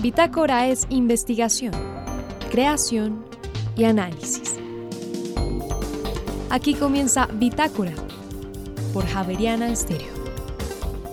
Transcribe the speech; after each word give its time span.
Bitácora 0.00 0.66
es 0.66 0.86
investigación, 0.88 1.72
creación 2.50 3.22
y 3.76 3.84
análisis. 3.84 4.58
Aquí 6.48 6.72
comienza 6.72 7.26
Bitácora 7.34 7.92
por 8.94 9.04
Javeriana 9.04 9.70
Estéreo. 9.70 10.08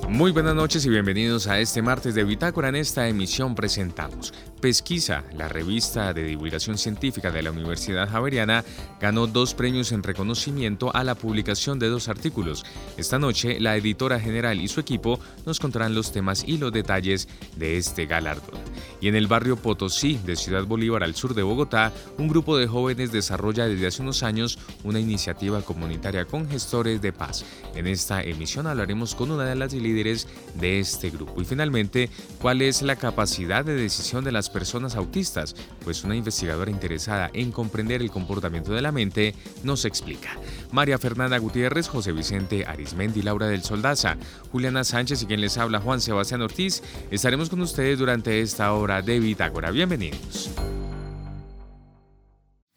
Muy 0.07 0.31
buenas 0.31 0.55
noches 0.55 0.85
y 0.85 0.89
bienvenidos 0.89 1.47
a 1.47 1.59
este 1.59 1.81
martes 1.81 2.15
de 2.15 2.23
Bitácora. 2.23 2.69
En 2.69 2.77
esta 2.77 3.09
emisión 3.09 3.55
presentamos 3.55 4.33
Pesquisa, 4.59 5.23
la 5.35 5.47
revista 5.47 6.13
de 6.13 6.23
divulgación 6.23 6.77
científica 6.77 7.31
de 7.31 7.43
la 7.43 7.51
Universidad 7.51 8.09
Javeriana, 8.09 8.65
ganó 8.99 9.27
dos 9.27 9.53
premios 9.53 9.91
en 9.91 10.03
reconocimiento 10.03 10.93
a 10.95 11.03
la 11.03 11.15
publicación 11.15 11.77
de 11.77 11.87
dos 11.87 12.09
artículos. 12.09 12.65
Esta 12.97 13.19
noche, 13.19 13.59
la 13.59 13.75
editora 13.75 14.19
general 14.19 14.59
y 14.59 14.67
su 14.67 14.79
equipo 14.79 15.19
nos 15.45 15.59
contarán 15.59 15.93
los 15.93 16.11
temas 16.11 16.43
y 16.45 16.57
los 16.57 16.71
detalles 16.71 17.27
de 17.55 17.77
este 17.77 18.07
galardón. 18.07 18.59
Y 18.99 19.07
en 19.07 19.15
el 19.15 19.27
barrio 19.27 19.57
Potosí 19.57 20.19
de 20.25 20.35
Ciudad 20.35 20.65
Bolívar 20.65 21.03
al 21.03 21.15
sur 21.15 21.35
de 21.35 21.43
Bogotá, 21.43 21.93
un 22.17 22.27
grupo 22.27 22.57
de 22.57 22.67
jóvenes 22.67 23.11
desarrolla 23.11 23.67
desde 23.67 23.87
hace 23.87 24.01
unos 24.01 24.23
años 24.23 24.57
una 24.83 24.99
iniciativa 24.99 25.61
comunitaria 25.61 26.25
con 26.25 26.49
gestores 26.49 27.01
de 27.01 27.13
paz. 27.13 27.45
En 27.75 27.85
esta 27.85 28.23
emisión 28.23 28.65
hablaremos 28.65 29.13
con 29.13 29.31
una 29.31 29.45
de 29.45 29.55
las 29.55 29.73
líderes 29.73 30.27
de 30.55 30.79
este 30.79 31.11
grupo. 31.11 31.39
Y 31.41 31.45
finalmente, 31.45 32.09
¿cuál 32.41 32.63
es 32.63 32.81
la 32.81 32.95
capacidad 32.95 33.63
de 33.63 33.75
decisión 33.75 34.23
de 34.23 34.31
las 34.31 34.46
personas 34.49 34.95
autistas, 34.95 35.55
pues 35.83 36.03
una 36.03 36.15
investigadora 36.15 36.71
interesada 36.71 37.29
en 37.33 37.51
comprender 37.51 38.01
el 38.01 38.11
comportamiento 38.11 38.73
de 38.73 38.81
la 38.81 38.91
mente 38.91 39.35
nos 39.63 39.85
explica. 39.85 40.37
María 40.71 40.97
Fernanda 40.97 41.37
Gutiérrez, 41.37 41.87
José 41.87 42.11
Vicente 42.11 42.65
Arismendi, 42.65 43.21
Laura 43.21 43.47
del 43.47 43.63
Soldaza, 43.63 44.17
Juliana 44.51 44.83
Sánchez 44.83 45.23
y 45.23 45.25
quien 45.25 45.41
les 45.41 45.57
habla 45.57 45.79
Juan 45.79 46.01
Sebastián 46.01 46.41
Ortiz, 46.41 46.83
estaremos 47.11 47.49
con 47.49 47.61
ustedes 47.61 47.99
durante 47.99 48.41
esta 48.41 48.73
hora 48.73 49.01
de 49.01 49.19
Bitácora. 49.19 49.71
Bienvenidos. 49.71 50.49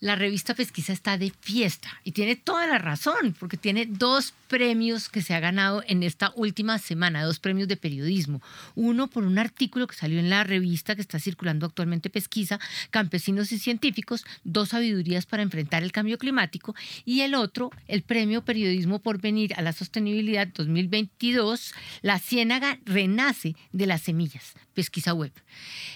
La 0.00 0.16
revista 0.16 0.54
Pesquisa 0.54 0.94
está 0.94 1.18
de 1.18 1.30
fiesta 1.40 1.90
y 2.04 2.12
tiene 2.12 2.34
toda 2.34 2.66
la 2.66 2.78
razón, 2.78 3.36
porque 3.38 3.58
tiene 3.58 3.84
dos 3.84 4.32
premios 4.50 5.08
que 5.08 5.22
se 5.22 5.32
ha 5.32 5.38
ganado 5.38 5.84
en 5.86 6.02
esta 6.02 6.32
última 6.34 6.80
semana, 6.80 7.22
dos 7.22 7.38
premios 7.38 7.68
de 7.68 7.76
periodismo. 7.76 8.42
Uno 8.74 9.08
por 9.08 9.22
un 9.22 9.38
artículo 9.38 9.86
que 9.86 9.94
salió 9.94 10.18
en 10.18 10.28
la 10.28 10.42
revista 10.42 10.96
que 10.96 11.00
está 11.00 11.20
circulando 11.20 11.66
actualmente 11.66 12.10
Pesquisa, 12.10 12.58
Campesinos 12.90 13.52
y 13.52 13.60
Científicos, 13.60 14.24
dos 14.42 14.70
sabidurías 14.70 15.24
para 15.24 15.44
enfrentar 15.44 15.84
el 15.84 15.92
cambio 15.92 16.18
climático, 16.18 16.74
y 17.04 17.20
el 17.20 17.36
otro, 17.36 17.70
el 17.86 18.02
premio 18.02 18.44
Periodismo 18.44 18.98
por 18.98 19.20
Venir 19.20 19.54
a 19.54 19.62
la 19.62 19.72
Sostenibilidad 19.72 20.48
2022, 20.48 21.72
La 22.02 22.18
Ciénaga 22.18 22.80
Renace 22.84 23.54
de 23.70 23.86
las 23.86 24.02
Semillas, 24.02 24.54
Pesquisa 24.74 25.14
Web. 25.14 25.32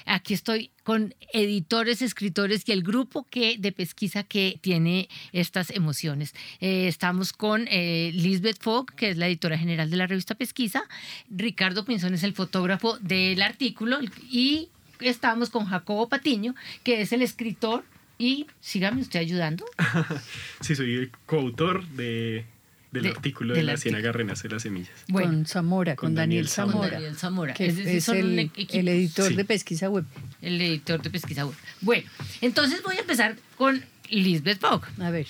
Aquí 0.06 0.32
estoy 0.32 0.70
con 0.84 1.14
editores, 1.32 2.02
escritores 2.02 2.62
y 2.66 2.72
el 2.72 2.82
grupo 2.82 3.26
que, 3.28 3.56
de 3.58 3.72
pesquisa 3.72 4.22
que 4.22 4.58
tiene 4.60 5.08
estas 5.32 5.70
emociones. 5.70 6.34
Eh, 6.60 6.86
estamos 6.86 7.32
con 7.32 7.66
eh, 7.68 8.12
Lisbeth 8.44 8.62
Fogg, 8.62 8.94
que 8.94 9.08
es 9.08 9.16
la 9.16 9.26
editora 9.26 9.56
general 9.56 9.88
de 9.88 9.96
la 9.96 10.06
revista 10.06 10.34
Pesquisa, 10.34 10.84
Ricardo 11.30 11.86
Pinzón 11.86 12.12
es 12.12 12.24
el 12.24 12.34
fotógrafo 12.34 12.98
del 12.98 13.40
artículo 13.40 14.00
y 14.30 14.68
estamos 15.00 15.48
con 15.48 15.64
Jacobo 15.64 16.10
Patiño, 16.10 16.54
que 16.82 17.00
es 17.00 17.12
el 17.14 17.22
escritor 17.22 17.84
y 18.18 18.46
sígame 18.60 19.00
usted 19.00 19.20
ayudando. 19.20 19.64
sí, 20.60 20.76
soy 20.76 20.94
el 20.94 21.10
coautor 21.24 21.86
de 21.88 22.44
del 22.92 23.06
artículo 23.06 23.54
de, 23.54 23.62
la 23.62 23.78
Ciénaga 23.78 24.12
Renace 24.12 24.48
las 24.48 24.62
Semillas. 24.62 24.92
con 25.10 25.46
Zamora, 25.46 25.96
con, 25.96 26.14
Daniel, 26.14 26.46
Zamora. 26.46 27.00
Zamora. 27.14 27.54
Que 27.54 27.66
es, 27.66 28.08
el, 28.08 28.50
el, 28.54 28.88
editor 28.88 29.34
de 29.34 29.44
Pesquisa 29.46 29.88
Web. 29.88 30.04
El 30.42 30.60
editor 30.60 31.02
de 31.02 31.08
Pesquisa 31.08 31.46
Web. 31.46 31.56
Bueno, 31.80 32.08
entonces 32.42 32.82
voy 32.82 32.96
a 32.96 33.00
empezar 33.00 33.36
con 33.56 33.82
Lisbeth 34.10 34.60
Fogg. 34.60 34.84
A 35.00 35.10
ver. 35.10 35.26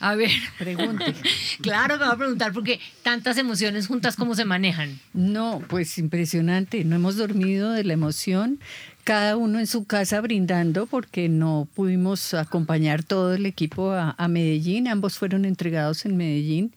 A 0.00 0.14
ver. 0.14 0.30
Pregunte. 0.58 1.14
claro 1.60 1.98
que 1.98 2.04
va 2.04 2.12
a 2.12 2.16
preguntar 2.16 2.52
porque 2.52 2.80
tantas 3.02 3.38
emociones 3.38 3.86
juntas, 3.86 4.16
¿cómo 4.16 4.34
se 4.34 4.44
manejan? 4.44 4.98
No, 5.12 5.62
pues 5.68 5.98
impresionante. 5.98 6.84
No 6.84 6.96
hemos 6.96 7.16
dormido 7.16 7.72
de 7.72 7.84
la 7.84 7.92
emoción 7.92 8.60
cada 9.08 9.38
uno 9.38 9.58
en 9.58 9.66
su 9.66 9.86
casa 9.86 10.20
brindando 10.20 10.84
porque 10.84 11.30
no 11.30 11.66
pudimos 11.74 12.34
acompañar 12.34 13.02
todo 13.02 13.32
el 13.32 13.46
equipo 13.46 13.90
a, 13.92 14.28
Medellín, 14.28 14.86
ambos 14.86 15.16
fueron 15.16 15.46
entregados 15.46 16.04
en 16.04 16.18
Medellín. 16.18 16.74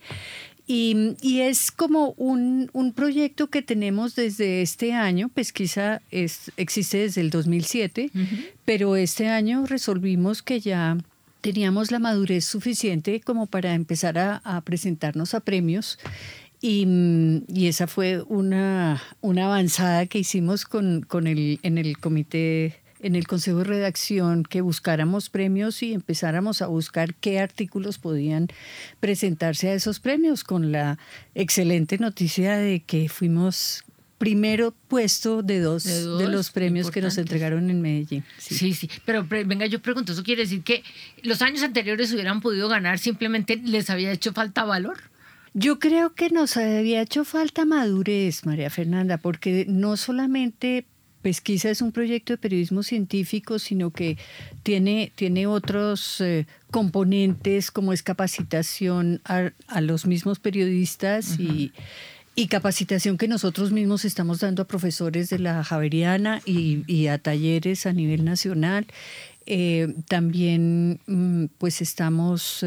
Y, 0.65 1.17
es 1.41 1.71
como 1.71 2.13
un, 2.15 2.69
proyecto 2.95 3.47
que 3.47 3.61
tenemos 3.61 4.15
desde 4.15 4.61
este 4.61 4.93
año, 4.93 5.27
pesquisa 5.27 6.01
es, 6.09 6.53
existe 6.55 6.99
desde 6.99 7.19
el 7.19 7.31
2007, 7.31 8.09
pero 8.63 8.95
este 8.95 9.27
año 9.27 9.65
resolvimos 9.65 10.41
que 10.41 10.61
ya 10.61 10.97
teníamos 11.41 11.91
la 11.91 11.99
madurez 11.99 12.45
suficiente 12.45 13.19
como 13.21 13.47
para 13.47 13.73
empezar 13.73 14.17
a 14.17 14.61
presentarnos 14.61 15.33
a 15.33 15.39
premios 15.39 15.97
y, 16.61 17.67
esa 17.67 17.87
fue 17.87 18.21
una, 18.21 19.01
una, 19.21 19.45
avanzada 19.45 20.05
que 20.05 20.19
hicimos 20.19 20.65
con, 20.65 21.01
con 21.01 21.25
el, 21.25 21.59
en 21.63 21.79
el 21.79 21.97
comité, 21.97 22.75
en 22.99 23.15
el 23.15 23.27
consejo 23.27 23.59
de 23.59 23.63
redacción, 23.63 24.43
que 24.43 24.61
buscáramos 24.61 25.31
premios 25.31 25.81
y 25.81 25.93
empezáramos 25.93 26.61
a 26.61 26.67
buscar 26.67 27.15
qué 27.15 27.39
artículos 27.39 27.97
podían 27.97 28.47
presentarse 28.99 29.69
a 29.69 29.73
esos 29.73 29.99
premios, 29.99 30.43
con 30.43 30.71
la 30.71 30.99
excelente 31.33 31.97
noticia 31.97 32.57
de 32.57 32.81
que 32.81 33.09
fuimos 33.09 33.83
primero 34.21 34.71
puesto 34.87 35.41
de 35.41 35.61
dos 35.61 35.83
de, 35.85 36.27
los 36.27 36.51
premios 36.51 36.91
que 36.91 37.01
nos 37.01 37.17
entregaron 37.17 37.71
en 37.71 37.81
Medellín. 37.81 38.23
Sí. 38.37 38.75
sí, 38.75 38.87
pero 39.03 39.25
venga, 39.27 39.65
yo 39.65 39.81
pregunto, 39.81 40.11
¿eso 40.11 40.21
quiere 40.21 40.43
decir 40.43 40.61
que 40.61 40.83
los 41.23 41.41
años 41.41 41.63
anteriores 41.63 42.13
hubieran 42.13 42.39
podido 42.39 42.69
ganar, 42.69 42.99
simplemente 42.99 43.59
les 43.65 43.89
había 43.89 44.11
hecho 44.11 44.31
falta 44.31 44.63
valor? 44.63 44.99
Yo 45.55 45.79
creo 45.79 46.13
que 46.13 46.29
nos 46.29 46.55
había 46.55 47.01
hecho 47.01 47.25
falta 47.25 47.65
madurez, 47.65 48.45
María 48.45 48.69
Fernanda, 48.69 49.17
porque 49.17 49.65
no 49.67 49.97
solamente 49.97 50.85
Pesquisa 51.23 51.71
es 51.71 51.81
un 51.81 51.91
proyecto 51.91 52.33
de 52.33 52.37
periodismo 52.37 52.83
científico, 52.83 53.57
sino 53.57 53.89
que 53.89 54.19
tiene, 54.61 55.11
tiene 55.15 55.47
otros 55.47 56.21
eh, 56.21 56.45
componentes 56.69 57.71
como 57.71 57.91
es 57.91 58.03
capacitación 58.03 59.19
a, 59.25 59.81
los 59.81 60.05
mismos 60.05 60.37
periodistas 60.37 61.39
y, 61.39 61.73
capacitación 62.49 63.17
que 63.17 63.27
nosotros 63.27 63.71
mismos 63.71 64.05
estamos 64.05 64.39
dando 64.39 64.63
a 64.63 64.67
profesores 64.67 65.29
de 65.29 65.39
la 65.39 65.63
Javeriana 65.63 66.41
y, 66.45 67.07
a 67.07 67.17
talleres 67.17 67.85
a 67.85 67.93
nivel 67.93 68.25
nacional. 68.25 68.87
Eh, 69.45 69.93
también 70.07 70.99
mm, 71.07 71.45
pues 71.57 71.81
estamos... 71.81 72.65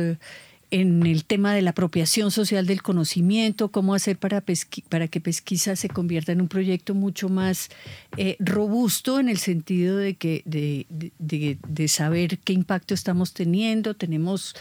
En 0.75 1.07
el 1.07 1.25
tema 1.25 1.55
de 1.55 1.63
la 1.63 1.71
apropiación 1.71 2.33
social 2.33 2.67
del 2.67 2.83
conocimiento, 2.83 3.69
cómo 3.69 3.95
hacer 3.95 4.19
para, 4.19 4.41
que 4.41 5.21
Pesquisa 5.21 5.77
se 5.77 5.89
convierta 5.89 6.33
en 6.33 6.41
un 6.41 6.49
proyecto 6.49 6.97
mucho 6.97 7.29
más 7.29 7.69
eh, 8.17 8.35
robusto 8.41 9.21
en 9.21 9.29
el 9.29 9.39
sentido 9.39 9.97
de, 9.97 10.17
que, 10.17 10.43
de, 10.47 10.89
de, 11.21 11.89
saber 11.89 12.39
qué 12.39 12.55
impacto 12.55 12.93
estamos 12.93 13.35
teniendo. 13.35 13.95
Tenemos 13.95 14.57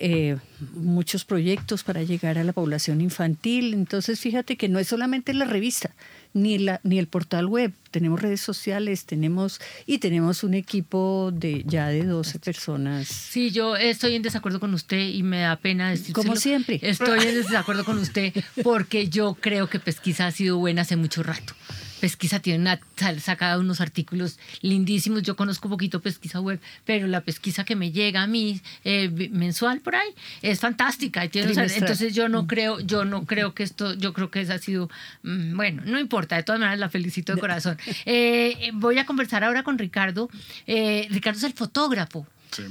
eh, 0.00 0.38
muchos 0.74 1.26
proyectos 1.26 1.84
para 1.84 2.02
llegar 2.02 2.38
a 2.38 2.44
la 2.44 2.54
población 2.54 3.02
infantil. 3.02 3.74
Entonces, 3.74 4.20
fíjate 4.20 4.56
que 4.56 4.70
no 4.70 4.78
es 4.78 4.88
solamente 4.88 5.34
la 5.34 5.44
revista, 5.44 5.94
ni, 6.32 6.58
la, 6.58 6.80
ni 6.82 6.98
el 6.98 7.06
portal 7.06 7.46
web. 7.46 7.72
Tenemos 7.90 8.20
redes 8.20 8.40
sociales, 8.40 9.04
tenemos 9.06 9.60
y 9.86 9.98
tenemos 9.98 10.44
un 10.44 10.54
equipo 10.54 11.30
de 11.32 11.64
ya 11.66 11.88
de 11.88 12.04
12 12.04 12.38
personas. 12.38 13.08
Sí, 13.08 13.50
yo 13.50 13.76
estoy 13.76 14.14
en 14.14 14.22
desacuerdo 14.22 14.60
con 14.60 14.74
usted 14.74 15.08
y 15.08 15.22
me 15.22 15.40
da 15.40 15.56
pena 15.56 15.90
decirlo. 15.90 16.22
Como 16.22 16.36
siempre. 16.36 16.78
Estoy 16.82 17.20
en 17.20 17.34
desacuerdo 17.34 17.84
con 17.84 17.98
usted 17.98 18.32
porque 18.62 19.08
yo 19.08 19.36
creo 19.40 19.68
que 19.68 19.80
Pesquisa 19.80 20.26
ha 20.26 20.32
sido 20.32 20.58
buena 20.58 20.82
hace 20.82 20.96
mucho 20.96 21.22
rato. 21.22 21.54
Pesquisa 22.00 22.40
tiene 22.40 22.60
una, 22.60 22.80
sacado 23.20 23.60
unos 23.60 23.80
artículos 23.80 24.38
lindísimos. 24.62 25.22
Yo 25.22 25.36
conozco 25.36 25.68
un 25.68 25.72
poquito 25.72 26.00
pesquisa 26.00 26.40
web, 26.40 26.60
pero 26.84 27.06
la 27.06 27.22
pesquisa 27.22 27.64
que 27.64 27.76
me 27.76 27.90
llega 27.92 28.22
a 28.22 28.26
mí 28.26 28.60
eh, 28.84 29.08
mensual 29.30 29.80
por 29.80 29.96
ahí 29.96 30.08
es 30.42 30.60
fantástica. 30.60 31.24
entonces 31.24 32.14
yo 32.14 32.28
no 32.28 32.44
mm. 32.44 32.46
creo, 32.46 32.80
yo 32.80 33.04
no 33.04 33.24
creo 33.24 33.54
que 33.54 33.62
esto, 33.62 33.94
yo 33.94 34.12
creo 34.12 34.30
que 34.30 34.40
eso 34.40 34.52
ha 34.52 34.58
sido, 34.58 34.90
mm, 35.22 35.56
bueno, 35.56 35.82
no 35.84 35.98
importa, 35.98 36.36
de 36.36 36.42
todas 36.42 36.60
maneras 36.60 36.78
la 36.78 36.88
felicito 36.88 37.34
de 37.34 37.40
corazón. 37.40 37.78
Eh, 38.06 38.70
voy 38.74 38.98
a 38.98 39.06
conversar 39.06 39.44
ahora 39.44 39.62
con 39.62 39.78
Ricardo. 39.78 40.30
Eh, 40.66 41.06
Ricardo 41.10 41.38
es 41.38 41.44
el 41.44 41.52
fotógrafo. 41.52 42.26
Sí. 42.50 42.64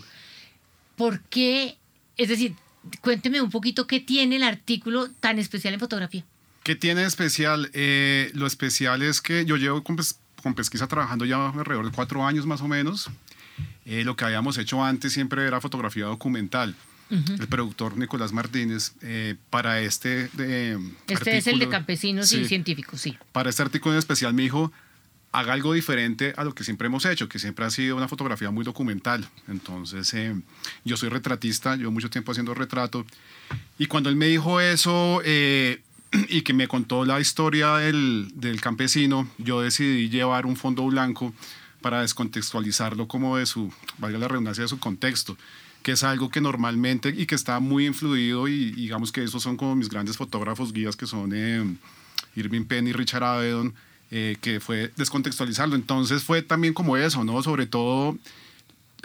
¿Por 0.95 1.21
qué? 1.21 1.77
Es 2.17 2.29
decir, 2.29 2.55
cuénteme 3.01 3.41
un 3.41 3.49
poquito 3.49 3.87
qué 3.87 3.99
tiene 3.99 4.37
el 4.37 4.43
artículo 4.43 5.09
tan 5.19 5.39
especial 5.39 5.73
en 5.73 5.79
fotografía. 5.79 6.25
¿Qué 6.67 6.75
tiene 6.75 7.05
especial? 7.05 7.69
Eh, 7.71 8.29
lo 8.33 8.45
especial 8.45 9.01
es 9.01 9.21
que 9.21 9.45
yo 9.45 9.55
llevo 9.55 9.81
con, 9.85 9.95
pesquisa 10.53 10.85
trabajando 10.85 11.23
ya 11.23 11.47
alrededor 11.47 11.85
de 11.85 11.91
cuatro 11.93 12.25
años 12.25 12.45
más 12.45 12.59
o 12.59 12.67
menos. 12.67 13.09
Eh, 13.85 14.03
lo 14.03 14.17
que 14.17 14.25
habíamos 14.25 14.57
hecho 14.57 14.83
antes 14.83 15.13
siempre 15.13 15.47
era 15.47 15.61
fotografía 15.61 16.03
documental. 16.07 16.75
El 17.09 17.47
productor 17.47 17.95
Nicolás 17.95 18.33
Martínez, 18.33 18.91
eh, 19.01 19.35
para 19.49 19.79
este... 19.79 20.25
este 21.07 21.37
es 21.37 21.47
el 21.47 21.59
de 21.59 21.69
campesinos 21.69 22.33
y 22.33 22.43
científicos, 22.43 22.99
sí. 22.99 23.17
Para 23.31 23.49
este 23.49 23.61
artículo 23.61 23.93
en 23.93 23.99
especial 23.99 24.33
me 24.33 24.41
dijo, 24.41 24.73
haga 25.31 25.53
algo 25.53 25.71
diferente 25.71 26.33
a 26.35 26.43
lo 26.43 26.53
que 26.53 26.65
siempre 26.65 26.87
hemos 26.87 27.05
hecho, 27.05 27.29
que 27.29 27.39
siempre 27.39 27.63
ha 27.63 27.69
sido 27.69 27.95
una 27.95 28.09
fotografía 28.09 28.51
muy 28.51 28.65
documental. 28.65 29.25
Entonces, 29.47 30.13
eh, 30.15 30.35
yo 30.83 30.97
soy 30.97 31.07
retratista, 31.07 31.77
llevo 31.77 31.91
mucho 31.91 32.09
tiempo 32.09 32.33
haciendo 32.33 32.53
retrato. 32.53 33.05
Y 33.77 33.85
cuando 33.85 34.09
él 34.09 34.17
me 34.17 34.25
dijo 34.27 34.59
eso 34.59 35.21
eh, 35.23 35.81
y 36.29 36.41
que 36.41 36.53
me 36.53 36.67
contó 36.67 37.05
la 37.05 37.19
historia 37.19 37.75
del, 37.75 38.29
del, 38.35 38.61
campesino, 38.61 39.27
yo 39.37 39.61
decidí 39.61 40.09
llevar 40.09 40.45
un 40.45 40.55
fondo 40.55 40.85
blanco 40.85 41.33
para 41.81 42.01
descontextualizarlo 42.01 43.07
como 43.07 43.37
de 43.37 43.45
su, 43.45 43.71
valga 43.97 44.17
la 44.17 44.27
redundancia, 44.27 44.63
de 44.63 44.67
su 44.67 44.79
contexto 44.79 45.37
que 45.87 45.93
es 45.93 46.03
algo 46.03 46.29
que 46.29 46.41
normalmente 46.41 47.13
y 47.15 47.27
que 47.27 47.35
está 47.35 47.61
muy 47.61 47.85
influido 47.85 48.49
y 48.49 48.71
digamos 48.71 49.13
que 49.13 49.23
esos 49.23 49.41
son 49.41 49.55
como 49.55 49.73
mis 49.73 49.87
grandes 49.87 50.17
fotógrafos 50.17 50.73
guías 50.73 50.97
que 50.97 51.05
son 51.05 51.31
eh, 51.33 51.63
Irving 52.35 52.65
Penn 52.65 52.87
y 52.87 52.91
Richard 52.91 53.23
Avedon, 53.23 53.73
eh, 54.11 54.37
que 54.41 54.59
fue 54.59 54.91
descontextualizarlo. 54.97 55.75
Entonces 55.75 56.23
fue 56.23 56.41
también 56.41 56.73
como 56.73 56.97
eso, 56.97 57.23
¿no? 57.23 57.41
Sobre 57.41 57.67
todo 57.67 58.17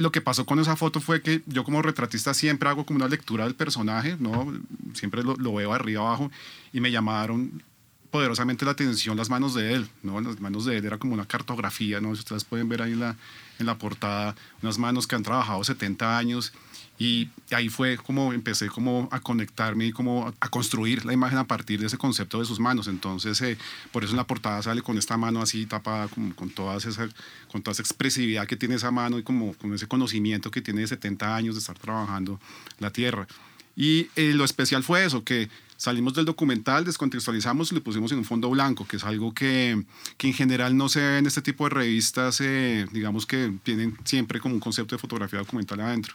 lo 0.03 0.13
que 0.13 0.21
pasó 0.21 0.45
con 0.45 0.59
esa 0.59 0.77
foto 0.77 1.01
fue 1.01 1.23
que 1.23 1.43
yo 1.47 1.65
como 1.65 1.81
retratista 1.81 2.35
siempre 2.35 2.69
hago 2.69 2.85
como 2.85 2.97
una 2.97 3.09
lectura 3.09 3.45
del 3.45 3.55
personaje, 3.55 4.17
¿no? 4.19 4.53
Siempre 4.95 5.23
lo, 5.23 5.37
lo 5.37 5.55
veo 5.55 5.73
arriba 5.73 6.03
abajo 6.03 6.31
y 6.73 6.81
me 6.81 6.91
llamaron 6.91 7.63
poderosamente 8.11 8.65
la 8.65 8.73
atención 8.73 9.17
las 9.17 9.31
manos 9.31 9.55
de 9.55 9.73
él, 9.73 9.89
¿no? 10.03 10.21
Las 10.21 10.41
manos 10.41 10.67
de 10.67 10.77
él 10.77 10.85
era 10.85 10.99
como 10.99 11.15
una 11.15 11.25
cartografía, 11.25 12.01
¿no? 12.01 12.11
Ustedes 12.11 12.45
pueden 12.45 12.69
ver 12.69 12.83
ahí 12.83 12.93
en 12.93 13.01
la, 13.01 13.17
en 13.59 13.67
la 13.67 13.79
portada, 13.79 14.35
unas 14.61 14.77
manos 14.77 15.07
que 15.07 15.15
han 15.15 15.23
trabajado 15.23 15.65
70 15.65 16.19
años 16.19 16.53
y 16.99 17.29
ahí 17.51 17.69
fue 17.69 17.97
como 17.97 18.33
empecé 18.33 18.69
como 18.69 19.09
a 19.11 19.21
conectarme 19.21 19.87
y 19.87 19.93
como 19.93 20.33
a 20.41 20.49
construir 20.49 21.05
la 21.05 21.13
imagen 21.13 21.39
a 21.39 21.47
partir 21.47 21.81
de 21.81 21.87
ese 21.87 21.99
concepto 21.99 22.39
de 22.39 22.45
sus 22.45 22.61
manos. 22.61 22.87
Entonces, 22.87 23.41
eh, 23.41 23.59
por 23.91 24.05
eso 24.05 24.13
en 24.13 24.19
la 24.19 24.27
portada 24.27 24.63
sale 24.63 24.83
con 24.83 24.99
esta 24.99 25.17
mano 25.17 25.41
así 25.43 25.67
tapada, 25.67 26.09
con, 26.09 26.33
con, 26.33 26.51
toda 26.51 26.77
esa, 26.77 27.09
con 27.51 27.63
toda 27.63 27.73
esa 27.73 27.83
expresividad 27.83 28.47
que 28.47 28.57
tiene 28.57 28.77
esa 28.77 28.91
mano 28.91 29.19
y 29.19 29.23
como 29.23 29.55
con 29.55 29.75
ese 29.75 29.89
conocimiento 29.89 30.51
que 30.51 30.63
tiene 30.63 30.83
de 30.83 30.87
70 30.89 31.35
años 31.35 31.55
de 31.55 31.61
estar 31.61 31.79
trabajando 31.79 32.39
la 32.79 32.91
tierra. 32.91 33.27
Y 33.75 34.09
eh, 34.17 34.33
lo 34.35 34.45
especial 34.45 34.83
fue 34.83 35.05
eso, 35.05 35.25
que 35.25 35.49
salimos 35.79 36.15
del 36.15 36.27
documental, 36.27 36.85
descontextualizamos 36.85 37.73
y 37.73 37.75
lo 37.75 37.83
pusimos 37.83 38.13
en 38.13 38.19
un 38.19 38.25
fondo 38.25 38.51
blanco, 38.51 38.87
que 38.87 38.99
es 38.99 39.05
algo 39.05 39.33
que, 39.33 39.83
que 40.19 40.29
en 40.29 40.35
general 40.35 40.77
no 40.77 40.89
se 40.89 41.01
ve 41.01 41.19
en 41.19 41.27
este 41.27 41.43
tipo 41.43 41.65
de 41.65 41.71
revistas, 41.71 42.41
eh, 42.43 42.87
digamos 42.93 43.27
que 43.27 43.53
tienen 43.65 43.97
siempre 44.05 44.39
como 44.39 44.55
un 44.55 44.61
concepto 44.61 44.95
de 44.95 45.01
fotografía 45.01 45.39
documental 45.39 45.81
adentro 45.81 46.15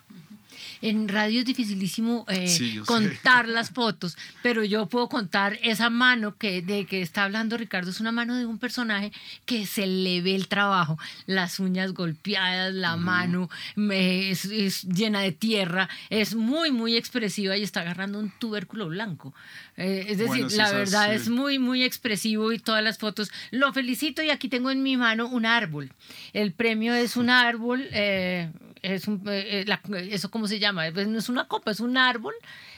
en 0.81 1.07
radio 1.07 1.39
es 1.39 1.45
dificilísimo 1.45 2.25
eh, 2.29 2.81
contar 2.85 3.47
las 3.47 3.71
fotos, 3.71 4.17
pero 4.41 4.63
yo 4.63 4.87
puedo 4.87 5.09
contar 5.09 5.59
esa 5.63 5.89
mano 5.89 6.37
que 6.37 6.61
de 6.61 6.85
que 6.85 7.01
está 7.01 7.23
hablando 7.23 7.57
Ricardo, 7.57 7.89
es 7.89 7.99
una 7.99 8.11
mano 8.11 8.35
de 8.35 8.45
un 8.45 8.57
personaje 8.57 9.11
que 9.45 9.65
se 9.65 9.87
le 9.87 10.21
ve 10.21 10.35
el 10.35 10.47
trabajo, 10.47 10.97
las 11.25 11.59
uñas 11.59 11.93
golpeadas, 11.93 12.73
la 12.73 12.97
mano 12.97 13.49
es, 13.91 14.83
llena 14.83 15.21
de 15.21 15.31
tierra, 15.31 15.89
es 16.09 16.35
muy, 16.35 16.71
muy 16.71 16.95
expresiva 16.95 17.57
y 17.57 17.63
está 17.63 17.81
agarrando 17.81 18.19
un 18.19 18.31
tubérculo 18.31 18.87
blanco. 18.87 19.33
Eh, 19.75 20.05
es 20.09 20.17
decir, 20.17 20.51
la 20.53 20.71
verdad 20.71 21.13
es 21.13 21.29
muy, 21.29 21.59
muy 21.59 21.83
expresivo 21.83 22.51
y 22.51 22.59
todas 22.59 22.83
las 22.83 22.97
fotos. 22.97 23.31
Lo 23.51 23.71
felicito 23.73 24.23
y 24.23 24.29
aquí 24.29 24.49
tengo 24.49 24.71
en 24.71 24.81
mi 24.83 24.97
mano 24.97 25.27
un 25.27 25.45
árbol. 25.45 25.91
El 26.33 26.51
premio 26.51 26.93
es 26.93 27.15
un 27.15 27.29
árbol. 27.29 27.87
Eh, 27.91 28.49
es 28.81 29.07
un, 29.07 29.21
eh, 29.27 29.65
eh, 29.67 30.09
¿eso 30.11 30.29
cómo 30.31 30.47
se 30.47 30.59
llama? 30.59 30.83
Pues 30.93 31.07
no 31.07 31.17
es 31.17 31.29
una 31.29 31.47
copa, 31.47 31.71
es 31.71 31.79
un 31.79 31.97
árbol 31.97 32.33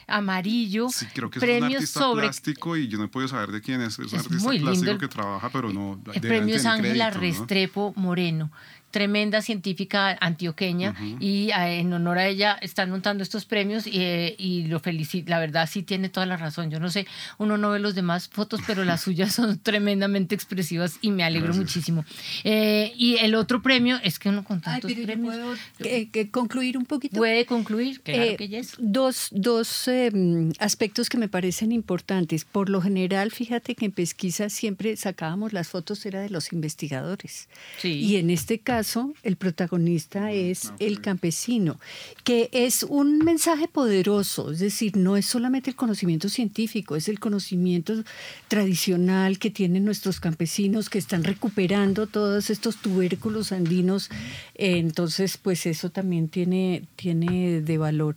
amarillo. 0.06 0.88
Sí, 0.88 1.06
creo 1.14 1.30
que 1.30 1.38
es 1.38 1.44
un 1.44 1.64
artista 1.64 2.00
sobre... 2.00 2.22
plástico 2.22 2.76
y 2.76 2.88
yo 2.88 2.98
no 2.98 3.04
he 3.04 3.08
podido 3.08 3.28
saber 3.28 3.50
de 3.50 3.60
quién 3.60 3.80
es. 3.80 3.98
Es, 3.98 4.12
un 4.12 4.18
artista 4.18 4.50
plástico 4.50 4.98
que 4.98 5.08
trabaja, 5.08 5.50
pero 5.50 5.72
no. 5.72 6.00
El 6.12 6.20
premio 6.20 6.56
es 6.56 6.66
Ángela 6.66 7.10
Restrepo 7.10 7.92
Moreno 7.96 8.50
tremenda 8.90 9.40
científica 9.40 10.16
antioqueña 10.20 10.94
y 11.20 11.50
eh, 11.50 11.80
en 11.80 11.92
honor 11.92 12.18
a 12.18 12.26
ella 12.26 12.58
están 12.60 12.90
montando 12.90 13.22
estos 13.22 13.44
premios 13.44 13.86
y, 13.86 14.00
eh, 14.00 14.34
y, 14.36 14.66
lo 14.66 14.80
felicito. 14.80 15.30
La 15.30 15.38
verdad 15.38 15.68
sí 15.70 15.82
tiene 15.82 16.08
toda 16.08 16.26
la 16.26 16.36
razón. 16.36 16.70
Yo 16.70 16.80
no 16.80 16.90
sé, 16.90 17.06
uno 17.38 17.56
no 17.56 17.70
ve 17.70 17.78
los 17.78 17.94
demás 17.94 18.28
fotos, 18.28 18.60
pero 18.66 18.84
las 18.84 19.00
suyas 19.02 19.34
son 19.34 19.58
tremendamente 19.58 20.34
expresivas 20.34 20.98
y 21.00 21.10
me 21.12 21.22
alegro 21.22 21.54
muchísimo. 21.54 22.04
Eh, 22.44 22.92
y 22.96 23.16
el 23.18 23.34
otro 23.34 23.62
premio 23.62 23.98
es 24.02 24.18
que 24.18 24.28
uno 24.28 24.44
con 24.44 24.60
tantos 24.60 24.92
premios... 24.92 25.36
¿Puedo 25.36 26.30
concluir 26.32 26.76
un 26.76 26.84
poquito? 26.84 27.16
Puede 27.16 27.46
concluir, 27.46 28.00
claro 28.00 28.36
que 28.36 28.58
es. 28.58 28.74
Dos, 28.78 29.28
dos 29.30 29.88
em, 29.88 30.52
aspectos 30.58 31.08
que 31.08 31.16
me 31.16 31.28
parecen 31.28 31.72
importantes. 31.72 32.44
Por 32.44 32.68
lo 32.68 32.82
general, 32.82 33.30
fíjate 33.30 33.74
que 33.74 33.86
en 33.86 33.92
pesquisa 33.92 34.48
siempre 34.48 34.96
sacábamos 34.96 35.52
las 35.52 35.68
fotos, 35.68 36.04
era 36.06 36.20
de 36.20 36.30
los 36.30 36.52
investigadores. 36.52 37.48
Sí. 37.78 37.92
Y 37.92 38.16
en 38.16 38.30
este 38.30 38.58
caso 38.58 38.79
el 39.22 39.36
protagonista 39.36 40.32
es 40.32 40.72
el 40.78 41.00
campesino, 41.00 41.78
que 42.24 42.48
es 42.52 42.82
un 42.82 43.18
mensaje 43.18 43.68
poderoso, 43.68 44.50
es 44.50 44.58
decir, 44.58 44.96
no 44.96 45.16
es 45.16 45.26
solamente 45.26 45.70
el 45.70 45.76
conocimiento 45.76 46.28
científico, 46.28 46.96
es 46.96 47.08
el 47.08 47.20
conocimiento 47.20 48.04
tradicional 48.48 49.38
que 49.38 49.50
tienen 49.50 49.84
nuestros 49.84 50.20
campesinos 50.20 50.88
que 50.88 50.98
están 50.98 51.24
recuperando 51.24 52.06
todos 52.06 52.50
estos 52.50 52.76
tubérculos 52.76 53.52
andinos. 53.52 54.10
Entonces, 54.54 55.36
pues 55.36 55.66
eso 55.66 55.90
también 55.90 56.28
tiene, 56.28 56.84
tiene 56.96 57.60
de 57.60 57.78
valor 57.78 58.16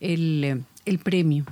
el, 0.00 0.64
el 0.84 0.98
premio. 0.98 1.46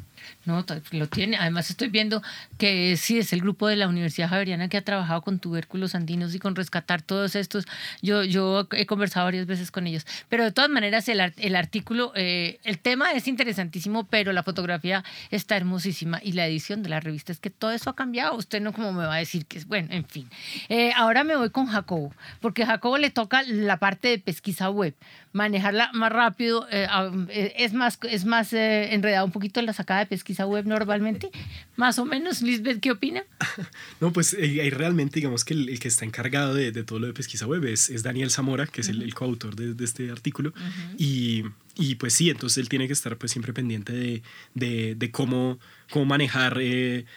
No, 0.44 0.64
lo 0.90 1.08
tiene. 1.08 1.36
Además 1.36 1.70
estoy 1.70 1.88
viendo 1.88 2.22
que 2.58 2.96
sí 2.96 3.19
es 3.19 3.32
el 3.32 3.40
grupo 3.40 3.69
de 3.69 3.76
la 3.76 3.88
Universidad 3.88 4.28
Javeriana 4.28 4.69
que 4.69 4.76
ha 4.76 4.82
trabajado 4.82 5.22
con 5.22 5.38
tubérculos 5.38 5.94
andinos 5.94 6.34
y 6.34 6.38
con 6.38 6.56
rescatar 6.56 7.02
todos 7.02 7.36
estos. 7.36 7.66
Yo, 8.00 8.24
yo 8.24 8.66
he 8.72 8.86
conversado 8.86 9.26
varias 9.26 9.46
veces 9.46 9.70
con 9.70 9.86
ellos. 9.86 10.06
Pero 10.28 10.44
de 10.44 10.52
todas 10.52 10.70
maneras 10.70 11.08
el, 11.08 11.20
el 11.36 11.56
artículo, 11.56 12.12
eh, 12.14 12.58
el 12.64 12.78
tema 12.78 13.12
es 13.12 13.28
interesantísimo, 13.28 14.04
pero 14.04 14.32
la 14.32 14.42
fotografía 14.42 15.04
está 15.30 15.56
hermosísima 15.56 16.20
y 16.22 16.32
la 16.32 16.46
edición 16.46 16.82
de 16.82 16.88
la 16.88 17.00
revista 17.00 17.32
es 17.32 17.38
que 17.38 17.50
todo 17.50 17.70
eso 17.70 17.90
ha 17.90 17.96
cambiado. 17.96 18.36
Usted 18.36 18.60
no 18.60 18.72
como 18.72 18.92
me 18.92 19.06
va 19.06 19.14
a 19.14 19.19
decir 19.19 19.46
que 19.46 19.58
es 19.58 19.66
bueno, 19.66 19.88
en 19.90 20.04
fin. 20.04 20.28
Eh, 20.69 20.92
ahora 20.96 21.24
me 21.24 21.36
voy 21.36 21.50
con 21.50 21.66
Jacobo, 21.66 22.12
porque 22.40 22.64
a 22.64 22.66
Jacobo 22.66 22.98
le 22.98 23.10
toca 23.10 23.42
la 23.42 23.78
parte 23.78 24.08
de 24.08 24.19
pesquisa 24.19 24.70
web 24.70 24.94
manejarla 25.32 25.90
más 25.92 26.12
rápido, 26.12 26.66
eh, 26.70 26.86
eh, 27.30 27.54
es 27.56 27.72
más, 27.72 27.98
es 28.08 28.24
más 28.24 28.52
eh, 28.52 28.94
enredado 28.94 29.24
un 29.24 29.32
poquito 29.32 29.60
en 29.60 29.66
la 29.66 29.72
sacada 29.72 30.00
de 30.00 30.06
pesquisa 30.12 30.44
web 30.44 30.67
normalmente, 30.67 31.31
más 31.76 31.99
o 31.99 32.05
menos. 32.05 32.43
Lisbeth, 32.43 32.81
¿qué 32.81 32.91
opina? 32.91 33.25
No, 34.00 34.12
pues 34.12 34.35
ahí 34.35 34.69
realmente 34.69 35.20
digamos 35.20 35.43
que 35.44 35.55
el, 35.55 35.79
que 35.79 35.88
está 35.88 36.05
encargado 36.05 36.53
de, 36.55 36.70
de, 36.70 36.85
todo 36.85 36.99
lo 36.99 37.06
de 37.06 37.14
pesquisa 37.14 37.47
web 37.47 37.64
es, 37.64 37.88
es 37.88 38.03
Daniel 38.03 38.31
Zamora, 38.31 38.67
que 38.67 38.82
es 38.82 38.89
el, 38.89 39.15
coautor 39.15 39.56
de, 39.56 39.72
de, 39.72 39.84
este 39.84 40.10
artículo. 40.10 40.53
y, 40.98 41.44
y, 41.77 41.94
pues 41.94 42.13
sí, 42.13 42.29
entonces 42.29 42.58
él 42.58 42.69
tiene 42.69 42.89
que 42.89 42.93
estar 42.93 43.17
pues 43.17 43.32
siempre 43.32 43.55
pendiente 43.55 43.94
de, 43.94 44.22
de, 44.55 44.94
de 44.96 45.10
cómo, 45.10 45.58
cómo 45.89 46.05
manejar 46.05 46.60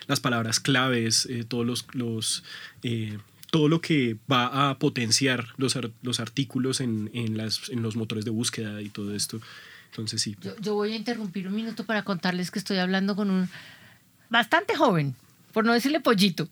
las 0.08 0.19
palabras 0.22 0.62
claves, 0.62 1.27
todos 1.50 1.65
los... 1.65 1.86
los 1.93 2.43
todo 3.51 3.69
lo 3.69 3.79
que 3.79 4.17
va 4.29 4.69
a 4.69 4.79
potenciar 4.79 5.48
los, 5.55 5.79
los 6.01 6.19
artículos 6.19 6.81
en, 6.81 7.10
en, 7.13 7.38
las, 7.38 7.69
en 7.69 7.84
los 7.84 7.96
motores 7.96 8.25
de 8.25 8.31
búsqueda 8.31 8.81
y 8.81 8.89
todo 8.89 9.15
esto. 9.15 9.39
Entonces 9.95 10.21
sí. 10.21 10.35
Yo, 10.59 10.73
voy 10.73 10.91
a 10.91 10.95
interrumpir 10.97 11.47
un 11.47 11.55
minuto 11.55 11.85
para 11.85 12.03
contarles 12.03 12.51
que 12.51 12.59
estoy 12.59 12.79
hablando 12.79 13.15
con 13.15 13.29
un 13.31 13.49
bastante 14.29 14.75
joven, 14.75 15.15
por 15.53 15.65
no 15.65 15.71
decirle 15.71 16.01
pollito. 16.01 16.49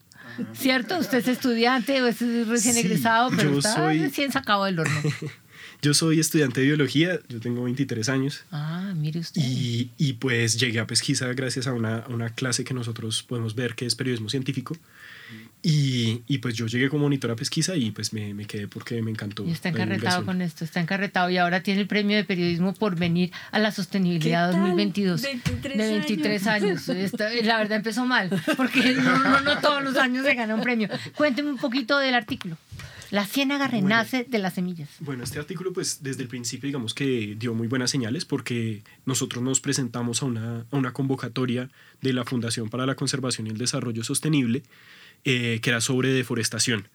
¿Cierto? 0.54 0.98
Usted 0.98 1.18
es 1.18 1.28
estudiante 1.28 2.02
o 2.02 2.08
es 2.08 2.22
recién 2.48 2.78
egresado, 2.78 3.30
pero 3.36 3.60
está 3.60 3.90
recién 3.90 4.32
sacado 4.32 4.64
del 4.64 4.80
horno. 4.80 5.02
Yo 5.82 5.94
soy 5.94 6.22
estudiante 6.22 6.62
de 6.62 6.68
biología, 6.68 7.20
yo 7.28 7.42
tengo 7.42 7.62
23 7.66 8.08
años. 8.08 8.46
Ah, 8.52 8.94
mire 8.96 9.20
usted. 9.20 9.42
Y, 9.44 9.92
y 9.98 10.14
pues 10.14 10.58
llegué 10.58 10.80
a 10.80 10.88
pesquisa 10.88 11.28
gracias 11.34 11.68
a 11.68 11.74
una, 11.74 12.06
una, 12.08 12.30
clase 12.30 12.64
que 12.64 12.74
nosotros 12.74 13.22
podemos 13.24 13.54
ver 13.54 13.76
que 13.76 13.86
es 13.86 13.94
periodismo 13.94 14.30
científico. 14.30 14.78
Y, 15.66 16.24
y, 16.28 16.40
pues 16.40 16.56
yo 16.56 16.68
llegué 16.68 16.90
como 16.90 17.04
monitora 17.04 17.38
pesquisa 17.38 17.78
y 17.78 17.92
pues 17.92 18.12
me, 18.12 18.34
me 18.34 18.44
quedé 18.44 18.68
porque 18.68 19.02
me 19.02 19.12
encantó. 19.12 19.46
Y 19.46 19.52
está 19.52 19.70
encarretado 19.70 20.26
con 20.26 20.42
esto, 20.42 20.66
está 20.66 20.82
encarretado 20.82 21.30
y 21.30 21.38
ahora 21.38 21.64
tiene 21.64 21.80
el 21.80 21.88
premio 21.88 22.18
de 22.18 22.26
periodismo 22.26 22.74
por 22.74 22.98
venir 22.98 23.32
a 23.50 23.60
la 23.60 23.72
sostenibilidad 23.72 24.52
2022 24.52 25.22
23 25.22 25.78
de 25.78 25.90
23 25.90 26.48
años. 26.48 26.88
la 27.44 27.58
verdad 27.60 27.78
empezó 27.78 28.06
mal, 28.06 28.30
porque 28.58 28.94
no, 28.96 29.40
no, 29.40 29.60
todos 29.62 29.82
los 29.82 29.96
años 29.96 30.26
se 30.26 30.34
gana 30.34 30.54
un 30.54 30.62
premio. 30.62 30.90
Cuénteme 31.16 31.52
un 31.52 31.58
poquito 31.58 31.98
del 31.98 32.16
artículo. 32.16 32.58
La 33.10 33.26
ciénaga 33.26 33.68
renace 33.68 34.26
de 34.28 34.40
las 34.40 34.56
semillas. 34.56 34.90
Bueno, 35.00 35.24
este 35.24 35.40
artículo 35.40 35.72
pues 35.72 36.04
desde 36.04 36.24
el 36.24 36.28
principio 36.28 36.68
digamos 36.68 36.94
que 36.94 37.36
dio 37.40 37.54
muy 37.54 37.68
buenas 37.68 37.90
señales 37.90 38.26
porque 38.26 38.82
nosotros 39.06 39.42
nos 39.42 39.62
presentamos 39.62 40.24
a 40.24 40.26
una, 40.26 40.66
a 40.72 40.76
una 40.76 40.92
convocatoria 40.92 41.70
de 42.02 42.12
la 42.12 42.26
Fundación 42.26 42.70
para 42.70 42.86
la 42.86 42.96
Conservación 42.96 43.48
y 43.48 43.52
el 43.52 43.58
Desarrollo 43.58 44.04
Sostenible 44.04 44.64
eh, 45.26 45.60
que 45.62 45.70
era 45.70 45.82
sobre 45.82 46.10
deforestación. 46.10 46.90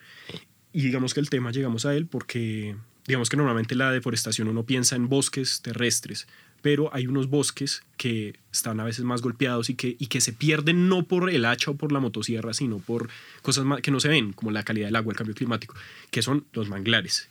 Y 0.72 0.82
digamos 0.82 1.14
que 1.14 1.20
el 1.20 1.30
tema 1.30 1.50
llegamos 1.50 1.86
a 1.86 1.94
él 1.94 2.06
porque 2.06 2.76
digamos 3.06 3.30
que 3.30 3.38
normalmente 3.38 3.74
la 3.74 3.90
deforestación 3.90 4.48
uno 4.48 4.64
piensa 4.64 4.94
en 4.94 5.08
bosques 5.08 5.62
terrestres, 5.62 6.28
pero 6.60 6.94
hay 6.94 7.06
unos 7.06 7.30
bosques 7.30 7.82
que 7.96 8.38
están 8.52 8.80
a 8.80 8.84
veces 8.84 9.04
más 9.04 9.22
golpeados 9.22 9.70
y 9.70 9.74
que, 9.74 9.96
y 9.98 10.08
que 10.08 10.20
se 10.20 10.32
pierden 10.32 10.88
no 10.88 11.04
por 11.04 11.30
el 11.30 11.46
hacha 11.46 11.70
o 11.70 11.76
por 11.76 11.90
la 11.90 12.00
motosierra, 12.00 12.52
sino 12.52 12.78
por 12.78 13.08
cosas 13.40 13.64
que 13.82 13.90
no 13.90 14.00
se 14.00 14.08
ven, 14.08 14.32
como 14.34 14.50
la 14.50 14.62
calidad 14.62 14.88
del 14.88 14.96
agua, 14.96 15.12
el 15.12 15.16
cambio 15.16 15.34
climático, 15.34 15.74
que 16.10 16.20
son 16.20 16.46
los 16.52 16.68
manglares. 16.68 17.28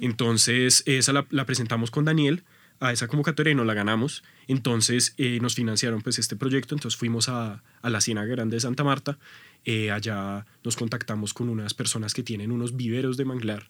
Entonces, 0.00 0.82
esa 0.86 1.12
la, 1.14 1.26
la, 1.30 1.46
presentamos 1.46 1.90
con 1.90 2.04
Daniel 2.04 2.42
a 2.80 2.92
esa 2.92 3.08
convocatoria 3.08 3.52
y 3.52 3.54
nos 3.54 3.66
la 3.66 3.74
ganamos. 3.74 4.22
Entonces, 4.48 5.14
eh, 5.16 5.38
nos 5.40 5.54
financiaron 5.54 6.02
pues 6.02 6.18
este 6.18 6.36
proyecto, 6.36 6.74
entonces 6.74 6.98
fuimos 6.98 7.28
a, 7.28 7.62
a 7.80 7.90
la 7.90 8.00
Ciénaga 8.00 8.26
Grande 8.26 8.56
de 8.56 8.60
Santa 8.60 8.84
Marta, 8.84 9.18
eh, 9.66 9.90
allá 9.90 10.46
nos 10.64 10.76
contactamos 10.76 11.34
con 11.34 11.48
unas 11.48 11.74
personas 11.74 12.14
que 12.14 12.22
tienen 12.22 12.52
unos 12.52 12.76
viveros 12.76 13.16
de 13.16 13.24
manglar 13.24 13.68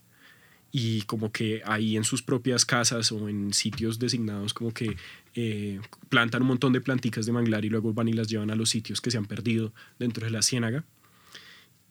y 0.70 1.02
como 1.02 1.32
que 1.32 1.62
ahí 1.64 1.96
en 1.96 2.04
sus 2.04 2.22
propias 2.22 2.66
casas 2.66 3.10
o 3.10 3.30
en 3.30 3.54
sitios 3.54 3.98
designados 3.98 4.52
como 4.52 4.74
que 4.74 4.96
eh, 5.34 5.80
plantan 6.10 6.42
un 6.42 6.48
montón 6.48 6.74
de 6.74 6.82
planticas 6.82 7.24
de 7.24 7.32
manglar 7.32 7.64
y 7.64 7.70
luego 7.70 7.94
van 7.94 8.08
y 8.08 8.12
las 8.12 8.28
llevan 8.28 8.50
a 8.50 8.56
los 8.56 8.68
sitios 8.68 9.00
que 9.00 9.10
se 9.10 9.16
han 9.16 9.24
perdido 9.24 9.72
dentro 9.98 10.26
de 10.26 10.30
la 10.30 10.42
ciénaga. 10.42 10.84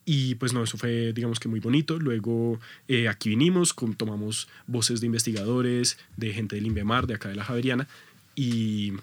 Y 0.06 0.36
pues 0.36 0.54
no, 0.54 0.64
eso 0.64 0.78
fue 0.78 1.14
digamos 1.14 1.40
que 1.40 1.48
muy 1.48 1.60
bonito. 1.60 1.98
Luego 1.98 2.60
eh, 2.88 3.08
aquí 3.08 3.30
vinimos, 3.30 3.76
tomamos 3.98 4.48
voces 4.68 5.02
de 5.02 5.08
investigadores, 5.08 5.98
de 6.16 6.32
gente 6.32 6.56
del 6.56 6.68
INVEMAR, 6.68 7.08
de 7.08 7.16
acá 7.16 7.30
de 7.30 7.36
la 7.36 7.44
Javeriana, 7.44 7.88
y, 8.36 8.94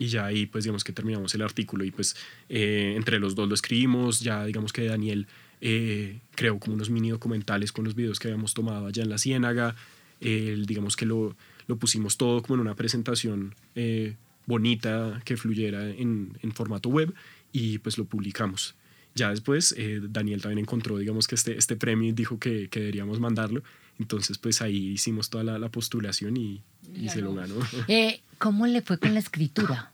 y 0.00 0.08
ya 0.08 0.24
ahí 0.24 0.46
pues 0.46 0.64
digamos 0.64 0.82
que 0.82 0.92
terminamos 0.92 1.34
el 1.34 1.42
artículo 1.42 1.84
y 1.84 1.90
pues 1.90 2.16
eh, 2.48 2.94
entre 2.96 3.20
los 3.20 3.34
dos 3.34 3.48
lo 3.48 3.54
escribimos, 3.54 4.20
ya 4.20 4.46
digamos 4.46 4.72
que 4.72 4.86
Daniel 4.86 5.26
eh, 5.60 6.20
creo 6.34 6.58
como 6.58 6.74
unos 6.74 6.88
mini 6.88 7.10
documentales 7.10 7.70
con 7.70 7.84
los 7.84 7.94
videos 7.94 8.18
que 8.18 8.28
habíamos 8.28 8.54
tomado 8.54 8.86
allá 8.86 9.02
en 9.02 9.10
la 9.10 9.18
Ciénaga. 9.18 9.76
digamos 10.20 10.96
que 10.96 11.04
lo, 11.04 11.36
lo, 11.66 11.76
pusimos 11.76 12.16
todo 12.16 12.42
como 12.42 12.54
en 12.54 12.60
una 12.62 12.74
presentación 12.74 13.54
eh, 13.74 14.16
bonita 14.46 15.20
que 15.26 15.36
fluyera 15.36 15.90
en, 15.90 16.36
en, 16.42 16.52
formato 16.52 16.88
web 16.88 17.14
y 17.52 17.78
pues 17.78 17.98
lo 17.98 18.06
publicamos. 18.06 18.74
Ya 19.14 19.28
después 19.28 19.74
eh, 19.76 20.00
Daniel 20.02 20.40
también 20.40 20.60
encontró, 20.60 20.96
digamos 20.96 21.26
que 21.28 21.34
este, 21.34 21.58
este 21.58 21.76
premio 21.76 22.08
y 22.08 22.12
dijo 22.12 22.38
que, 22.38 22.68
que 22.68 22.80
deberíamos 22.80 23.20
mandarlo. 23.20 23.62
Entonces 24.00 24.38
pues 24.38 24.62
ahí 24.62 24.88
hicimos 24.88 25.30
toda 25.30 25.44
la, 25.44 25.58
la 25.58 25.68
postulación 25.68 26.36
y, 26.36 26.62
y 26.94 27.10
se 27.10 27.20
lo 27.20 27.34
ganó. 27.34 27.54
Eh, 27.86 28.20
¿Cómo 28.38 28.66
le 28.66 28.80
fue 28.80 28.98
con 28.98 29.12
la 29.12 29.20
escritura? 29.20 29.92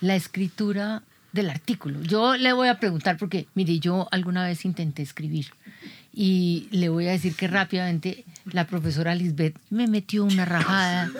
La 0.00 0.16
escritura 0.16 1.02
del 1.32 1.50
artículo. 1.50 2.02
Yo 2.02 2.36
le 2.36 2.52
voy 2.54 2.68
a 2.68 2.80
preguntar 2.80 3.18
porque, 3.18 3.46
mire, 3.54 3.78
yo 3.78 4.08
alguna 4.10 4.44
vez 4.46 4.64
intenté 4.64 5.02
escribir 5.02 5.46
y 6.14 6.68
le 6.70 6.88
voy 6.88 7.06
a 7.08 7.12
decir 7.12 7.34
que 7.34 7.46
rápidamente 7.46 8.24
la 8.46 8.66
profesora 8.66 9.14
Lisbeth 9.14 9.58
me 9.70 9.86
metió 9.86 10.24
una 10.24 10.44
rajada. 10.44 11.10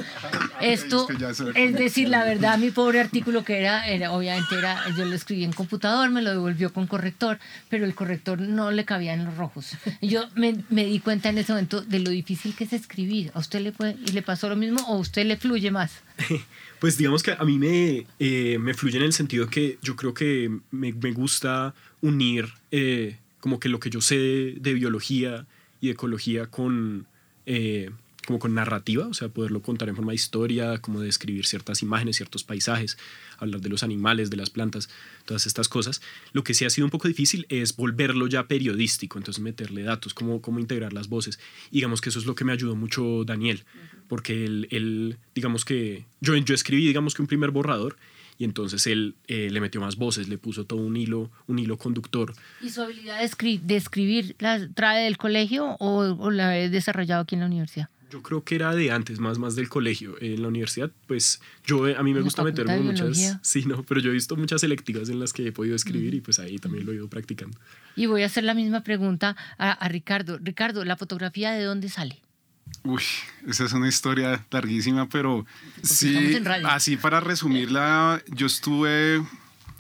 Esto, 0.62 1.08
es 1.54 1.74
decir, 1.74 2.08
la 2.08 2.24
verdad, 2.24 2.58
mi 2.58 2.70
pobre 2.70 3.00
artículo 3.00 3.44
que 3.44 3.58
era, 3.58 3.86
era, 3.88 4.12
obviamente 4.12 4.56
era, 4.56 4.82
yo 4.96 5.04
lo 5.04 5.14
escribí 5.14 5.44
en 5.44 5.52
computador, 5.52 6.10
me 6.10 6.22
lo 6.22 6.30
devolvió 6.30 6.72
con 6.72 6.86
corrector, 6.86 7.38
pero 7.68 7.84
el 7.84 7.94
corrector 7.94 8.40
no 8.40 8.70
le 8.70 8.84
cabía 8.84 9.14
en 9.14 9.24
los 9.24 9.36
rojos. 9.36 9.72
Yo 10.00 10.28
me, 10.34 10.56
me 10.70 10.84
di 10.84 11.00
cuenta 11.00 11.28
en 11.28 11.38
ese 11.38 11.52
momento 11.52 11.82
de 11.82 11.98
lo 11.98 12.10
difícil 12.10 12.54
que 12.54 12.64
es 12.64 12.72
escribir. 12.72 13.30
¿A 13.34 13.40
usted 13.40 13.60
le, 13.60 13.72
fue, 13.72 13.96
y 14.06 14.12
le 14.12 14.22
pasó 14.22 14.48
lo 14.48 14.56
mismo 14.56 14.80
o 14.88 14.94
a 14.94 14.98
usted 14.98 15.26
le 15.26 15.36
fluye 15.36 15.70
más? 15.70 16.00
Pues 16.82 16.98
digamos 16.98 17.22
que 17.22 17.30
a 17.30 17.44
mí 17.44 17.60
me, 17.60 18.06
eh, 18.18 18.58
me 18.58 18.74
fluye 18.74 18.98
en 18.98 19.04
el 19.04 19.12
sentido 19.12 19.46
que 19.48 19.78
yo 19.82 19.94
creo 19.94 20.14
que 20.14 20.50
me, 20.72 20.92
me 20.92 21.12
gusta 21.12 21.74
unir 22.00 22.54
eh, 22.72 23.18
como 23.38 23.60
que 23.60 23.68
lo 23.68 23.78
que 23.78 23.88
yo 23.88 24.00
sé 24.00 24.16
de, 24.16 24.56
de 24.58 24.74
biología 24.74 25.46
y 25.80 25.86
de 25.86 25.92
ecología 25.92 26.46
con, 26.46 27.06
eh, 27.46 27.90
como 28.26 28.38
con 28.38 28.54
narrativa, 28.54 29.06
o 29.06 29.14
sea, 29.14 29.28
poderlo 29.28 29.62
contar 29.62 29.88
en 29.88 29.96
forma 29.96 30.12
de 30.12 30.16
historia, 30.16 30.78
como 30.78 31.00
describir 31.00 31.46
ciertas 31.46 31.82
imágenes, 31.82 32.16
ciertos 32.16 32.44
paisajes, 32.44 32.96
hablar 33.38 33.60
de 33.60 33.68
los 33.68 33.82
animales, 33.82 34.30
de 34.30 34.36
las 34.36 34.50
plantas, 34.50 34.88
todas 35.24 35.46
estas 35.46 35.68
cosas. 35.68 36.00
Lo 36.32 36.44
que 36.44 36.54
sí 36.54 36.64
ha 36.64 36.70
sido 36.70 36.86
un 36.86 36.90
poco 36.90 37.08
difícil 37.08 37.46
es 37.48 37.76
volverlo 37.76 38.26
ya 38.28 38.46
periodístico, 38.46 39.18
entonces 39.18 39.42
meterle 39.42 39.82
datos, 39.82 40.14
cómo, 40.14 40.40
cómo 40.40 40.60
integrar 40.60 40.92
las 40.92 41.08
voces. 41.08 41.38
Digamos 41.70 42.00
que 42.00 42.10
eso 42.10 42.18
es 42.18 42.26
lo 42.26 42.34
que 42.34 42.44
me 42.44 42.52
ayudó 42.52 42.76
mucho 42.76 43.24
Daniel, 43.24 43.64
porque 44.08 44.44
él, 44.44 44.68
él 44.70 45.18
digamos 45.34 45.64
que 45.64 46.04
yo, 46.20 46.36
yo 46.36 46.54
escribí, 46.54 46.86
digamos 46.86 47.14
que 47.14 47.22
un 47.22 47.28
primer 47.28 47.50
borrador 47.50 47.96
y 48.38 48.44
entonces 48.44 48.86
él 48.86 49.14
eh, 49.28 49.50
le 49.50 49.60
metió 49.60 49.80
más 49.80 49.96
voces, 49.96 50.28
le 50.28 50.38
puso 50.38 50.64
todo 50.64 50.80
un 50.80 50.96
hilo, 50.96 51.30
un 51.46 51.58
hilo 51.58 51.76
conductor. 51.76 52.32
¿Y 52.60 52.70
su 52.70 52.82
habilidad 52.82 53.18
de, 53.18 53.24
escri 53.24 53.58
de 53.58 53.76
escribir 53.76 54.36
la 54.38 54.68
trae 54.74 55.04
del 55.04 55.16
colegio 55.16 55.76
o, 55.78 56.16
o, 56.18 56.30
la 56.30 56.58
he 56.58 56.68
desarrollado 56.68 57.22
aquí 57.22 57.34
en 57.34 57.40
la 57.40 57.46
universidad? 57.46 57.88
Yo 58.12 58.20
creo 58.20 58.44
que 58.44 58.56
era 58.56 58.74
de 58.74 58.90
antes, 58.90 59.20
más, 59.20 59.38
más 59.38 59.56
del 59.56 59.70
colegio. 59.70 60.16
En 60.20 60.42
la 60.42 60.48
universidad, 60.48 60.90
pues 61.06 61.40
yo, 61.64 61.86
a 61.86 62.02
mí 62.02 62.12
me 62.12 62.20
gusta 62.20 62.44
meterme 62.44 62.74
en 62.74 62.84
muchas, 62.84 63.38
sí, 63.42 63.64
no, 63.64 63.82
pero 63.84 64.00
yo 64.00 64.10
he 64.10 64.12
visto 64.12 64.36
muchas 64.36 64.60
selectivas 64.60 65.08
en 65.08 65.18
las 65.18 65.32
que 65.32 65.46
he 65.46 65.52
podido 65.52 65.74
escribir 65.74 66.12
mm. 66.12 66.16
y 66.18 66.20
pues 66.20 66.38
ahí 66.38 66.58
también 66.58 66.84
lo 66.84 66.92
he 66.92 66.96
ido 66.96 67.08
practicando. 67.08 67.58
Y 67.96 68.04
voy 68.04 68.22
a 68.22 68.26
hacer 68.26 68.44
la 68.44 68.52
misma 68.52 68.82
pregunta 68.82 69.34
a, 69.56 69.72
a 69.72 69.88
Ricardo. 69.88 70.38
Ricardo, 70.42 70.84
¿la 70.84 70.98
fotografía 70.98 71.52
de 71.52 71.64
dónde 71.64 71.88
sale? 71.88 72.20
Uy, 72.84 73.02
esa 73.48 73.64
es 73.64 73.72
una 73.72 73.88
historia 73.88 74.44
larguísima, 74.50 75.08
pero 75.08 75.46
sí, 75.82 76.38
así 76.64 76.98
para 76.98 77.20
resumirla, 77.20 78.22
yo 78.28 78.46
estuve 78.46 79.22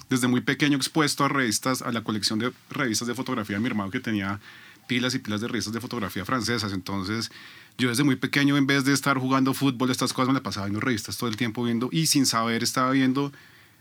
desde 0.08 0.26
muy 0.26 0.40
pequeño 0.40 0.78
expuesto 0.78 1.24
a 1.24 1.28
revistas, 1.28 1.82
a 1.82 1.92
la 1.92 2.02
colección 2.02 2.38
de 2.38 2.50
revistas 2.70 3.08
de 3.08 3.14
fotografía 3.14 3.56
de 3.56 3.60
mi 3.60 3.66
hermano 3.66 3.90
que 3.90 4.00
tenía 4.00 4.40
pilas 4.86 5.14
y 5.14 5.18
pilas 5.18 5.40
de 5.40 5.48
revistas 5.48 5.72
de 5.72 5.80
fotografía 5.80 6.24
francesas. 6.24 6.72
Entonces, 6.72 7.30
yo 7.78 7.88
desde 7.88 8.04
muy 8.04 8.16
pequeño, 8.16 8.56
en 8.56 8.66
vez 8.66 8.84
de 8.84 8.92
estar 8.92 9.18
jugando 9.18 9.54
fútbol, 9.54 9.90
estas 9.90 10.12
cosas 10.12 10.28
me 10.28 10.34
la 10.34 10.42
pasaba 10.42 10.66
viendo 10.66 10.80
revistas 10.80 11.16
todo 11.16 11.28
el 11.28 11.36
tiempo 11.36 11.64
viendo 11.64 11.88
y 11.92 12.06
sin 12.06 12.26
saber 12.26 12.62
estaba 12.62 12.90
viendo 12.92 13.32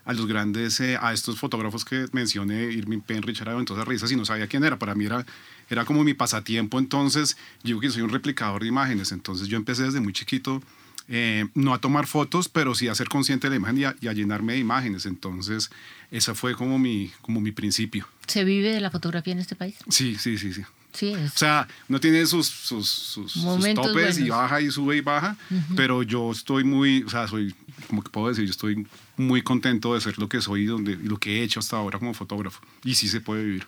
a 0.04 0.14
los 0.14 0.26
grandes, 0.26 0.80
eh, 0.80 0.98
a 1.00 1.14
estos 1.14 1.38
fotógrafos 1.38 1.86
que 1.86 2.08
mencioné, 2.12 2.64
Irving 2.72 3.02
Penn, 3.02 3.22
Richard 3.22 3.50
Avedon, 3.50 3.66
todas 3.66 3.80
esas 3.80 3.88
revistas 3.88 4.12
y 4.12 4.16
no 4.16 4.26
sabía 4.26 4.48
quién 4.48 4.64
era. 4.64 4.80
Para 4.80 4.96
mí 4.96 5.06
era 5.06 5.26
era 5.72 5.86
como 5.86 6.04
mi 6.04 6.14
pasatiempo, 6.14 6.80
entonces 6.80 7.38
yo 7.64 7.80
que 7.80 7.90
soy 7.90 8.02
un 8.02 8.10
replicador 8.10 8.62
de 8.62 8.68
imágenes, 8.68 9.14
entonces 9.14 9.48
yo 9.48 9.56
empecé 9.56 9.84
desde 9.84 10.02
muy 10.02 10.12
chiquito, 10.12 10.62
eh, 11.08 11.48
no 11.56 11.74
a 11.74 11.80
tomar 11.80 12.08
fotos, 12.08 12.50
pero 12.50 12.76
sí 12.76 12.90
a 12.90 12.96
ser 12.96 13.08
consciente 13.08 13.48
de 13.48 13.52
la 13.52 13.56
imagen 13.56 13.78
y 13.78 13.84
a, 13.86 13.96
y 14.02 14.08
a, 14.10 14.14
llenarme 14.14 14.54
de 14.54 14.60
imágenes, 14.60 15.06
entonces 15.06 15.72
ese 16.12 16.36
fue 16.36 16.56
como 16.56 16.78
mi, 16.78 17.12
como 17.22 17.40
mi 17.40 17.54
principio. 17.54 18.06
¿Se 18.28 18.44
vive 18.44 18.74
de 18.74 18.82
la 18.82 18.92
fotografía 18.92 19.32
en 19.32 19.40
este 19.40 19.56
país? 19.56 19.78
Sí, 19.88 20.18
sí, 20.20 20.38
sí, 20.38 20.54
sí. 20.54 20.64
Sí. 20.94 21.14
O 21.16 21.30
sea, 21.38 21.68
no 21.88 22.00
tiene 22.00 22.26
sus, 22.26 22.48
sus, 22.48 22.90
sus, 22.90 23.32
sus 23.32 23.44
topes 23.44 23.94
buenos. 23.94 24.18
y 24.20 24.30
baja 24.30 24.62
y 24.62 24.72
sube 24.72 24.98
y 24.98 25.02
baja, 25.02 25.38
uh 25.50 25.54
-huh. 25.54 25.76
pero 25.76 26.04
yo 26.04 26.32
estoy 26.32 26.64
muy, 26.64 27.04
o 27.04 27.10
sea, 27.10 27.28
soy, 27.28 27.56
como 27.88 28.04
que 28.04 28.10
puedo 28.10 28.28
decir, 28.28 28.46
yo 28.46 28.52
estoy 28.52 28.86
muy 29.18 29.42
contento 29.42 29.94
de 29.94 30.02
ser 30.02 30.18
lo 30.18 30.28
que 30.28 30.42
soy 30.42 30.64
y, 30.64 30.66
donde, 30.66 30.94
y 30.94 31.08
lo 31.08 31.18
que 31.18 31.40
he 31.40 31.44
hecho 31.44 31.60
hasta 31.60 31.78
ahora 31.78 32.00
como 32.00 32.14
fotógrafo. 32.14 32.62
Y 32.84 32.96
sí 32.96 33.08
se 33.08 33.22
puede 33.22 33.44
vivir. 33.44 33.66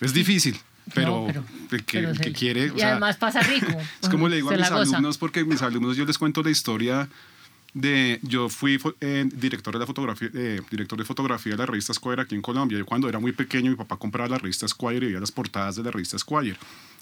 Es 0.00 0.12
difícil, 0.12 0.56
pero, 0.92 1.26
no, 1.26 1.26
pero, 1.26 1.44
el 1.70 1.84
que, 1.84 1.98
pero 1.98 2.10
el 2.10 2.20
que 2.20 2.32
quiere. 2.32 2.66
Y 2.66 2.70
o 2.70 2.78
sea, 2.78 2.92
además 2.92 3.16
pasa 3.16 3.40
rico. 3.40 3.72
es 4.02 4.08
como 4.08 4.28
le 4.28 4.36
digo 4.36 4.50
a 4.50 4.56
mis 4.56 4.70
alumnos, 4.70 5.18
porque 5.18 5.44
mis 5.44 5.62
alumnos 5.62 5.96
yo 5.96 6.04
les 6.04 6.18
cuento 6.18 6.42
la 6.42 6.50
historia 6.50 7.08
de. 7.74 8.20
Yo 8.22 8.48
fui 8.48 8.80
eh, 9.00 9.28
director, 9.34 9.74
de 9.74 9.80
la 9.80 9.86
fotografía, 9.86 10.30
eh, 10.32 10.60
director 10.70 10.98
de 10.98 11.04
fotografía 11.04 11.52
de 11.52 11.58
la 11.58 11.66
revista 11.66 11.92
Squire 11.92 12.22
aquí 12.22 12.34
en 12.34 12.42
Colombia. 12.42 12.78
Yo 12.78 12.86
cuando 12.86 13.08
era 13.08 13.18
muy 13.18 13.32
pequeño, 13.32 13.70
mi 13.70 13.76
papá 13.76 13.98
compraba 13.98 14.30
la 14.30 14.38
revista 14.38 14.66
Squire 14.66 15.06
y 15.06 15.08
veía 15.08 15.20
las 15.20 15.32
portadas 15.32 15.76
de 15.76 15.82
la 15.82 15.90
revista 15.90 16.18
Squire. 16.18 16.56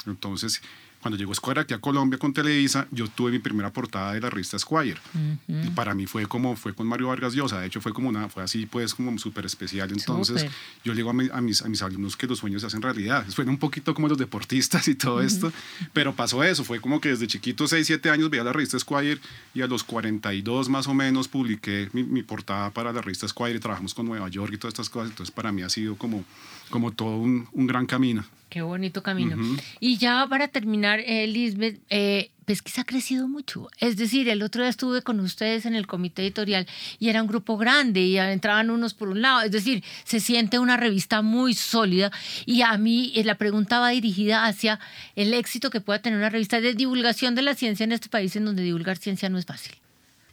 Entonces, 0.07 0.61
cuando 1.03 1.19
llegó 1.19 1.35
Squire 1.35 1.61
aquí 1.63 1.75
a 1.75 1.81
Colombia 1.81 2.17
con 2.17 2.33
Televisa, 2.33 2.87
yo 2.93 3.09
tuve 3.09 3.33
mi 3.33 3.41
primera 3.41 3.73
portada 3.73 4.15
de 4.15 4.21
la 4.21 4.31
revista 4.31 4.57
Squire. 4.57 4.99
Uh 5.15 5.19
-huh. 5.53 5.67
Y 5.67 5.71
para 5.71 5.95
mí 5.95 6.07
fue 6.07 6.27
como, 6.27 6.55
fue 6.55 6.75
con 6.75 6.87
Mario 6.87 7.09
Vargas 7.09 7.35
Llosa, 7.35 7.59
de 7.61 7.67
hecho 7.67 7.81
fue 7.81 7.93
como 7.93 8.09
una, 8.09 8.29
fue 8.29 8.45
así 8.45 8.67
pues 8.67 8.95
como 8.95 9.19
súper 9.19 9.45
especial. 9.45 9.91
Entonces 9.91 10.43
Super. 10.43 10.57
yo 10.85 10.93
le 10.93 10.99
digo 10.99 11.11
a, 11.11 11.13
mi, 11.13 11.29
a, 11.33 11.41
mis, 11.41 11.61
a 11.63 11.69
mis 11.69 11.83
alumnos 11.83 12.17
que 12.17 12.29
los 12.29 12.39
sueños 12.39 12.63
se 12.63 12.69
hacen 12.69 12.81
realidad. 12.83 13.29
Suena 13.29 13.51
un 13.51 13.59
poquito 13.59 13.95
como 13.95 14.07
los 14.07 14.17
deportistas 14.17 14.87
y 14.87 14.95
todo 14.95 15.17
uh 15.17 15.21
-huh. 15.23 15.27
esto, 15.27 15.53
pero 15.93 16.15
pasó 16.15 16.45
eso, 16.45 16.63
fue 16.63 16.81
como 16.81 17.01
que 17.01 17.09
desde 17.09 17.27
chiquito, 17.27 17.67
6, 17.67 17.85
7 17.85 18.09
años, 18.09 18.31
veía 18.31 18.45
la 18.45 18.53
revista 18.53 18.79
Squire 18.79 19.19
y 19.55 19.63
a 19.63 19.67
los 19.67 19.83
42 19.83 20.69
más 20.69 20.87
o 20.87 20.95
menos 20.95 21.27
publiqué 21.27 21.89
mi, 21.93 22.05
mi 22.05 22.23
portada 22.23 22.71
para 22.71 22.93
la 22.93 23.03
revista 23.03 23.27
Squire 23.27 23.57
y 23.57 23.61
trabajamos 23.61 23.93
con 23.93 24.07
Nueva 24.07 24.29
York 24.29 24.53
y 24.55 24.57
todas 24.57 24.73
estas 24.75 24.89
cosas. 24.89 25.11
Entonces 25.11 25.35
para 25.35 25.51
mí 25.51 25.63
ha 25.63 25.69
sido 25.69 25.97
como, 25.97 26.25
como 26.71 26.93
todo 26.93 27.17
un, 27.17 27.49
un 27.53 27.67
gran 27.67 27.87
camino. 27.87 28.25
Qué 28.53 28.61
bonito 28.61 29.03
camino. 29.03 29.35
Uh 29.37 29.41
-huh. 29.41 29.63
Y 29.81 29.97
ya 29.97 30.27
para 30.29 30.47
terminar, 30.47 31.01
eh, 31.01 31.27
Lisbeth, 31.27 31.81
eh, 31.89 32.31
Pesquisa 32.45 32.83
ha 32.83 32.85
crecido 32.85 33.27
mucho. 33.27 33.71
Es 33.79 33.97
decir, 33.97 34.29
el 34.29 34.43
otro 34.43 34.61
día 34.61 34.69
estuve 34.69 35.01
con 35.01 35.21
ustedes 35.21 35.65
en 35.65 35.75
el 35.75 35.87
comité 35.87 36.21
editorial 36.21 36.67
y 36.99 37.09
era 37.09 37.23
un 37.23 37.29
grupo 37.29 37.57
grande 37.57 38.03
y 38.03 38.19
entraban 38.19 38.69
unos 38.69 38.93
por 38.93 39.09
un 39.09 39.23
lado. 39.23 39.41
Es 39.41 39.53
decir, 39.53 39.83
se 40.05 40.21
siente 40.21 40.59
una 40.59 40.77
revista 40.77 41.23
muy 41.23 41.55
sólida 41.55 42.13
y 42.45 42.61
a 42.61 42.77
mí 42.77 43.11
eh, 43.15 43.25
la 43.25 43.37
pregunta 43.37 43.79
va 43.79 43.89
dirigida 43.89 44.45
hacia 44.45 44.79
el 45.17 45.33
éxito 45.33 45.71
que 45.71 45.81
pueda 45.81 46.03
tener 46.03 46.19
una 46.19 46.29
revista 46.29 46.61
de 46.61 46.75
divulgación 46.75 47.35
de 47.35 47.41
la 47.41 47.55
ciencia 47.55 47.85
en 47.85 47.93
este 47.93 48.11
país 48.11 48.37
en 48.37 48.45
donde 48.45 48.63
divulgar 48.63 48.99
ciencia 48.99 49.31
no 49.31 49.39
es 49.39 49.47
fácil. 49.47 49.73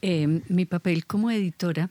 Eh, 0.02 0.42
mi 0.50 0.66
papel 0.66 1.06
como 1.06 1.32
editora 1.32 1.90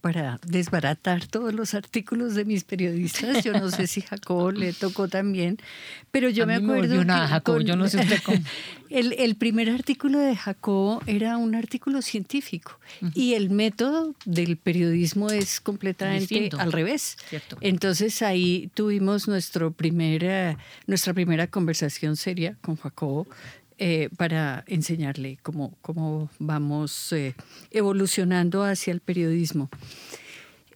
para 0.00 0.38
desbaratar 0.46 1.26
todos 1.26 1.54
los 1.54 1.74
artículos 1.74 2.34
de 2.34 2.44
mis 2.44 2.64
periodistas. 2.64 3.44
Yo 3.44 3.52
no 3.52 3.70
sé 3.70 3.86
si 3.86 4.00
Jacobo 4.00 4.50
le 4.50 4.72
tocó 4.72 5.08
también, 5.08 5.58
pero 6.10 6.28
yo 6.28 6.46
me 6.46 6.54
acuerdo. 6.54 6.94
yo 7.60 7.76
no 7.76 7.88
sé 7.88 8.00
usted 8.00 8.20
cómo. 8.24 8.38
El, 8.90 9.12
el, 9.20 9.36
primer 9.36 9.70
artículo 9.70 10.18
de 10.18 10.34
Jacobo 10.34 11.00
era 11.06 11.36
un 11.36 11.54
artículo 11.54 12.02
científico 12.02 12.80
y 13.14 13.34
el 13.34 13.48
método 13.48 14.16
del 14.24 14.56
periodismo 14.56 15.30
es 15.30 15.60
completamente 15.60 16.50
al 16.58 16.72
revés. 16.72 17.16
Entonces 17.60 18.20
ahí 18.20 18.68
tuvimos 18.74 19.28
nuestro 19.28 19.70
primer, 19.70 20.56
nuestra 20.88 21.14
primera 21.14 21.46
conversación 21.46 22.16
seria 22.16 22.56
con 22.62 22.74
Jacobo 22.74 23.28
eh, 23.82 24.10
para 24.18 24.62
enseñarle 24.66 25.38
cómo, 25.42 25.74
cómo 25.80 26.28
vamos 26.38 27.14
eh, 27.14 27.34
evolucionando 27.70 28.62
hacia 28.62 28.92
el 28.92 29.00
periodismo. 29.00 29.70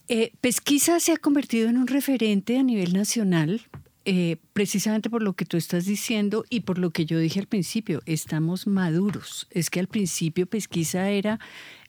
Eh, 0.09 0.33
Pesquisa 0.41 0.99
se 1.01 1.13
ha 1.13 1.19
convertido 1.19 1.69
en 1.69 1.77
un 1.77 1.87
referente 1.87 2.57
a 2.57 2.63
nivel 2.63 2.95
nacional, 2.95 3.61
precisamente 4.55 5.11
por 5.11 5.23
lo 5.23 5.35
que 5.35 5.45
tú 5.45 5.59
estás 5.59 5.85
diciendo 5.85 6.47
y 6.49 6.61
por 6.61 6.79
lo 6.79 6.93
que 6.93 7.05
yo 7.05 7.19
dije 7.19 7.41
al 7.41 7.47
principio, 7.47 8.01
estamos 8.07 8.67
maduros. 8.67 9.49
Es 9.51 9.69
que 9.69 9.81
al 9.81 9.87
principio 9.87 10.47
Pesquisa 10.47 11.11
era 11.11 11.39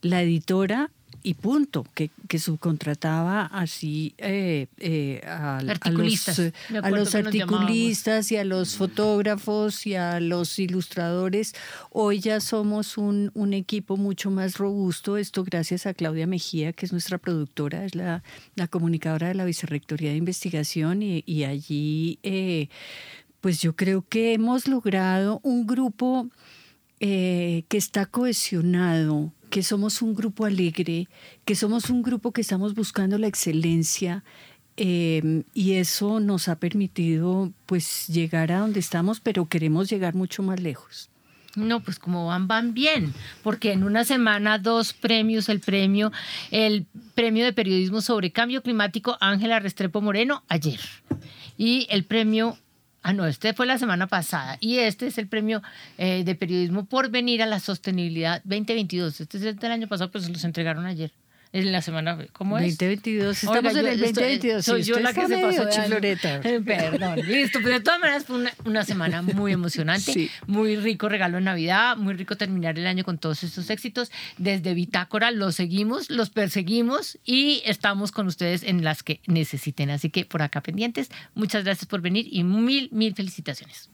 la 0.01 0.21
editora 0.21 0.91
y 1.25 1.33
punto, 1.33 1.87
que, 1.95 2.11
que 2.27 2.37
subcontrataba 2.37 3.47
así 3.47 4.13
eh, 4.19 4.67
eh, 4.77 5.21
a, 5.25 5.59
los, 5.63 6.39
a 6.83 6.89
los 6.91 7.15
articulistas 7.15 8.31
y 8.31 8.37
a 8.37 8.43
los 8.43 8.75
fotógrafos 8.75 9.87
y 9.87 9.95
a 9.95 10.19
los 10.19 10.59
ilustradores. 10.59 11.55
Hoy 11.89 12.19
ya 12.19 12.39
somos 12.41 12.99
un, 12.99 13.31
un, 13.33 13.53
equipo 13.53 13.97
mucho 13.97 14.29
más 14.29 14.59
robusto, 14.59 15.17
esto 15.17 15.43
gracias 15.43 15.87
a 15.87 15.95
Claudia 15.95 16.27
Mejía, 16.27 16.73
que 16.73 16.85
es 16.85 16.91
nuestra 16.91 17.17
productora, 17.17 17.85
es 17.85 17.95
la, 17.95 18.21
la 18.53 18.67
comunicadora 18.67 19.29
de 19.29 19.33
la 19.33 19.45
Vicerrectoría 19.45 20.11
de 20.11 20.17
Investigación 20.17 21.01
y, 21.01 21.23
y 21.25 21.45
allí 21.45 22.19
eh, 22.21 22.69
pues 23.41 23.63
yo 23.63 23.75
creo 23.75 24.05
que 24.07 24.33
hemos 24.33 24.67
logrado 24.67 25.39
un 25.41 25.65
grupo 25.65 26.29
que 26.97 27.65
está 27.69 28.07
cohesionado, 28.07 29.31
que 29.55 29.63
somos 29.63 30.01
un 30.01 30.13
grupo 30.13 30.43
alegre, 30.43 31.07
que 31.45 31.55
somos 31.55 31.89
un 31.89 32.01
grupo 32.01 32.33
que 32.33 32.41
estamos 32.41 32.75
buscando 32.75 33.17
la 33.17 33.27
excelencia 33.27 34.25
em, 34.75 35.43
y 35.53 35.75
eso 35.75 36.19
nos 36.19 36.49
ha 36.49 36.57
permitido 36.57 37.53
pues 37.65 38.07
llegar 38.07 38.51
a 38.51 38.59
donde 38.59 38.81
estamos, 38.81 39.21
pero 39.21 39.45
queremos 39.45 39.89
llegar 39.89 40.13
mucho 40.13 40.43
más 40.43 40.59
lejos. 40.59 41.09
No, 41.55 41.79
pues 41.79 41.99
como 41.99 42.25
van, 42.25 42.49
van 42.49 42.73
bien, 42.73 43.13
porque 43.43 43.71
en 43.71 43.85
una 43.85 44.03
semana 44.03 44.59
dos 44.59 44.91
premios, 44.91 45.47
el 45.47 45.61
premio, 45.61 46.11
el 46.51 46.85
premio 47.13 47.45
de 47.45 47.53
periodismo 47.53 48.01
sobre 48.01 48.33
cambio 48.33 48.61
climático 48.61 49.15
Ángela 49.21 49.61
Restrepo 49.61 50.01
Moreno 50.01 50.43
ayer 50.49 50.81
y 51.57 51.87
el 51.89 52.03
premio 52.03 52.57
Ah, 53.07 53.13
no, 53.13 53.27
este 53.27 53.53
fue 53.53 53.67
la 53.67 53.77
semana 53.77 54.07
pasada 54.07 54.57
y 54.59 54.79
este 54.79 55.05
es 55.05 55.19
el 55.19 55.27
premio 55.27 55.61
eh, 55.99 56.23
de 56.23 56.33
periodismo 56.33 56.85
por 56.85 57.11
venir 57.11 57.43
a 57.43 57.45
la 57.45 57.59
sostenibilidad 57.59 58.41
2022. 58.45 59.21
Este 59.21 59.37
es 59.37 59.43
el 59.43 59.57
del 59.57 59.71
año 59.71 59.87
pasado, 59.87 60.09
pues 60.09 60.23
se 60.23 60.31
los 60.31 60.43
entregaron 60.43 60.87
ayer 60.87 61.11
en 61.55 61.71
la 61.71 61.81
semana, 61.81 62.17
¿cómo 62.33 62.57
es? 62.57 62.77
2022, 62.77 63.43
estamos 63.43 63.75
en 63.77 63.87
el 63.87 63.99
2022. 63.99 64.65
Soy 64.65 64.83
yo 64.83 64.99
la 64.99 65.13
que 65.13 65.25
se 65.25 65.37
pasó 65.37 65.69
chifloreta. 65.69 66.41
Perdón, 66.65 67.19
listo. 67.25 67.59
Pero 67.63 67.75
de 67.75 67.79
todas 67.79 67.99
maneras 68.01 68.25
fue 68.25 68.45
una, 68.65 68.83
semana 68.83 69.21
muy 69.21 69.53
emocionante, 69.53 70.29
muy 70.47 70.75
rico 70.75 71.07
regalo 71.07 71.37
de 71.37 71.43
Navidad, 71.43 71.95
muy 71.95 72.13
rico 72.13 72.35
terminar 72.35 72.77
el 72.77 72.85
año 72.85 73.05
con 73.05 73.17
todos 73.17 73.43
estos 73.43 73.69
éxitos. 73.69 74.11
Desde 74.37 74.73
Bitácora 74.73 75.31
los 75.31 75.55
seguimos, 75.55 76.09
los 76.09 76.29
perseguimos 76.29 77.17
y 77.23 77.61
estamos 77.63 78.11
con 78.11 78.27
ustedes 78.27 78.63
en 78.63 78.83
las 78.83 79.01
que 79.01 79.21
necesiten. 79.25 79.91
Así 79.91 80.09
que 80.09 80.25
por 80.25 80.41
acá 80.41 80.61
pendientes, 80.61 81.09
muchas 81.35 81.63
gracias 81.63 81.87
por 81.87 82.01
venir 82.01 82.27
y 82.29 82.43
mil, 82.43 82.89
mil 82.91 83.15
felicitaciones. 83.15 83.89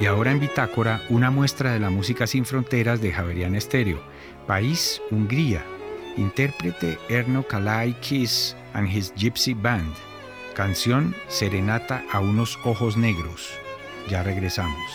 Y 0.00 0.06
ahora 0.06 0.30
en 0.30 0.38
Bitácora, 0.38 1.02
una 1.08 1.30
muestra 1.30 1.72
de 1.72 1.80
la 1.80 1.90
música 1.90 2.28
sin 2.28 2.44
fronteras 2.44 3.00
de 3.00 3.10
Javerian 3.10 3.56
Estéreo. 3.56 4.00
País, 4.46 5.02
Hungría. 5.10 5.64
Intérprete 6.16 6.98
Erno 7.08 7.42
Kalaikis 7.42 8.56
and 8.74 8.88
his 8.88 9.12
Gypsy 9.16 9.54
Band. 9.60 9.92
Canción 10.54 11.16
Serenata 11.26 12.04
a 12.12 12.20
unos 12.20 12.58
ojos 12.64 12.96
negros. 12.96 13.50
Ya 14.08 14.22
regresamos. 14.22 14.90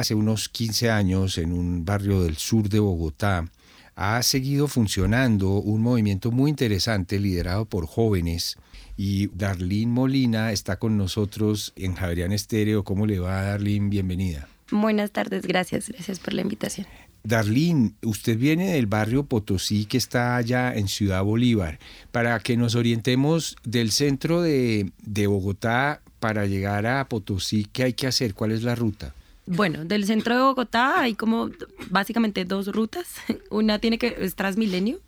Hace 0.00 0.14
unos 0.14 0.48
15 0.48 0.90
años 0.90 1.38
en 1.38 1.52
un 1.52 1.84
barrio 1.84 2.22
del 2.22 2.36
sur 2.36 2.68
de 2.68 2.80
Bogotá, 2.80 3.48
ha 3.94 4.22
seguido 4.22 4.66
funcionando 4.66 5.50
un 5.56 5.82
movimiento 5.82 6.30
muy 6.30 6.50
interesante 6.50 7.18
liderado 7.18 7.66
por 7.66 7.86
jóvenes 7.86 8.56
y 8.96 9.28
Darlene 9.28 9.92
Molina 9.92 10.52
está 10.52 10.78
con 10.78 10.96
nosotros 10.96 11.72
en 11.76 11.94
Javerian 11.94 12.32
Estéreo. 12.32 12.82
¿Cómo 12.82 13.06
le 13.06 13.18
va, 13.18 13.42
Darlene? 13.42 13.90
Bienvenida. 13.90 14.48
Buenas 14.70 15.10
tardes, 15.10 15.46
gracias, 15.46 15.90
gracias 15.90 16.18
por 16.18 16.32
la 16.32 16.42
invitación. 16.42 16.86
Darlene, 17.22 17.92
usted 18.02 18.38
viene 18.38 18.72
del 18.72 18.86
barrio 18.86 19.24
Potosí 19.24 19.84
que 19.84 19.98
está 19.98 20.36
allá 20.36 20.74
en 20.74 20.88
Ciudad 20.88 21.22
Bolívar. 21.22 21.78
Para 22.10 22.38
que 22.40 22.56
nos 22.56 22.74
orientemos 22.74 23.56
del 23.64 23.90
centro 23.92 24.40
de, 24.40 24.92
de 25.02 25.26
Bogotá 25.26 26.00
para 26.20 26.46
llegar 26.46 26.86
a 26.86 27.06
Potosí, 27.06 27.66
¿qué 27.70 27.82
hay 27.82 27.92
que 27.92 28.06
hacer? 28.06 28.32
¿Cuál 28.32 28.52
es 28.52 28.62
la 28.62 28.74
ruta? 28.74 29.14
Bueno, 29.52 29.84
del 29.84 30.04
centro 30.04 30.36
de 30.36 30.42
Bogotá 30.42 31.00
hay 31.00 31.14
como 31.14 31.50
básicamente 31.90 32.44
dos 32.44 32.68
rutas. 32.68 33.16
Una 33.50 33.80
tiene 33.80 33.98
que 33.98 34.16
es 34.20 34.36
Transmilenio 34.36 35.00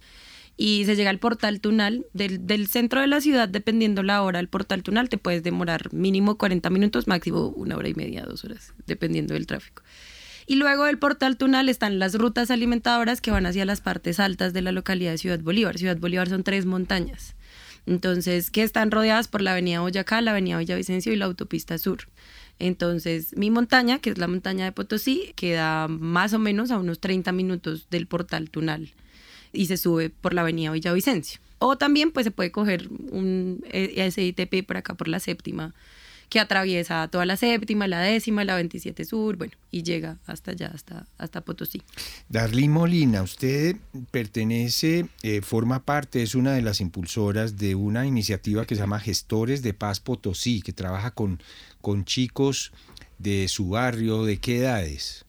y 0.56 0.84
se 0.84 0.96
llega 0.96 1.10
al 1.10 1.20
portal 1.20 1.60
Tunal. 1.60 2.06
Del, 2.12 2.66
centro 2.66 3.00
de 3.00 3.06
la 3.06 3.20
ciudad, 3.20 3.48
dependiendo 3.48 4.02
la 4.02 4.20
hora 4.22 4.38
del 4.38 4.48
portal 4.48 4.82
Tunal, 4.82 5.08
te 5.08 5.16
puedes 5.16 5.44
demorar 5.44 5.92
mínimo 5.92 6.38
40 6.38 6.70
minutos, 6.70 7.06
máximo 7.06 7.48
una 7.50 7.76
hora 7.76 7.88
y 7.88 7.94
media, 7.94 8.24
dos 8.24 8.44
horas, 8.44 8.74
dependiendo 8.86 9.34
del 9.34 9.46
tráfico. 9.46 9.84
Y 10.46 10.56
luego 10.56 10.84
del 10.84 10.98
portal 10.98 11.36
Tunal 11.36 11.68
están 11.68 12.00
las 12.00 12.14
rutas 12.14 12.50
alimentadoras 12.50 13.20
que 13.20 13.30
van 13.30 13.46
hacia 13.46 13.64
las 13.64 13.80
partes 13.80 14.18
altas 14.18 14.52
de 14.52 14.62
la 14.62 14.72
localidad 14.72 15.12
de 15.12 15.18
Ciudad 15.18 15.38
Bolívar. 15.38 15.78
Ciudad 15.78 15.98
Bolívar 15.98 16.28
son 16.28 16.42
tres 16.42 16.66
montañas. 16.66 17.36
Entonces, 17.86 18.50
que 18.50 18.64
están 18.64 18.90
rodeadas 18.90 19.28
por 19.28 19.40
la 19.40 19.52
avenida 19.52 19.80
Boyacá, 19.80 20.20
la 20.20 20.32
avenida 20.32 20.58
Villavicencio 20.58 21.12
y 21.12 21.16
la 21.16 21.26
autopista 21.26 21.78
sur. 21.78 22.08
Entonces, 22.62 23.36
mi 23.36 23.50
montaña, 23.50 23.98
que 23.98 24.10
es 24.10 24.18
la 24.18 24.28
montaña 24.28 24.64
de 24.64 24.70
Potosí, 24.70 25.32
queda 25.34 25.88
más 25.88 26.32
o 26.32 26.38
menos 26.38 26.70
a 26.70 26.78
unos 26.78 27.00
30 27.00 27.32
minutos 27.32 27.88
del 27.90 28.06
portal 28.06 28.50
Tunal 28.50 28.94
y 29.52 29.66
se 29.66 29.76
sube 29.76 30.10
por 30.10 30.32
la 30.32 30.42
avenida 30.42 30.70
Villavicencio. 30.70 31.40
O 31.58 31.76
también 31.76 32.12
pues 32.12 32.22
se 32.22 32.30
puede 32.30 32.52
coger 32.52 32.88
un 33.10 33.64
SITP 33.72 34.64
por 34.64 34.76
acá 34.76 34.94
por 34.94 35.08
la 35.08 35.18
séptima, 35.18 35.74
que 36.28 36.38
atraviesa 36.38 37.08
toda 37.08 37.26
la 37.26 37.36
séptima, 37.36 37.88
la 37.88 38.00
décima, 38.00 38.44
la 38.44 38.54
27 38.54 39.04
sur, 39.04 39.36
bueno, 39.36 39.52
y 39.70 39.82
llega 39.82 40.18
hasta 40.26 40.52
allá, 40.52 40.70
hasta, 40.72 41.06
hasta 41.18 41.40
Potosí. 41.40 41.82
Darlene 42.28 42.68
Molina, 42.68 43.22
usted 43.22 43.76
pertenece, 44.12 45.06
eh, 45.22 45.42
forma 45.42 45.84
parte, 45.84 46.22
es 46.22 46.34
una 46.34 46.52
de 46.52 46.62
las 46.62 46.80
impulsoras 46.80 47.58
de 47.58 47.74
una 47.74 48.06
iniciativa 48.06 48.64
que 48.66 48.76
se 48.76 48.80
llama 48.80 49.00
Gestores 49.00 49.62
de 49.62 49.74
Paz 49.74 50.00
Potosí, 50.00 50.62
que 50.62 50.72
trabaja 50.72 51.10
con, 51.10 51.38
con 51.82 52.06
chicos 52.06 52.72
de 53.18 53.48
su 53.48 53.68
barrio, 53.68 54.24
¿de 54.24 54.38
qué 54.38 54.60
edades? 54.60 55.26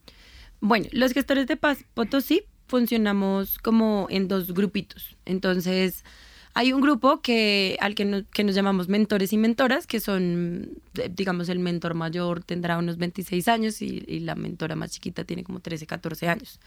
Bueno, 0.62 0.88
los 0.94 1.12
gestores 1.12 1.48
de 1.48 1.58
Paz 1.58 1.80
Potosí 1.94 2.44
funcionamos 2.68 3.60
como 3.60 4.08
en 4.10 4.30
dos 4.30 4.54
grupitos. 4.54 5.18
Entonces, 5.26 6.06
hay 6.54 6.72
un 6.72 6.82
grupo 6.82 7.22
que, 7.22 7.78
al 7.82 7.96
que, 7.96 8.06
nos 8.06 8.56
llamamos 8.56 8.88
mentores 8.88 9.34
y 9.34 9.38
mentoras, 9.38 9.88
que 9.88 10.00
son, 10.00 10.70
eh, 10.98 11.10
digamos, 11.12 11.50
el 11.50 11.60
mentor 11.60 11.96
mayor 11.96 12.44
tendrá 12.44 12.78
unos 12.78 12.98
26 12.98 13.48
años 13.48 13.82
y, 13.82 14.04
y 14.08 14.20
la 14.20 14.36
mentora 14.36 14.76
más 14.76 14.92
chiquita 14.92 15.24
tiene 15.24 15.44
como 15.44 15.60
13, 15.60 15.86
14 15.88 16.30
años. 16.30 16.60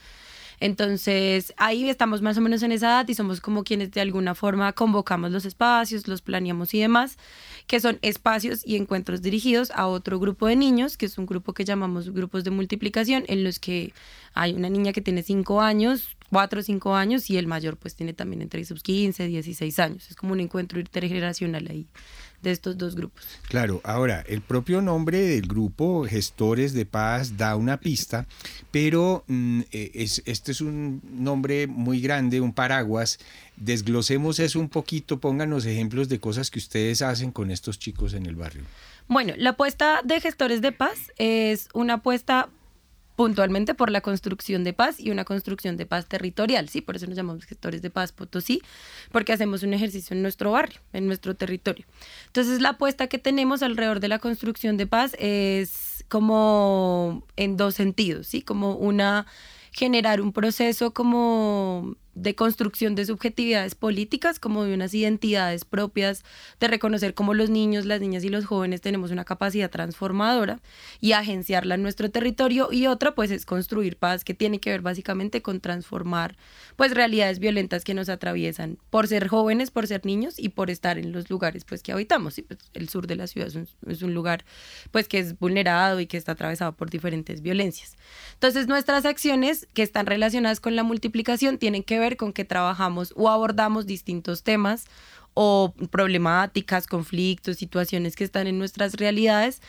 Entonces, 0.60 1.52
ahí 1.56 1.88
estamos 1.88 2.22
más 2.22 2.38
o 2.38 2.40
menos 2.40 2.62
en 2.62 2.72
esa 2.72 2.88
edad 2.88 3.08
y 3.08 3.14
somos 3.14 3.40
como 3.40 3.64
quienes 3.64 3.90
de 3.90 4.00
alguna 4.00 4.34
forma 4.34 4.72
convocamos 4.72 5.30
los 5.30 5.44
espacios, 5.44 6.08
los 6.08 6.22
planeamos 6.22 6.72
y 6.74 6.80
demás, 6.80 7.18
que 7.66 7.80
son 7.80 7.98
espacios 8.02 8.66
y 8.66 8.76
encuentros 8.76 9.22
dirigidos 9.22 9.70
a 9.72 9.86
otro 9.86 10.18
grupo 10.18 10.46
de 10.46 10.56
niños, 10.56 10.96
que 10.96 11.06
es 11.06 11.18
un 11.18 11.26
grupo 11.26 11.52
que 11.52 11.64
llamamos 11.64 12.10
grupos 12.10 12.44
de 12.44 12.50
multiplicación, 12.50 13.24
en 13.28 13.44
los 13.44 13.58
que 13.58 13.92
hay 14.34 14.54
una 14.54 14.70
niña 14.70 14.92
que 14.92 15.00
tiene 15.00 15.22
5 15.22 15.60
años, 15.60 16.16
4 16.30 16.60
o 16.60 16.62
5 16.62 16.94
años 16.94 17.30
y 17.30 17.36
el 17.36 17.46
mayor 17.46 17.76
pues 17.76 17.94
tiene 17.94 18.12
también 18.12 18.42
entre 18.42 18.64
sus 18.64 18.82
15, 18.82 19.26
16 19.26 19.78
años. 19.78 20.10
Es 20.10 20.16
como 20.16 20.32
un 20.32 20.40
encuentro 20.40 20.80
intergeneracional 20.80 21.66
ahí 21.70 21.86
de 22.46 22.52
estos 22.52 22.78
dos 22.78 22.94
grupos. 22.94 23.24
Claro, 23.48 23.80
ahora, 23.84 24.24
el 24.26 24.40
propio 24.40 24.80
nombre 24.80 25.20
del 25.20 25.46
grupo, 25.46 26.04
Gestores 26.04 26.72
de 26.72 26.86
Paz, 26.86 27.36
da 27.36 27.56
una 27.56 27.78
pista, 27.78 28.26
pero 28.70 29.24
mm, 29.26 29.60
eh, 29.72 29.90
es, 29.94 30.22
este 30.26 30.52
es 30.52 30.60
un 30.60 31.02
nombre 31.10 31.66
muy 31.66 32.00
grande, 32.00 32.40
un 32.40 32.52
paraguas. 32.52 33.18
Desglosemos 33.56 34.38
eso 34.38 34.60
un 34.60 34.68
poquito, 34.68 35.18
pónganos 35.18 35.66
ejemplos 35.66 36.08
de 36.08 36.20
cosas 36.20 36.50
que 36.50 36.58
ustedes 36.58 37.02
hacen 37.02 37.32
con 37.32 37.50
estos 37.50 37.78
chicos 37.78 38.14
en 38.14 38.26
el 38.26 38.36
barrio. 38.36 38.62
Bueno, 39.08 39.34
la 39.36 39.50
apuesta 39.50 40.00
de 40.04 40.20
Gestores 40.20 40.60
de 40.60 40.72
Paz 40.72 41.12
es 41.16 41.68
una 41.74 41.94
apuesta 41.94 42.48
puntualmente 43.16 43.74
por 43.74 43.90
la 43.90 44.02
construcción 44.02 44.62
de 44.62 44.74
paz 44.74 45.00
y 45.00 45.10
una 45.10 45.24
construcción 45.24 45.76
de 45.76 45.86
paz 45.86 46.06
territorial, 46.06 46.68
¿sí? 46.68 46.82
Por 46.82 46.96
eso 46.96 47.06
nos 47.06 47.16
llamamos 47.16 47.44
gestores 47.44 47.82
de 47.82 47.90
paz 47.90 48.12
Potosí, 48.12 48.62
porque 49.10 49.32
hacemos 49.32 49.62
un 49.62 49.72
ejercicio 49.74 50.14
en 50.14 50.22
nuestro 50.22 50.52
barrio, 50.52 50.80
en 50.92 51.06
nuestro 51.06 51.34
territorio. 51.34 51.86
Entonces, 52.26 52.60
la 52.60 52.70
apuesta 52.70 53.06
que 53.06 53.18
tenemos 53.18 53.62
alrededor 53.62 54.00
de 54.00 54.08
la 54.08 54.18
construcción 54.18 54.76
de 54.76 54.86
paz 54.86 55.16
es 55.18 56.04
como 56.08 57.26
en 57.36 57.56
dos 57.56 57.74
sentidos, 57.74 58.26
¿sí? 58.26 58.42
Como 58.42 58.76
una 58.76 59.26
generar 59.72 60.20
un 60.20 60.32
proceso 60.32 60.92
como 60.92 61.96
de 62.16 62.34
construcción 62.34 62.94
de 62.94 63.04
subjetividades 63.04 63.74
políticas, 63.74 64.40
como 64.40 64.64
de 64.64 64.72
unas 64.72 64.94
identidades 64.94 65.66
propias, 65.66 66.24
de 66.58 66.66
reconocer 66.66 67.12
cómo 67.12 67.34
los 67.34 67.50
niños, 67.50 67.84
las 67.84 68.00
niñas 68.00 68.24
y 68.24 68.30
los 68.30 68.46
jóvenes 68.46 68.80
tenemos 68.80 69.10
una 69.10 69.24
capacidad 69.24 69.70
transformadora 69.70 70.60
y 70.98 71.12
agenciarla 71.12 71.74
en 71.74 71.82
nuestro 71.82 72.10
territorio. 72.10 72.70
Y 72.72 72.86
otra, 72.86 73.14
pues, 73.14 73.30
es 73.30 73.44
construir 73.44 73.98
paz, 73.98 74.24
que 74.24 74.32
tiene 74.32 74.60
que 74.60 74.70
ver 74.70 74.80
básicamente 74.80 75.42
con 75.42 75.60
transformar, 75.60 76.36
pues, 76.76 76.94
realidades 76.94 77.38
violentas 77.38 77.84
que 77.84 77.92
nos 77.92 78.08
atraviesan 78.08 78.78
por 78.88 79.08
ser 79.08 79.28
jóvenes, 79.28 79.70
por 79.70 79.86
ser 79.86 80.06
niños 80.06 80.38
y 80.38 80.48
por 80.48 80.70
estar 80.70 80.98
en 80.98 81.12
los 81.12 81.28
lugares, 81.28 81.66
pues, 81.66 81.82
que 81.82 81.92
habitamos. 81.92 82.38
Y, 82.38 82.42
pues, 82.42 82.60
el 82.72 82.88
sur 82.88 83.06
de 83.06 83.16
la 83.16 83.26
ciudad 83.26 83.48
es 83.48 83.56
un, 83.56 83.68
es 83.86 84.00
un 84.00 84.14
lugar, 84.14 84.46
pues, 84.90 85.06
que 85.06 85.18
es 85.18 85.38
vulnerado 85.38 86.00
y 86.00 86.06
que 86.06 86.16
está 86.16 86.32
atravesado 86.32 86.72
por 86.76 86.88
diferentes 86.88 87.42
violencias. 87.42 87.98
Entonces, 88.32 88.68
nuestras 88.68 89.04
acciones 89.04 89.68
que 89.74 89.82
están 89.82 90.06
relacionadas 90.06 90.60
con 90.60 90.76
la 90.76 90.82
multiplicación 90.82 91.58
tienen 91.58 91.82
que 91.82 91.98
ver 91.98 92.05
con 92.14 92.32
que 92.32 92.44
trabajamos 92.44 93.12
o 93.16 93.28
abordamos 93.28 93.86
distintos 93.86 94.44
temas 94.44 94.84
o 95.34 95.74
problemáticas, 95.90 96.86
conflictos, 96.86 97.56
situaciones 97.56 98.14
que 98.14 98.24
están 98.24 98.46
en 98.46 98.58
nuestras 98.58 98.94
realidades 98.94 99.60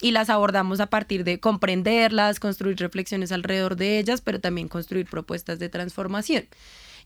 y 0.00 0.12
las 0.12 0.30
abordamos 0.30 0.80
a 0.80 0.86
partir 0.86 1.22
de 1.22 1.38
comprenderlas, 1.38 2.40
construir 2.40 2.78
reflexiones 2.78 3.30
alrededor 3.30 3.76
de 3.76 3.98
ellas, 3.98 4.20
pero 4.22 4.40
también 4.40 4.68
construir 4.68 5.06
propuestas 5.06 5.58
de 5.58 5.68
transformación 5.68 6.46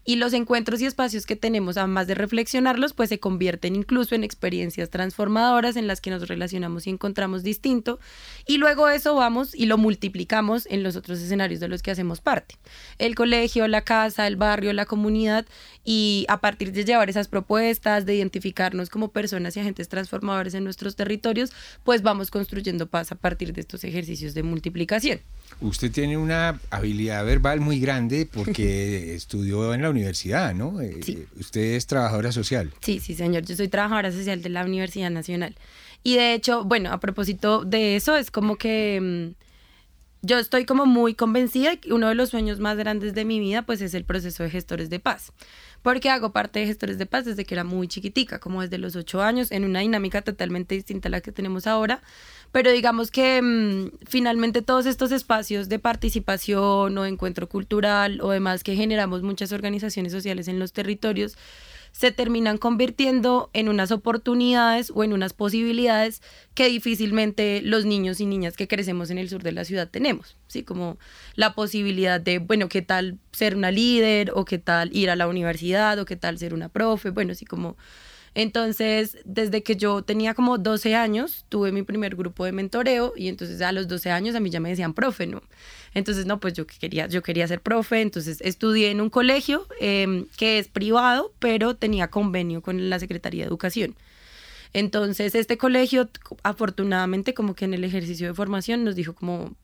y 0.06 0.16
los 0.16 0.32
encuentros 0.32 0.80
y 0.80 0.86
espacios 0.86 1.26
que 1.26 1.34
tenemos, 1.34 1.76
además 1.76 2.06
de 2.06 2.14
reflexionarlos, 2.14 2.94
pues 2.94 3.08
se 3.08 3.18
convierten 3.18 3.74
incluso 3.74 4.14
en 4.14 4.22
experiencias 4.22 4.88
transformadoras 4.88 5.74
en 5.74 5.88
las 5.88 6.00
que 6.00 6.10
nos 6.10 6.28
relacionamos 6.28 6.86
y 6.86 6.90
encontramos 6.90 7.42
distinto. 7.42 7.98
Y 8.46 8.58
luego 8.58 8.88
eso 8.88 9.16
vamos 9.16 9.52
y 9.52 9.66
lo 9.66 9.78
multiplicamos 9.78 10.66
en 10.70 10.84
los 10.84 10.94
otros 10.94 11.18
escenarios 11.20 11.58
de 11.58 11.66
los 11.66 11.82
que 11.82 11.90
hacemos 11.90 12.20
parte. 12.20 12.54
El 12.98 13.16
colegio, 13.16 13.66
la 13.66 13.82
casa, 13.82 14.28
el 14.28 14.36
barrio, 14.36 14.72
la 14.72 14.86
comunidad. 14.86 15.44
Y 15.84 16.24
a 16.28 16.40
partir 16.40 16.72
de 16.72 16.84
llevar 16.84 17.10
esas 17.10 17.26
propuestas, 17.26 18.06
de 18.06 18.14
identificarnos 18.14 18.90
como 18.90 19.08
personas 19.08 19.56
y 19.56 19.60
agentes 19.60 19.88
transformadores 19.88 20.54
en 20.54 20.62
nuestros 20.62 20.94
territorios, 20.94 21.52
pues 21.82 22.02
vamos 22.02 22.30
construyendo 22.30 22.86
paz 22.86 23.10
a 23.10 23.16
partir 23.16 23.52
de 23.52 23.60
estos 23.60 23.82
ejercicios 23.82 24.34
de 24.34 24.44
multiplicación. 24.44 25.20
Usted 25.60 25.90
tiene 25.90 26.18
una 26.18 26.60
habilidad 26.70 27.24
verbal 27.24 27.60
muy 27.60 27.80
grande 27.80 28.28
porque 28.30 29.14
estudió 29.14 29.72
en 29.72 29.82
la 29.82 29.90
universidad, 29.90 30.54
¿no? 30.54 30.80
Eh, 30.80 31.00
Sí. 31.02 31.24
Usted 31.38 31.74
es 31.74 31.86
trabajadora 31.86 32.32
social. 32.32 32.72
Sí, 32.80 33.00
sí, 33.00 33.14
señor. 33.14 33.44
Yo 33.44 33.56
soy 33.56 33.68
trabajadora 33.68 34.12
social 34.12 34.42
de 34.42 34.48
la 34.50 34.64
Universidad 34.64 35.10
Nacional. 35.10 35.56
Y 36.02 36.16
de 36.16 36.34
hecho, 36.34 36.64
bueno, 36.64 36.92
a 36.92 37.00
propósito 37.00 37.64
de 37.64 37.96
eso, 37.96 38.16
es 38.16 38.30
como 38.30 38.56
que 38.56 39.34
mm, 39.34 40.26
yo 40.26 40.38
estoy 40.38 40.64
como 40.64 40.86
muy 40.86 41.14
convencida 41.14 41.76
que 41.76 41.92
uno 41.92 42.08
de 42.08 42.14
los 42.14 42.30
sueños 42.30 42.60
más 42.60 42.76
grandes 42.76 43.14
de 43.14 43.24
mi 43.24 43.40
vida, 43.40 43.62
pues 43.62 43.80
es 43.80 43.94
el 43.94 44.04
proceso 44.04 44.42
de 44.42 44.50
gestores 44.50 44.90
de 44.90 45.00
paz. 45.00 45.32
Porque 45.82 46.10
hago 46.10 46.32
parte 46.32 46.60
de 46.60 46.66
gestores 46.66 46.98
de 46.98 47.06
paz 47.06 47.24
desde 47.24 47.44
que 47.44 47.54
era 47.54 47.64
muy 47.64 47.88
chiquitica, 47.88 48.38
como 48.38 48.62
desde 48.62 48.78
los 48.78 48.96
ocho 48.96 49.22
años, 49.22 49.52
en 49.52 49.64
una 49.64 49.80
dinámica 49.80 50.22
totalmente 50.22 50.74
distinta 50.74 51.08
a 51.08 51.10
la 51.10 51.20
que 51.20 51.32
tenemos 51.32 51.66
ahora. 51.66 52.02
Pero 52.52 52.70
digamos 52.70 53.10
que 53.10 53.40
mm, 53.42 54.06
finalmente 54.06 54.62
todos 54.62 54.86
estos 54.86 55.12
espacios 55.12 55.68
de 55.68 55.78
participación 55.78 56.96
o 56.98 57.06
encuentro 57.06 57.48
cultural 57.48 58.20
o 58.20 58.30
demás 58.30 58.64
que 58.64 58.74
generamos 58.74 59.22
muchas 59.22 59.52
organizaciones 59.52 60.12
sociales 60.12 60.48
en 60.48 60.58
los 60.58 60.72
territorios, 60.72 61.36
se 61.96 62.12
terminan 62.12 62.58
convirtiendo 62.58 63.48
en 63.54 63.70
unas 63.70 63.90
oportunidades 63.90 64.92
o 64.94 65.02
en 65.02 65.14
unas 65.14 65.32
posibilidades 65.32 66.20
que 66.52 66.68
difícilmente 66.68 67.62
los 67.62 67.86
niños 67.86 68.20
y 68.20 68.26
niñas 68.26 68.54
que 68.54 68.68
crecemos 68.68 69.08
en 69.08 69.16
el 69.16 69.30
sur 69.30 69.42
de 69.42 69.52
la 69.52 69.64
ciudad 69.64 69.88
tenemos, 69.88 70.36
¿sí? 70.46 70.62
Como 70.62 70.98
la 71.36 71.54
posibilidad 71.54 72.20
de, 72.20 72.38
bueno, 72.38 72.68
qué 72.68 72.82
tal 72.82 73.16
ser 73.32 73.56
una 73.56 73.70
líder 73.70 74.30
o 74.34 74.44
qué 74.44 74.58
tal 74.58 74.94
ir 74.94 75.08
a 75.08 75.16
la 75.16 75.26
universidad 75.26 75.98
o 75.98 76.04
qué 76.04 76.16
tal 76.16 76.36
ser 76.36 76.52
una 76.52 76.68
profe, 76.68 77.08
bueno, 77.08 77.32
así 77.32 77.46
como... 77.46 77.78
Entonces, 78.38 79.16
desde 79.24 79.62
que 79.62 79.76
yo 79.76 80.02
tenía 80.02 80.34
como 80.34 80.58
12 80.58 80.94
años, 80.94 81.46
tuve 81.48 81.72
mi 81.72 81.82
primer 81.82 82.16
grupo 82.16 82.44
de 82.44 82.52
mentoreo 82.52 83.14
y 83.16 83.28
entonces 83.28 83.62
a 83.62 83.72
los 83.72 83.88
12 83.88 84.10
años 84.10 84.36
a 84.36 84.40
mí 84.40 84.50
ya 84.50 84.60
me 84.60 84.68
decían 84.68 84.92
profe, 84.92 85.26
¿no? 85.26 85.42
Entonces, 85.94 86.26
no, 86.26 86.38
pues 86.38 86.52
yo 86.52 86.66
quería, 86.66 87.06
yo 87.06 87.22
quería 87.22 87.48
ser 87.48 87.62
profe, 87.62 88.02
entonces 88.02 88.42
estudié 88.42 88.90
en 88.90 89.00
un 89.00 89.08
colegio 89.08 89.66
eh, 89.80 90.26
que 90.36 90.58
es 90.58 90.68
privado, 90.68 91.32
pero 91.38 91.76
tenía 91.76 92.08
convenio 92.08 92.60
con 92.60 92.90
la 92.90 92.98
Secretaría 92.98 93.44
de 93.44 93.48
Educación. 93.48 93.96
Entonces, 94.74 95.34
este 95.34 95.56
colegio, 95.56 96.10
afortunadamente, 96.42 97.32
como 97.32 97.54
que 97.54 97.64
en 97.64 97.72
el 97.72 97.84
ejercicio 97.84 98.26
de 98.26 98.34
formación 98.34 98.84
nos 98.84 98.96
dijo 98.96 99.14
como, 99.14 99.56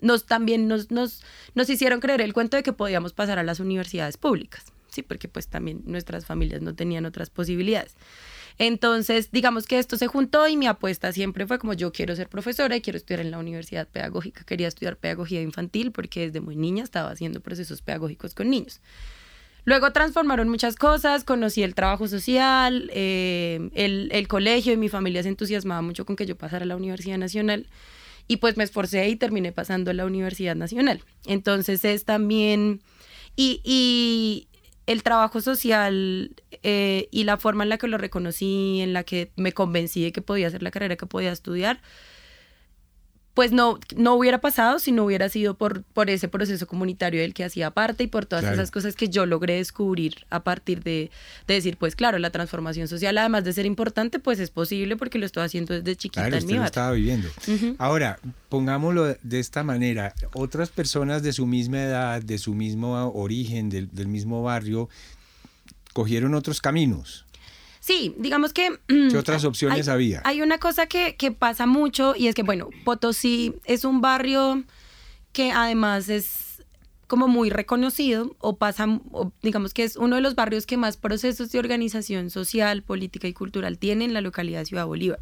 nos 0.00 0.26
también 0.26 0.68
nos, 0.68 0.92
nos, 0.92 1.24
nos 1.56 1.68
hicieron 1.68 1.98
creer 1.98 2.20
el 2.20 2.32
cuento 2.32 2.56
de 2.56 2.62
que 2.62 2.72
podíamos 2.72 3.12
pasar 3.12 3.40
a 3.40 3.42
las 3.42 3.58
universidades 3.58 4.16
públicas, 4.16 4.66
sí, 4.90 5.02
porque 5.02 5.28
pues 5.28 5.48
también 5.48 5.82
nuestras 5.86 6.26
familias 6.26 6.62
no 6.62 6.74
tenían 6.74 7.06
otras 7.06 7.30
posibilidades. 7.30 7.96
Entonces, 8.58 9.30
digamos 9.32 9.66
que 9.66 9.78
esto 9.78 9.96
se 9.96 10.06
juntó 10.06 10.46
y 10.46 10.56
mi 10.56 10.66
apuesta 10.66 11.12
siempre 11.12 11.46
fue 11.46 11.58
como 11.58 11.72
yo 11.72 11.92
quiero 11.92 12.14
ser 12.14 12.28
profesora 12.28 12.76
y 12.76 12.82
quiero 12.82 12.98
estudiar 12.98 13.20
en 13.20 13.30
la 13.30 13.38
universidad 13.38 13.88
pedagógica. 13.88 14.44
Quería 14.44 14.68
estudiar 14.68 14.98
pedagogía 14.98 15.40
infantil 15.40 15.92
porque 15.92 16.26
desde 16.26 16.40
muy 16.40 16.56
niña 16.56 16.84
estaba 16.84 17.10
haciendo 17.10 17.40
procesos 17.40 17.80
pedagógicos 17.80 18.34
con 18.34 18.50
niños. 18.50 18.80
Luego 19.64 19.92
transformaron 19.92 20.48
muchas 20.48 20.76
cosas, 20.76 21.24
conocí 21.24 21.62
el 21.62 21.74
trabajo 21.74 22.08
social, 22.08 22.90
eh, 22.92 23.70
el, 23.74 24.10
el 24.12 24.28
colegio 24.28 24.72
y 24.72 24.76
mi 24.76 24.88
familia 24.88 25.22
se 25.22 25.30
entusiasmaba 25.30 25.80
mucho 25.80 26.04
con 26.04 26.16
que 26.16 26.26
yo 26.26 26.36
pasara 26.36 26.64
a 26.64 26.66
la 26.66 26.76
Universidad 26.76 27.18
Nacional 27.18 27.66
y 28.26 28.36
pues 28.36 28.56
me 28.56 28.64
esforcé 28.64 29.08
y 29.08 29.16
terminé 29.16 29.52
pasando 29.52 29.90
a 29.90 29.94
la 29.94 30.04
Universidad 30.04 30.54
Nacional. 30.54 31.02
Entonces 31.26 31.84
es 31.84 32.04
también... 32.04 32.82
Y, 33.36 33.60
y 33.64 34.48
el 34.90 35.04
trabajo 35.04 35.40
social 35.40 36.34
eh, 36.64 37.08
y 37.12 37.22
la 37.22 37.36
forma 37.36 37.62
en 37.62 37.68
la 37.68 37.78
que 37.78 37.86
lo 37.86 37.96
reconocí, 37.96 38.80
en 38.80 38.92
la 38.92 39.04
que 39.04 39.30
me 39.36 39.52
convencí 39.52 40.02
de 40.02 40.10
que 40.10 40.20
podía 40.20 40.48
hacer 40.48 40.64
la 40.64 40.72
carrera 40.72 40.96
que 40.96 41.06
podía 41.06 41.30
estudiar, 41.30 41.80
pues 43.40 43.52
no, 43.52 43.80
no 43.96 44.16
hubiera 44.16 44.42
pasado 44.42 44.78
si 44.80 44.92
no 44.92 45.02
hubiera 45.02 45.30
sido 45.30 45.54
por, 45.54 45.82
por 45.82 46.10
ese 46.10 46.28
proceso 46.28 46.66
comunitario 46.66 47.22
del 47.22 47.32
que 47.32 47.42
hacía 47.42 47.70
parte 47.70 48.04
y 48.04 48.06
por 48.06 48.26
todas 48.26 48.44
esas 48.44 48.70
cosas 48.70 48.94
que 48.96 49.08
yo 49.08 49.24
logré 49.24 49.54
descubrir 49.54 50.26
a 50.28 50.44
partir 50.44 50.82
de, 50.82 51.10
decir, 51.46 51.78
pues 51.78 51.96
claro, 51.96 52.18
la 52.18 52.28
transformación 52.28 52.86
social, 52.86 53.16
además 53.16 53.44
de 53.44 53.54
ser 53.54 53.64
importante, 53.64 54.18
pues 54.18 54.40
es 54.40 54.50
posible 54.50 54.98
porque 54.98 55.18
lo 55.18 55.24
estoy 55.24 55.42
haciendo 55.42 55.72
desde 55.72 55.96
chiquita 55.96 56.28
claro, 56.28 56.36
en 56.36 56.46
mi 56.46 56.52
lo 56.52 56.64
estaba 56.64 56.92
viviendo. 56.92 57.30
Ahora, 57.78 58.18
pongámoslo 58.50 59.16
de 59.22 59.40
esta 59.40 59.64
manera, 59.64 60.12
otras 60.34 60.68
personas 60.68 61.22
de 61.22 61.32
su 61.32 61.46
misma 61.46 61.82
edad, 61.82 62.22
de 62.22 62.36
su 62.36 62.52
mismo 62.52 63.10
origen, 63.14 63.70
del, 63.70 63.88
del 63.90 64.08
mismo 64.08 64.42
barrio, 64.42 64.90
cogieron 65.94 66.34
otros 66.34 66.60
caminos. 66.60 67.24
Sí, 67.80 68.14
digamos 68.18 68.52
que... 68.52 68.78
¿Qué 68.86 69.16
otras 69.16 69.44
opciones 69.44 69.88
había? 69.88 70.20
Hay 70.24 70.42
una 70.42 70.58
cosa 70.58 70.86
que, 70.86 71.16
que, 71.16 71.32
pasa 71.32 71.66
mucho 71.66 72.14
y 72.14 72.28
es 72.28 72.34
que, 72.34 72.42
bueno, 72.42 72.68
Potosí 72.84 73.54
es 73.64 73.84
un 73.84 74.00
barrio 74.02 74.62
que 75.32 75.50
además 75.50 76.08
es 76.08 76.62
como 77.06 77.26
muy 77.26 77.50
reconocido 77.50 78.36
o 78.38 78.56
pasa, 78.56 78.86
digamos 79.42 79.74
que 79.74 79.82
es 79.82 79.96
uno 79.96 80.14
de 80.14 80.22
los 80.22 80.36
barrios 80.36 80.64
que 80.64 80.76
más 80.76 80.96
procesos 80.96 81.50
de 81.50 81.58
organización 81.58 82.30
social, 82.30 82.84
política 82.84 83.26
y 83.26 83.32
cultural 83.32 83.78
tiene 83.78 84.04
en 84.04 84.14
la 84.14 84.20
localidad 84.20 84.60
de 84.60 84.66
Ciudad 84.66 84.86
Bolívar. 84.86 85.18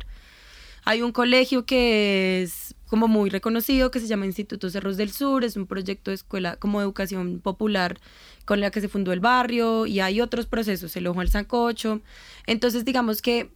Hay 0.84 1.00
un 1.00 1.12
colegio 1.12 1.64
que 1.64 2.42
es 2.42 2.74
como 2.88 3.06
muy 3.06 3.30
reconocido 3.30 3.90
que 3.90 4.00
se 4.00 4.06
llama 4.06 4.26
Instituto 4.26 4.70
Cerros 4.70 4.96
del 4.96 5.12
Sur, 5.12 5.44
es 5.44 5.56
un 5.56 5.66
proyecto 5.66 6.10
de 6.10 6.16
escuela 6.16 6.56
como 6.56 6.80
educación 6.80 7.40
popular 7.40 8.00
con 8.44 8.60
la 8.60 8.70
que 8.70 8.80
se 8.80 8.88
fundó 8.88 9.12
el 9.12 9.20
barrio 9.20 9.86
y 9.86 10.00
hay 10.00 10.20
otros 10.20 10.46
procesos, 10.46 10.96
el 10.96 11.06
ojo 11.06 11.20
al 11.20 11.28
sancocho. 11.28 12.00
Entonces 12.46 12.84
digamos 12.84 13.22
que 13.22 13.50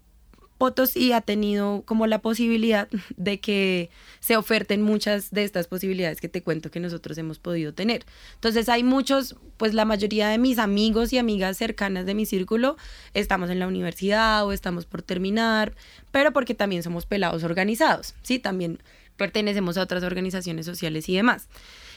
Potosí 0.63 1.11
ha 1.11 1.21
tenido 1.21 1.83
como 1.87 2.07
la 2.07 2.21
posibilidad 2.21 2.89
de 3.17 3.41
que 3.41 3.91
se 4.21 4.37
oferten 4.37 4.81
muchas 4.81 5.33
de 5.33 5.43
estas 5.43 5.67
posibilidades 5.67 6.21
que 6.21 6.29
te 6.29 6.45
cuento 6.45 6.71
que 6.71 6.79
nosotros 6.79 7.19
hemos 7.19 7.41
podido 7.41 7.75
tener. 7.75 8.05
Entonces 8.35 8.69
hay 8.69 8.85
muchos, 8.85 9.35
pues 9.57 9.75
la 9.75 9.85
mayoría 9.85 10.29
de 10.29 10.39
mis 10.39 10.61
amigos 10.61 11.13
y 11.13 11.19
amigas 11.19 11.57
cercanas 11.57 12.07
de 12.07 12.15
mi 12.15 12.27
círculo 12.27 12.77
estamos 13.13 13.51
en 13.51 13.59
la 13.59 13.67
universidad 13.67 14.47
o 14.47 14.53
estamos 14.53 14.87
por 14.87 15.03
terminar, 15.03 15.75
pero 16.13 16.33
porque 16.33 16.55
también 16.55 16.85
somos 16.85 17.07
pelados 17.07 17.43
organizados, 17.43 18.15
¿sí? 18.23 18.39
También 18.39 18.79
pertenecemos 19.17 19.77
a 19.77 19.83
otras 19.83 20.03
organizaciones 20.03 20.67
sociales 20.67 21.09
y 21.09 21.17
demás. 21.17 21.49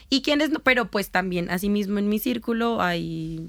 Y 0.08 0.22
quienes 0.22 0.50
no, 0.50 0.60
pero 0.60 0.90
pues 0.90 1.10
también 1.10 1.50
asimismo 1.50 1.98
en 1.98 2.08
mi 2.08 2.18
círculo 2.18 2.80
hay 2.80 3.46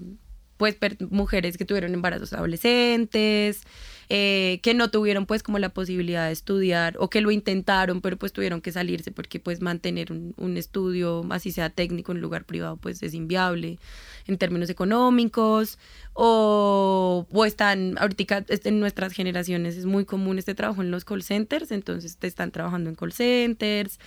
pues 0.58 0.76
mujeres 1.12 1.58
que 1.58 1.66
tuvieron 1.66 1.94
embarazos 1.94 2.34
adolescentes, 2.34 3.62
eh, 4.10 4.60
que 4.64 4.74
no 4.74 4.90
tuvieron 4.90 5.26
pues 5.26 5.44
como 5.44 5.60
la 5.60 5.70
posibilidad 5.70 6.28
de 6.28 6.32
estudiar 6.32 6.96
o 7.00 7.10
que 7.10 7.22
lo 7.22 7.32
intentaron 7.32 8.02
pero 8.02 8.18
pues 8.18 8.34
tuvieron 8.34 8.62
que 8.62 8.72
salirse 8.72 9.12
porque 9.12 9.40
pues 9.40 9.62
mantener 9.62 10.12
un, 10.12 10.58
estudio 10.58 11.26
así 11.30 11.52
sea 11.52 11.70
técnico 11.70 12.12
en 12.12 12.18
un 12.18 12.22
lugar 12.22 12.46
privado 12.46 12.78
pues 12.78 13.04
es 13.04 13.14
inviable 13.14 13.80
en 14.26 14.38
términos 14.38 14.70
económicos 14.70 15.78
o, 16.14 17.28
o 17.32 17.46
están 17.46 17.96
ahorita 18.00 18.46
en 18.48 18.80
nuestras 18.80 19.14
generaciones 19.14 19.78
es 19.78 19.86
muy 19.86 20.06
común 20.06 20.40
este 20.40 20.56
trabajo 20.56 20.82
en 20.82 20.90
los 20.90 21.06
call 21.06 21.22
centers 21.22 21.72
entonces 21.72 22.18
te 22.18 22.28
están 22.28 22.52
trabajando 22.52 22.90
en 22.90 22.96
call 22.96 23.14
centers. 23.14 24.00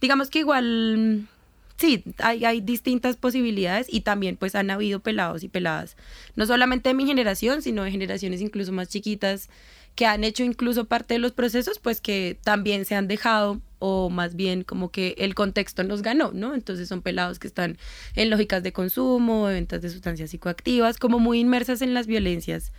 Digamos 0.00 0.30
que 0.30 0.40
igual 0.40 1.28
sí, 1.78 2.04
hay, 2.18 2.44
hay 2.44 2.60
distintas 2.60 3.16
posibilidades 3.16 3.86
y 3.88 4.02
también 4.02 4.36
pues 4.36 4.54
han 4.54 4.70
habido 4.70 5.00
pelados 5.00 5.42
y 5.44 5.48
peladas, 5.48 5.96
no 6.36 6.44
solamente 6.44 6.90
de 6.90 6.94
mi 6.94 7.06
generación, 7.06 7.62
sino 7.62 7.84
de 7.84 7.90
generaciones 7.90 8.40
incluso 8.40 8.72
más 8.72 8.88
chiquitas 8.88 9.48
que 9.94 10.06
han 10.06 10.22
hecho 10.22 10.44
incluso 10.44 10.84
parte 10.84 11.14
de 11.14 11.18
los 11.20 11.32
procesos, 11.32 11.78
pues 11.78 12.00
que 12.00 12.38
también 12.44 12.84
se 12.84 12.94
han 12.94 13.08
dejado 13.08 13.60
o 13.80 14.10
más 14.10 14.34
bien 14.34 14.62
como 14.62 14.90
que 14.90 15.14
el 15.18 15.34
contexto 15.34 15.82
nos 15.84 16.02
ganó, 16.02 16.32
¿no? 16.32 16.54
Entonces 16.54 16.88
son 16.88 17.02
pelados 17.02 17.38
que 17.38 17.46
están 17.46 17.78
en 18.14 18.30
lógicas 18.30 18.62
de 18.62 18.72
consumo, 18.72 19.48
de 19.48 19.54
ventas 19.54 19.82
de 19.82 19.90
sustancias 19.90 20.30
psicoactivas, 20.30 20.98
como 20.98 21.18
muy 21.18 21.40
inmersas 21.40 21.82
en 21.82 21.94
las 21.94 22.06
violencias 22.06 22.72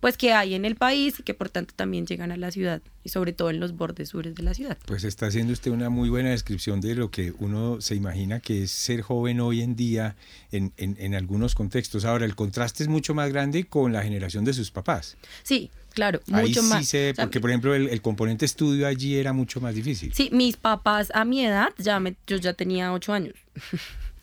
pues 0.00 0.16
que 0.16 0.32
hay 0.32 0.54
en 0.54 0.64
el 0.64 0.76
país 0.76 1.18
y 1.18 1.22
que 1.22 1.34
por 1.34 1.48
tanto 1.48 1.74
también 1.74 2.06
llegan 2.06 2.32
a 2.32 2.36
la 2.36 2.50
ciudad 2.50 2.82
y 3.02 3.08
sobre 3.08 3.32
todo 3.32 3.50
en 3.50 3.60
los 3.60 3.76
bordes 3.76 4.10
sures 4.10 4.34
de 4.34 4.42
la 4.42 4.54
ciudad. 4.54 4.76
Pues 4.86 5.04
está 5.04 5.26
haciendo 5.26 5.52
usted 5.52 5.70
una 5.70 5.90
muy 5.90 6.08
buena 6.08 6.30
descripción 6.30 6.80
de 6.80 6.94
lo 6.94 7.10
que 7.10 7.32
uno 7.38 7.80
se 7.80 7.94
imagina 7.94 8.40
que 8.40 8.64
es 8.64 8.70
ser 8.70 9.02
joven 9.02 9.40
hoy 9.40 9.62
en 9.62 9.76
día 9.76 10.16
en, 10.52 10.72
en, 10.76 11.14
algunos 11.14 11.54
contextos. 11.54 12.04
Ahora, 12.04 12.24
el 12.24 12.34
contraste 12.34 12.82
es 12.82 12.88
mucho 12.88 13.14
más 13.14 13.32
grande 13.32 13.64
con 13.64 13.92
la 13.92 14.02
generación 14.02 14.44
de 14.44 14.52
sus 14.52 14.70
papás. 14.70 15.16
Sí, 15.42 15.70
claro, 15.90 16.20
mucho 16.26 16.62
sí 16.62 16.68
más. 16.68 16.86
Sé, 16.86 17.14
porque, 17.16 17.40
por 17.40 17.50
ejemplo, 17.50 17.74
el, 17.74 18.02
componente 18.02 18.44
estudio 18.44 18.86
allí 18.86 19.16
era 19.16 19.32
mucho 19.32 19.60
más 19.60 19.74
difícil. 19.74 20.12
Sí, 20.14 20.30
mis 20.32 20.56
papás 20.56 21.10
a 21.14 21.24
mi 21.24 21.44
edad, 21.44 21.68
ya 21.78 22.00
me, 22.00 22.16
yo 22.26 22.36
ya 22.36 22.52
tenía 22.54 22.92
ocho 22.92 23.12
años. 23.12 23.34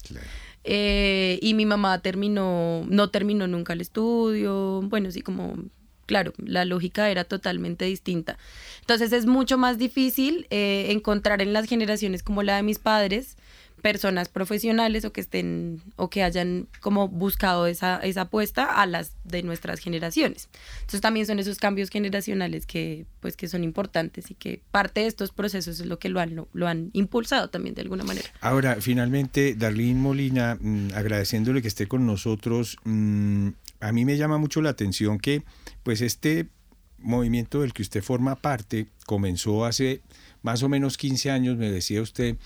Claro. 0.07 0.25
Eh, 0.65 1.22
y 1.41 1.53
mi 1.53 1.65
mamá 1.65 2.01
terminó, 2.01 2.85
no 2.87 3.09
terminó 3.09 3.47
nunca 3.47 3.73
el 3.73 3.81
estudio, 3.81 4.81
bueno, 4.83 5.11
sí, 5.11 5.21
como, 5.21 5.55
claro, 6.05 6.33
la 6.37 6.65
lógica 6.65 7.09
era 7.09 7.23
totalmente 7.23 7.85
distinta. 7.85 8.37
Entonces 8.81 9.13
es 9.13 9.25
mucho 9.25 9.57
más 9.57 9.77
difícil 9.77 10.47
eh, 10.49 10.87
encontrar 10.89 11.41
en 11.41 11.53
las 11.53 11.65
generaciones 11.65 12.23
como 12.23 12.43
la 12.43 12.57
de 12.57 12.63
mis 12.63 12.79
padres 12.79 13.37
personas 13.83 14.29
profesionales 14.29 15.03
o 15.03 15.11
que 15.11 15.19
estén 15.19 15.81
o 15.97 16.09
que 16.09 16.23
hayan 16.23 16.69
como 16.79 17.09
buscado 17.09 17.67
esa, 17.67 17.97
esa 17.97 18.21
apuesta 18.21 18.63
a 18.63 18.85
las 18.85 19.11
de 19.25 19.43
nuestras 19.43 19.81
generaciones. 19.81 20.47
Entonces 20.79 21.01
también 21.01 21.25
son 21.25 21.37
esos 21.37 21.57
cambios 21.57 21.89
generacionales 21.89 22.65
que 22.65 23.05
pues 23.19 23.35
que 23.35 23.49
son 23.49 23.61
importantes 23.61 24.31
y 24.31 24.35
que 24.35 24.61
parte 24.71 25.01
de 25.01 25.07
estos 25.07 25.31
procesos 25.31 25.81
es 25.81 25.85
lo 25.85 25.99
que 25.99 26.07
lo 26.07 26.21
han, 26.21 26.45
lo, 26.53 26.67
han 26.67 26.91
impulsado 26.93 27.49
también 27.49 27.75
de 27.75 27.81
alguna 27.81 28.05
manera. 28.05 28.29
Ahora, 28.39 28.77
finalmente, 28.79 29.53
Darlene 29.53 29.99
Molina, 29.99 30.57
mm, 30.59 30.91
agradeciéndole 30.95 31.61
que 31.61 31.67
esté 31.67 31.85
con 31.85 32.05
nosotros, 32.05 32.77
mm, 32.85 33.49
a 33.81 33.91
mí 33.91 34.05
me 34.05 34.15
llama 34.15 34.37
mucho 34.37 34.61
la 34.61 34.69
atención 34.69 35.19
que 35.19 35.43
pues 35.83 35.99
este 35.99 36.47
movimiento 36.99 37.59
del 37.59 37.73
que 37.73 37.81
usted 37.81 38.01
forma 38.01 38.35
parte 38.35 38.87
comenzó 39.05 39.65
hace 39.65 40.01
más 40.41 40.63
o 40.63 40.69
menos 40.69 40.97
15 40.97 41.31
años, 41.31 41.57
me 41.57 41.69
decía 41.69 42.01
usted, 42.01 42.37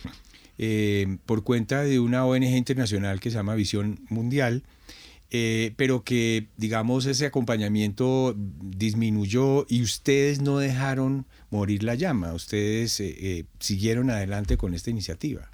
eh, 0.58 1.17
por 1.26 1.43
cuenta 1.43 1.84
de 1.84 2.00
una 2.00 2.26
ONG 2.26 2.56
internacional 2.56 3.20
que 3.20 3.30
se 3.30 3.38
llama 3.38 3.56
Visión 3.56 4.00
Mundial, 4.10 4.63
eh, 5.30 5.74
pero 5.76 6.04
que, 6.04 6.48
digamos, 6.56 7.06
ese 7.06 7.26
acompañamiento 7.26 8.34
disminuyó 8.38 9.65
y 9.67 9.82
ustedes 9.82 10.41
no 10.41 10.58
dejaron 10.58 11.26
morir 11.50 11.84
la 11.84 11.96
llama, 11.96 12.34
ustedes 12.34 13.00
eh, 13.00 13.46
siguieron 13.60 14.10
adelante 14.10 14.58
con 14.58 14.74
esta 14.74 14.89
iniciativa. 14.89 15.50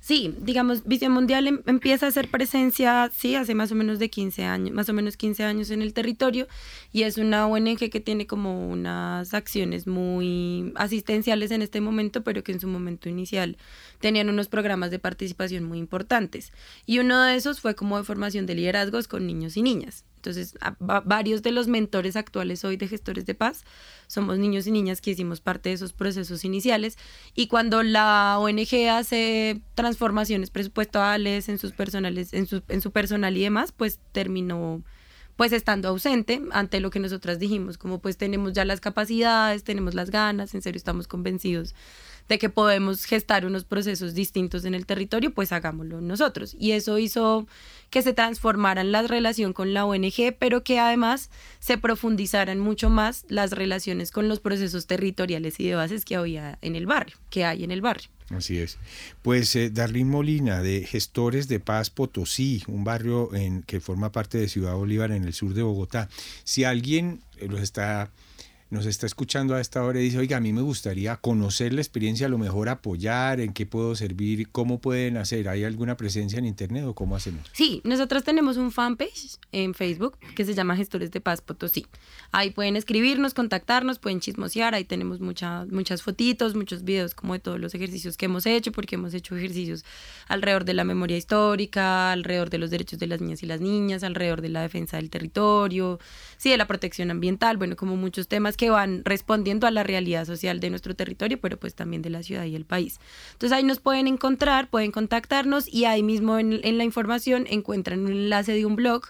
Sí, 0.00 0.34
digamos, 0.40 0.84
Visión 0.84 1.12
Mundial 1.12 1.46
em, 1.46 1.60
empieza 1.66 2.06
a 2.06 2.08
hacer 2.08 2.28
presencia, 2.30 3.10
sí, 3.14 3.34
hace 3.34 3.54
más 3.54 3.70
o 3.70 3.74
menos 3.74 3.98
de 3.98 4.08
15 4.08 4.44
años, 4.44 4.74
más 4.74 4.88
o 4.88 4.94
menos 4.94 5.18
15 5.18 5.44
años 5.44 5.70
en 5.70 5.82
el 5.82 5.92
territorio 5.92 6.48
y 6.90 7.02
es 7.02 7.18
una 7.18 7.46
ONG 7.46 7.90
que 7.90 8.00
tiene 8.00 8.26
como 8.26 8.70
unas 8.70 9.34
acciones 9.34 9.86
muy 9.86 10.72
asistenciales 10.76 11.50
en 11.50 11.60
este 11.60 11.82
momento, 11.82 12.24
pero 12.24 12.42
que 12.42 12.52
en 12.52 12.60
su 12.60 12.66
momento 12.66 13.10
inicial 13.10 13.58
tenían 14.00 14.30
unos 14.30 14.48
programas 14.48 14.90
de 14.90 14.98
participación 14.98 15.64
muy 15.64 15.78
importantes. 15.78 16.52
Y 16.86 16.98
uno 16.98 17.22
de 17.22 17.36
esos 17.36 17.60
fue 17.60 17.74
como 17.74 17.98
de 17.98 18.04
formación 18.04 18.46
de 18.46 18.54
liderazgos 18.54 19.06
con 19.06 19.26
niños 19.26 19.56
y 19.58 19.62
niñas. 19.62 20.04
Entonces, 20.20 20.54
varios 20.78 21.42
de 21.42 21.50
los 21.50 21.66
mentores 21.66 22.14
actuales 22.14 22.62
hoy 22.64 22.76
de 22.76 22.88
gestores 22.88 23.24
de 23.24 23.34
paz 23.34 23.64
somos 24.06 24.38
niños 24.38 24.66
y 24.66 24.70
niñas 24.70 25.00
que 25.00 25.12
hicimos 25.12 25.40
parte 25.40 25.70
de 25.70 25.76
esos 25.76 25.94
procesos 25.94 26.44
iniciales. 26.44 26.98
Y 27.34 27.46
cuando 27.46 27.82
la 27.82 28.36
ONG 28.38 28.90
hace 28.90 29.62
transformaciones 29.74 30.50
presupuestales 30.50 31.48
en 31.48 31.58
sus 31.58 31.72
personales, 31.72 32.34
en 32.34 32.46
su, 32.46 32.62
en 32.68 32.82
su 32.82 32.90
personal 32.90 33.34
y 33.34 33.40
demás, 33.40 33.72
pues 33.72 33.98
terminó 34.12 34.82
pues 35.40 35.54
estando 35.54 35.88
ausente 35.88 36.42
ante 36.50 36.80
lo 36.80 36.90
que 36.90 37.00
nosotras 37.00 37.38
dijimos, 37.38 37.78
como 37.78 37.98
pues 37.98 38.18
tenemos 38.18 38.52
ya 38.52 38.66
las 38.66 38.78
capacidades, 38.78 39.64
tenemos 39.64 39.94
las 39.94 40.10
ganas, 40.10 40.54
en 40.54 40.60
serio 40.60 40.76
estamos 40.76 41.08
convencidos 41.08 41.74
de 42.28 42.38
que 42.38 42.50
podemos 42.50 43.06
gestar 43.06 43.46
unos 43.46 43.64
procesos 43.64 44.12
distintos 44.12 44.66
en 44.66 44.74
el 44.74 44.84
territorio, 44.84 45.32
pues 45.32 45.50
hagámoslo 45.52 46.02
nosotros. 46.02 46.54
Y 46.58 46.72
eso 46.72 46.98
hizo 46.98 47.46
que 47.88 48.02
se 48.02 48.12
transformaran 48.12 48.92
la 48.92 49.00
relación 49.00 49.54
con 49.54 49.72
la 49.72 49.86
ONG, 49.86 50.36
pero 50.38 50.62
que 50.62 50.78
además 50.78 51.30
se 51.58 51.78
profundizaran 51.78 52.60
mucho 52.60 52.90
más 52.90 53.24
las 53.30 53.52
relaciones 53.52 54.10
con 54.10 54.28
los 54.28 54.40
procesos 54.40 54.86
territoriales 54.86 55.58
y 55.58 55.68
de 55.68 55.74
bases 55.74 56.04
que 56.04 56.16
había 56.16 56.58
en 56.60 56.76
el 56.76 56.84
barrio, 56.84 57.16
que 57.30 57.46
hay 57.46 57.64
en 57.64 57.70
el 57.70 57.80
barrio. 57.80 58.10
Así 58.30 58.58
es. 58.58 58.78
Pues 59.22 59.54
eh, 59.56 59.72
Molina, 60.04 60.62
de 60.62 60.84
Gestores 60.84 61.48
de 61.48 61.58
Paz 61.58 61.90
Potosí, 61.90 62.62
un 62.68 62.84
barrio 62.84 63.34
en, 63.34 63.62
que 63.62 63.80
forma 63.80 64.12
parte 64.12 64.38
de 64.38 64.48
Ciudad 64.48 64.74
Bolívar 64.74 65.10
en 65.10 65.24
el 65.24 65.34
sur 65.34 65.52
de 65.52 65.62
Bogotá. 65.62 66.08
Si 66.44 66.64
alguien 66.64 67.20
los 67.40 67.60
está 67.60 68.10
nos 68.70 68.86
está 68.86 69.06
escuchando 69.06 69.54
a 69.54 69.60
esta 69.60 69.82
hora 69.84 70.00
y 70.00 70.04
dice, 70.04 70.18
oiga, 70.18 70.36
a 70.36 70.40
mí 70.40 70.52
me 70.52 70.62
gustaría 70.62 71.16
conocer 71.16 71.72
la 71.72 71.80
experiencia, 71.80 72.26
a 72.26 72.30
lo 72.30 72.38
mejor 72.38 72.68
apoyar, 72.68 73.40
en 73.40 73.52
qué 73.52 73.66
puedo 73.66 73.96
servir, 73.96 74.48
cómo 74.50 74.80
pueden 74.80 75.16
hacer, 75.16 75.48
¿hay 75.48 75.64
alguna 75.64 75.96
presencia 75.96 76.38
en 76.38 76.46
internet 76.46 76.84
o 76.86 76.94
cómo 76.94 77.16
hacemos? 77.16 77.50
Sí, 77.52 77.80
nosotros 77.84 78.22
tenemos 78.22 78.56
un 78.56 78.70
fanpage 78.70 79.38
en 79.52 79.74
Facebook 79.74 80.16
que 80.36 80.44
se 80.44 80.54
llama 80.54 80.76
Gestores 80.76 81.10
de 81.10 81.20
Paz 81.20 81.40
Potosí. 81.40 81.86
Ahí 82.30 82.50
pueden 82.50 82.76
escribirnos, 82.76 83.34
contactarnos, 83.34 83.98
pueden 83.98 84.20
chismosear, 84.20 84.74
ahí 84.74 84.84
tenemos 84.84 85.20
muchas 85.20 85.68
muchas 85.68 86.02
fotitos, 86.02 86.54
muchos 86.54 86.84
videos 86.84 87.14
como 87.14 87.32
de 87.32 87.40
todos 87.40 87.58
los 87.58 87.74
ejercicios 87.74 88.16
que 88.16 88.26
hemos 88.26 88.46
hecho, 88.46 88.70
porque 88.70 88.94
hemos 88.94 89.14
hecho 89.14 89.36
ejercicios 89.36 89.84
alrededor 90.28 90.64
de 90.64 90.74
la 90.74 90.84
memoria 90.84 91.16
histórica, 91.16 92.12
alrededor 92.12 92.50
de 92.50 92.58
los 92.58 92.70
derechos 92.70 92.98
de 92.98 93.06
las 93.08 93.20
niñas 93.20 93.42
y 93.42 93.46
las 93.46 93.60
niñas, 93.60 94.04
alrededor 94.04 94.42
de 94.42 94.48
la 94.48 94.62
defensa 94.62 94.96
del 94.96 95.10
territorio, 95.10 95.98
sí, 96.36 96.50
de 96.50 96.56
la 96.56 96.66
protección 96.66 97.10
ambiental, 97.10 97.56
bueno, 97.56 97.74
como 97.76 97.96
muchos 97.96 98.28
temas 98.28 98.56
que 98.60 98.68
van 98.68 99.06
respondiendo 99.06 99.66
a 99.66 99.70
la 99.70 99.84
realidad 99.84 100.26
social 100.26 100.60
de 100.60 100.68
nuestro 100.68 100.94
territorio, 100.94 101.40
pero 101.40 101.58
pues 101.58 101.74
también 101.74 102.02
de 102.02 102.10
la 102.10 102.22
ciudad 102.22 102.44
y 102.44 102.54
el 102.54 102.66
país. 102.66 103.00
Entonces 103.32 103.56
ahí 103.56 103.64
nos 103.64 103.80
pueden 103.80 104.06
encontrar, 104.06 104.68
pueden 104.68 104.92
contactarnos 104.92 105.66
y 105.66 105.86
ahí 105.86 106.02
mismo 106.02 106.38
en, 106.38 106.60
la 106.76 106.84
información 106.84 107.46
encuentran 107.48 108.00
un 108.00 108.12
enlace 108.12 108.52
de 108.52 108.66
un 108.66 108.76
blog 108.76 109.04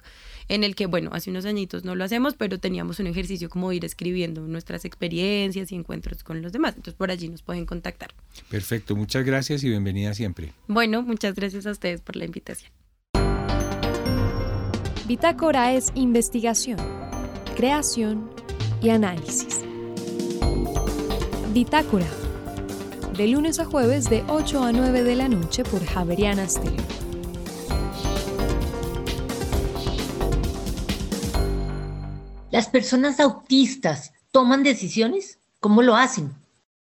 en 0.46 0.62
el 0.62 0.76
que, 0.76 0.86
bueno, 0.86 1.10
hace 1.12 1.30
unos 1.30 1.46
añitos 1.46 1.84
no 1.84 1.96
lo 1.96 2.04
hacemos, 2.04 2.34
pero 2.34 2.60
teníamos 2.60 3.00
un 3.00 3.08
ejercicio 3.08 3.50
como 3.50 3.72
ir 3.72 3.84
escribiendo 3.84 4.42
nuestras 4.42 4.84
experiencias 4.84 5.72
y 5.72 5.74
encuentros 5.74 6.22
con 6.22 6.42
los 6.42 6.52
demás. 6.52 6.74
Entonces 6.76 6.94
por 6.94 7.10
allí 7.10 7.28
nos 7.28 7.42
pueden 7.42 7.66
contactar. 7.66 8.14
Perfecto, 8.50 8.94
muchas 8.94 9.24
gracias 9.24 9.64
y 9.64 9.68
bienvenida 9.68 10.14
siempre. 10.14 10.52
Bueno, 10.68 11.02
muchas 11.02 11.34
gracias 11.34 11.66
a 11.66 11.72
ustedes 11.72 12.02
por 12.02 12.14
la 12.14 12.24
invitación. 12.24 12.70
Bitácora 15.08 15.74
es 15.74 15.90
investigación, 15.96 16.78
creación 17.56 18.30
y 18.82 18.90
análisis. 18.90 19.60
Bitácora. 21.52 22.06
De 23.16 23.28
lunes 23.28 23.58
a 23.58 23.64
jueves 23.64 24.08
de 24.08 24.24
8 24.28 24.62
a 24.62 24.72
9 24.72 25.02
de 25.02 25.16
la 25.16 25.28
noche 25.28 25.64
por 25.64 25.84
Javeriana 25.84 26.48
Stereo. 26.48 26.84
¿Las 32.50 32.68
personas 32.68 33.20
autistas 33.20 34.12
toman 34.32 34.62
decisiones? 34.62 35.38
¿Cómo 35.60 35.82
lo 35.82 35.96
hacen? 35.96 36.32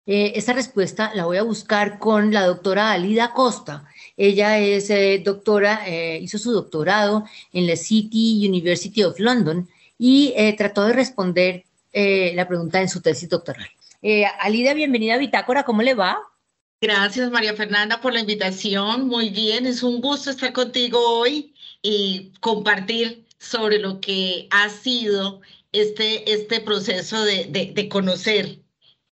Eh, 0.06 0.32
esa 0.34 0.52
respuesta 0.52 1.12
la 1.14 1.24
voy 1.24 1.36
a 1.36 1.42
buscar 1.42 1.98
con 1.98 2.32
la 2.32 2.44
doctora 2.44 2.92
Alida 2.92 3.32
Costa. 3.32 3.84
Ella 4.16 4.58
es 4.58 4.90
eh, 4.90 5.22
doctora, 5.24 5.86
eh, 5.86 6.18
hizo 6.20 6.38
su 6.38 6.52
doctorado 6.52 7.24
en 7.52 7.66
la 7.66 7.76
City 7.76 8.46
University 8.46 9.02
of 9.02 9.18
London 9.18 9.68
y 9.98 10.34
trató 10.56 10.84
de 10.84 10.94
responder 10.94 11.64
eh, 11.92 12.33
la 12.35 12.46
pregunta 12.46 12.81
en 12.81 12.88
su 12.88 13.00
tesis 13.00 13.29
doctoral. 13.29 13.68
Eh, 14.03 14.24
Alida, 14.40 14.74
bienvenida 14.74 15.14
a 15.14 15.18
Bitácora, 15.18 15.64
¿cómo 15.64 15.83
le 15.83 15.94
va? 15.94 16.18
Gracias, 16.81 17.31
María 17.31 17.55
Fernanda, 17.55 18.00
por 18.00 18.14
la 18.14 18.20
invitación. 18.20 19.07
Muy 19.07 19.29
bien, 19.29 19.66
es 19.66 19.83
un 19.83 20.00
gusto 20.00 20.31
estar 20.31 20.53
contigo 20.53 20.98
hoy 21.18 21.55
y 21.83 22.33
compartir 22.40 23.26
sobre 23.38 23.79
lo 23.79 24.00
que 24.00 24.48
ha 24.50 24.68
sido 24.70 25.42
este, 25.72 26.33
este 26.33 26.61
proceso 26.61 27.22
de, 27.24 27.46
de, 27.46 27.88
conocer 27.88 28.61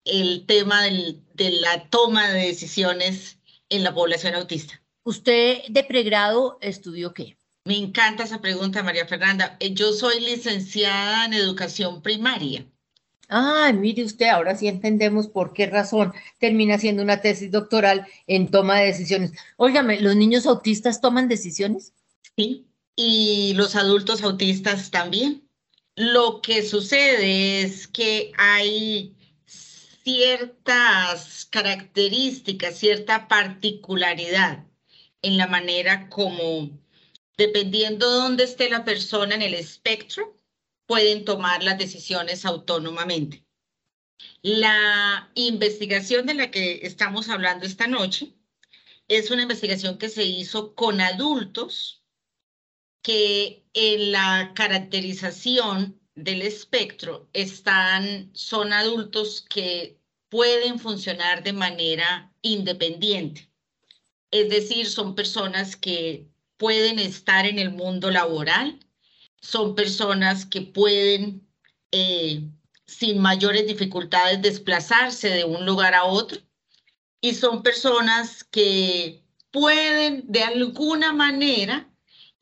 el 0.05 0.45
tema 0.45 0.83
del, 0.83 1.21
de 1.33 1.51
la 1.51 1.89
toma 1.89 2.29
de 2.29 2.47
decisiones 2.47 3.39
en 3.69 3.83
la 3.83 3.93
población 3.93 4.35
autista. 4.35 4.81
¿Usted 5.03 5.63
de 5.69 5.83
pregrado 5.83 6.57
estudió 6.61 7.13
qué? 7.13 7.37
Me 7.67 7.75
encanta 7.75 8.23
esa 8.23 8.39
pregunta, 8.39 8.81
María 8.81 9.05
Fernanda. 9.05 9.57
Eh, 9.59 9.73
yo 9.73 9.91
soy 9.91 10.21
licenciada 10.21 11.25
en 11.25 11.33
educación 11.33 12.01
primaria. 12.01 12.65
Ah, 13.27 13.73
mire 13.75 14.05
usted, 14.05 14.27
ahora 14.27 14.55
sí 14.55 14.69
entendemos 14.69 15.27
por 15.27 15.51
qué 15.51 15.65
razón 15.65 16.13
termina 16.39 16.77
siendo 16.77 17.03
una 17.03 17.19
tesis 17.19 17.51
doctoral 17.51 18.07
en 18.25 18.49
toma 18.49 18.79
de 18.79 18.85
decisiones. 18.85 19.33
Óigame, 19.57 19.99
¿los 19.99 20.15
niños 20.15 20.45
autistas 20.45 21.01
toman 21.01 21.27
decisiones? 21.27 21.91
Sí, 22.37 22.67
y 22.95 23.53
los 23.55 23.75
adultos 23.75 24.23
autistas 24.23 24.89
también. 24.89 25.45
Lo 25.97 26.39
que 26.41 26.63
sucede 26.63 27.63
es 27.63 27.89
que 27.89 28.31
hay 28.37 29.13
ciertas 29.45 31.43
características, 31.51 32.77
cierta 32.77 33.27
particularidad 33.27 34.63
en 35.21 35.35
la 35.35 35.47
manera 35.47 36.07
como 36.07 36.69
Dependiendo 37.37 38.09
de 38.09 38.17
dónde 38.17 38.43
esté 38.43 38.69
la 38.69 38.83
persona 38.83 39.35
en 39.35 39.43
el 39.43 39.53
espectro, 39.53 40.37
pueden 40.87 41.23
tomar 41.23 41.63
las 41.63 41.77
decisiones 41.77 42.45
autónomamente. 42.45 43.45
La 44.41 45.29
investigación 45.35 46.25
de 46.25 46.33
la 46.33 46.49
que 46.49 46.79
estamos 46.83 47.29
hablando 47.29 47.65
esta 47.65 47.87
noche 47.87 48.33
es 49.07 49.29
una 49.29 49.43
investigación 49.43 49.97
que 49.97 50.09
se 50.09 50.23
hizo 50.23 50.73
con 50.73 50.99
adultos 50.99 52.03
que 53.03 53.63
en 53.73 54.11
la 54.11 54.53
caracterización 54.55 55.99
del 56.15 56.41
espectro 56.41 57.29
están, 57.33 58.31
son 58.33 58.73
adultos 58.73 59.45
que 59.47 59.99
pueden 60.29 60.79
funcionar 60.79 61.43
de 61.43 61.53
manera 61.53 62.33
independiente. 62.41 63.49
Es 64.31 64.49
decir, 64.49 64.87
son 64.87 65.15
personas 65.15 65.75
que 65.75 66.27
pueden 66.57 66.99
estar 66.99 67.45
en 67.45 67.59
el 67.59 67.71
mundo 67.71 68.11
laboral, 68.11 68.79
son 69.41 69.75
personas 69.75 70.45
que 70.45 70.61
pueden 70.61 71.47
eh, 71.91 72.43
sin 72.85 73.19
mayores 73.19 73.67
dificultades 73.67 74.41
desplazarse 74.41 75.29
de 75.29 75.45
un 75.45 75.65
lugar 75.65 75.93
a 75.93 76.05
otro 76.05 76.39
y 77.21 77.33
son 77.33 77.63
personas 77.63 78.43
que 78.43 79.23
pueden 79.51 80.23
de 80.27 80.43
alguna 80.43 81.13
manera 81.13 81.89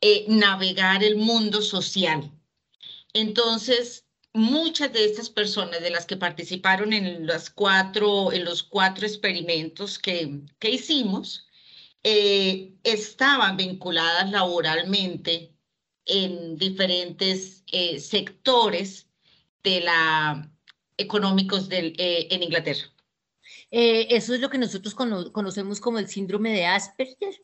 eh, 0.02 0.26
navegar 0.28 1.04
el 1.04 1.16
mundo 1.16 1.62
social. 1.62 2.32
Entonces, 3.14 4.06
muchas 4.34 4.92
de 4.92 5.06
estas 5.06 5.30
personas 5.30 5.82
de 5.82 5.90
las 5.90 6.06
que 6.06 6.18
participaron 6.18 6.94
en, 6.94 7.26
las 7.26 7.50
cuatro, 7.50 8.32
en 8.34 8.44
los 8.44 8.64
cuatro 8.64 9.08
experimentos 9.08 9.98
que, 9.98 10.42
que 10.60 10.72
hicimos, 10.72 11.48
eh, 12.08 12.76
estaban 12.84 13.58
vinculadas 13.58 14.30
laboralmente 14.30 15.56
en 16.06 16.56
diferentes 16.56 17.64
eh, 17.72 18.00
sectores 18.00 19.08
de 19.64 19.82
la, 19.82 20.52
económicos 20.98 21.68
del, 21.68 21.96
eh, 21.98 22.28
en 22.30 22.44
Inglaterra. 22.44 22.94
eso 23.72 24.36
es 24.36 24.40
lo 24.40 24.52
que 24.52 24.60
nosotros 24.60 24.94
conocemos 24.94 25.80
como 25.80 25.98
el 25.98 26.08
síndrome 26.08 26.52
de 26.52 26.68
Asperger. 26.68 27.42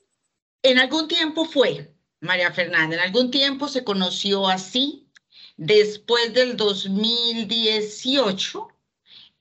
En 0.62 0.78
algún 0.78 1.08
tiempo 1.08 1.46
fue, 1.46 1.96
María 2.20 2.52
Fernanda, 2.52 2.98
en 2.98 3.02
algún 3.02 3.32
tiempo 3.32 3.68
se 3.68 3.84
conoció 3.84 4.48
así. 4.48 5.08
Después 5.58 6.36
del 6.36 6.56
2018, 6.56 8.68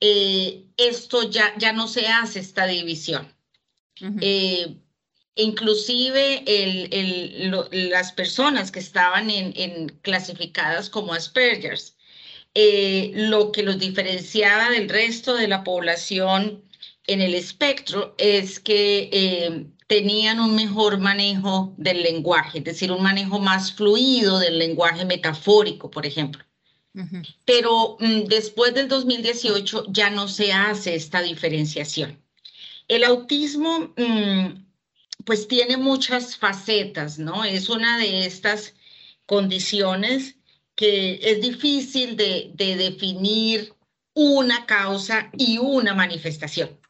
esto 0.00 1.30
ya, 1.30 1.52
ya 1.59 1.74
no 1.74 1.88
se 1.88 2.09
hace 2.09 2.40
esta 2.40 2.64
división. 2.64 3.30
Inclusive 5.37 6.45
las 7.71 8.12
personas 8.12 8.71
que 8.71 8.81
estaban 8.81 9.31
en, 9.31 9.88
clasificadas 10.03 10.90
como 10.90 11.14
Asperger's, 11.14 11.97
eh, 12.55 13.12
lo 13.14 13.53
que 13.53 13.62
los 13.62 13.79
diferenciaba 13.79 14.71
del 14.71 14.88
resto 14.88 15.35
de 15.35 15.47
la 15.47 15.62
población 15.62 16.64
en 17.07 17.21
el 17.21 17.35
espectro 17.35 18.14
es 18.19 18.59
que 18.59 19.09
eh, 19.12 19.66
tenían 19.87 20.40
un 20.40 20.55
mejor 20.55 20.99
manejo 20.99 21.75
del 21.77 22.03
lenguaje, 22.03 22.59
es 22.59 22.64
decir, 22.64 22.93
un 22.93 23.03
manejo 23.03 23.38
más 23.38 23.73
fluido 23.73 24.38
del 24.38 24.59
lenguaje 24.59 25.05
metafórico, 25.05 25.90
por 25.90 26.07
ejemplo. 26.07 26.45
Pero 27.45 27.97
mm, 28.01 28.25
después 28.25 28.75
del 28.75 28.88
2018 28.88 29.87
ya 29.88 30.11
no 30.11 30.29
se 30.29 30.53
hace 30.53 30.95
esta 30.95 31.23
diferenciación. 31.23 32.21
El 32.88 33.05
autismo 33.05 33.93
mm, 33.97 34.69
pues 35.24 35.48
tiene 35.48 35.76
muchas 35.76 36.37
facetas, 36.37 37.18
¿no? 37.18 37.44
Es 37.44 37.68
una 37.68 37.98
de 37.98 38.26
estas 38.26 38.74
condiciones 39.26 40.37
que 40.74 41.20
es 41.22 41.40
difícil 41.40 42.16
de, 42.16 42.52
definir 42.56 43.74
una 44.14 44.66
causa 44.66 45.30
y 45.37 45.59
una 45.59 45.94
manifestación. 45.94 46.80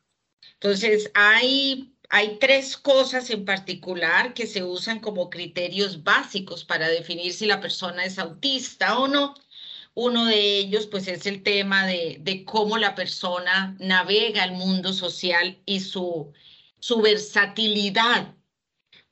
Entonces, 0.54 1.10
hay, 1.14 1.94
hay 2.08 2.38
tres 2.38 2.76
cosas 2.76 3.30
en 3.30 3.44
particular 3.44 4.34
que 4.34 4.46
se 4.46 4.62
usan 4.62 5.00
como 5.00 5.30
criterios 5.30 6.04
básicos 6.04 6.64
para 6.64 6.88
definir 6.88 7.32
si 7.32 7.46
la 7.46 7.60
persona 7.60 8.04
es 8.04 8.18
autista 8.18 8.98
o 8.98 9.08
no. 9.08 9.34
Uno 9.94 10.26
de 10.26 10.58
ellos, 10.58 10.86
pues, 10.86 11.08
es 11.08 11.26
el 11.26 11.42
tema 11.42 11.86
de, 11.86 12.18
de 12.20 12.44
cómo 12.44 12.78
la 12.78 12.94
persona 12.94 13.76
navega 13.80 14.44
el 14.44 14.52
mundo 14.52 14.92
social 14.92 15.60
y 15.66 15.80
su, 15.80 16.32
su 16.80 17.00
versatilidad 17.00 18.34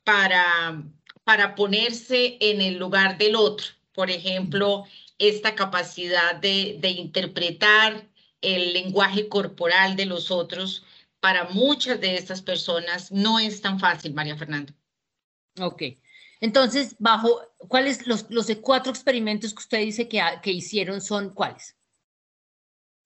para, 0.03 0.83
para 1.23 1.55
ponerse 1.55 2.37
en 2.41 2.61
el 2.61 2.77
lugar 2.77 3.17
del 3.17 3.35
otro. 3.35 3.67
Por 3.93 4.11
ejemplo, 4.11 4.85
esta 5.17 5.55
capacidad 5.55 6.35
de, 6.35 6.79
interpretar 6.81 8.07
el 8.41 8.73
lenguaje 8.73 9.27
corporal 9.27 9.95
de 9.95 10.05
los 10.05 10.31
otros, 10.31 10.85
para 11.19 11.49
muchas 11.49 11.99
de 11.99 12.15
estas 12.15 12.41
personas 12.41 13.11
no 13.11 13.39
es 13.39 13.61
tan 13.61 13.79
fácil, 13.79 14.13
María 14.13 14.37
Fernanda. 14.37 14.73
Ok. 15.59 15.83
Entonces, 16.39 16.95
bajo, 16.99 17.41
¿cuáles 17.57 18.07
los, 18.07 18.25
los 18.29 18.47
cuatro 18.61 18.91
experimentos 18.91 19.53
que 19.53 19.59
usted 19.59 19.79
dice 19.79 20.07
que, 20.07 20.21
que 20.41 20.51
hicieron 20.51 21.01
son 21.01 21.31
cuáles? 21.31 21.75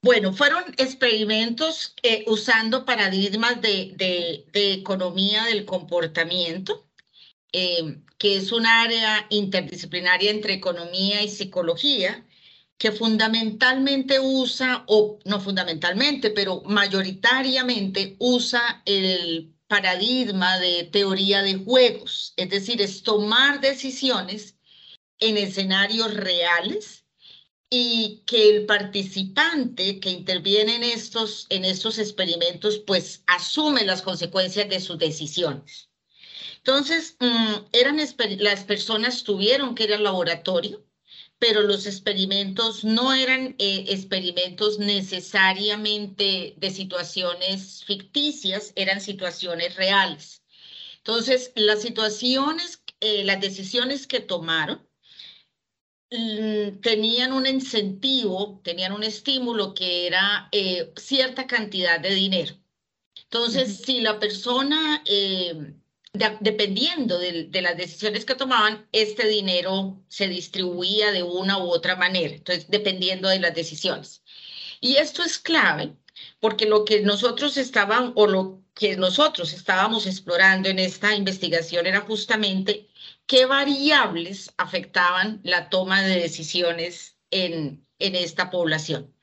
Bueno, 0.04 0.34
fueron 0.34 0.66
experimentos 0.78 1.96
eh, 2.04 2.26
usando 2.28 2.84
paradigmas 2.84 3.62
de, 3.62 4.46
economía 4.54 5.46
del 5.46 5.64
comportamiento, 5.64 6.86
eh, 7.54 8.02
que 8.18 8.36
es 8.36 8.52
un 8.52 8.66
área 8.66 9.26
interdisciplinaria 9.30 10.30
entre 10.30 10.56
economía 10.56 11.24
y 11.24 11.30
psicología, 11.30 12.28
que 12.78 12.92
fundamentalmente 12.92 14.20
usa, 14.20 14.84
o 14.88 15.20
no 15.24 15.40
fundamentalmente, 15.40 16.32
pero 16.32 16.64
mayoritariamente 16.66 18.18
usa 18.20 18.82
el 18.86 19.54
paradigma 19.68 20.60
de 20.60 20.84
teoría 20.84 21.44
de 21.44 21.56
juegos, 21.56 22.34
es 22.36 22.50
decir, 22.50 22.82
es 22.82 23.04
tomar 23.04 23.62
decisiones 23.62 24.58
en 25.20 25.38
escenarios 25.38 26.14
reales 26.14 27.03
y 27.76 28.22
que 28.28 28.50
el 28.50 28.68
participante 28.68 30.00
que 30.00 30.12
interviene 30.12 30.76
en 30.76 30.84
estos, 30.84 31.48
en 31.50 31.66
estos 31.66 31.98
experimentos 31.98 32.78
pues 32.86 33.24
asume 33.26 33.84
las 33.84 34.04
consecuencias 34.04 34.70
de 34.70 34.80
sus 34.80 35.00
decisiones. 35.00 35.90
Entonces, 36.58 37.18
mm, 37.20 37.54
eran, 37.72 37.98
las 38.38 38.64
personas 38.66 39.24
tuvieron 39.24 39.74
que 39.74 39.86
ir 39.86 39.94
al 39.96 40.04
laboratorio, 40.04 40.86
pero 41.40 41.64
los 41.64 41.88
experimentos 41.88 42.84
no 42.84 43.12
eran 43.12 43.56
eh, 43.58 43.86
experimentos 43.88 44.78
necesariamente 44.78 46.54
de 46.58 46.70
situaciones 46.70 47.84
ficticias, 47.86 48.72
eran 48.76 49.02
situaciones 49.02 49.76
reales. 49.78 50.44
Entonces, 50.98 51.52
las 51.56 51.82
situaciones, 51.82 52.84
eh, 53.00 53.24
las 53.24 53.42
decisiones 53.42 54.06
que 54.06 54.20
tomaron 54.20 54.88
tenían 56.82 57.34
un 57.34 57.48
incentivo, 57.48 58.62
tenían 58.64 58.92
un 58.94 59.04
estímulo 59.04 59.74
que 59.74 60.08
era 60.08 60.50
eh, 60.52 60.92
cierta 60.96 61.48
cantidad 61.48 62.00
de 62.00 62.14
dinero. 62.14 62.56
Entonces, 63.16 63.82
si 63.84 64.02
la 64.02 64.20
persona 64.20 65.04
dependiendo 66.40 67.18
de, 67.18 67.62
las 67.62 67.76
decisiones 67.76 68.24
que 68.26 68.36
tomaban, 68.36 68.88
este 68.92 69.28
dinero 69.28 70.00
se 70.08 70.28
distribuía 70.28 71.12
de 71.12 71.24
una 71.24 71.58
u 71.58 71.70
otra 71.72 71.96
manera, 71.96 72.36
entonces 72.36 72.70
dependiendo 72.70 73.30
de 73.30 73.40
las 73.40 73.56
decisiones. 73.56 74.22
Y 74.80 74.98
esto 74.98 75.24
es 75.24 75.40
clave 75.40 75.96
porque 76.40 76.68
lo 76.68 76.86
que 76.86 77.02
nosotros 77.02 77.58
estaban 77.58 78.12
o 78.16 78.28
lo 78.28 78.62
que 78.76 78.96
nosotros 78.96 79.54
estábamos 79.54 80.06
explorando 80.06 80.70
en 80.70 80.78
esta 80.78 81.16
investigación 81.16 81.88
era 81.88 82.02
justamente 82.02 82.88
qué 83.26 83.46
variables 83.46 84.54
afectaban 84.58 85.42
la 85.44 85.70
toma 85.70 86.02
de 86.02 86.20
decisiones 86.20 87.18
en, 87.32 87.86
en 88.00 88.16
esta 88.16 88.50
población. 88.50 89.14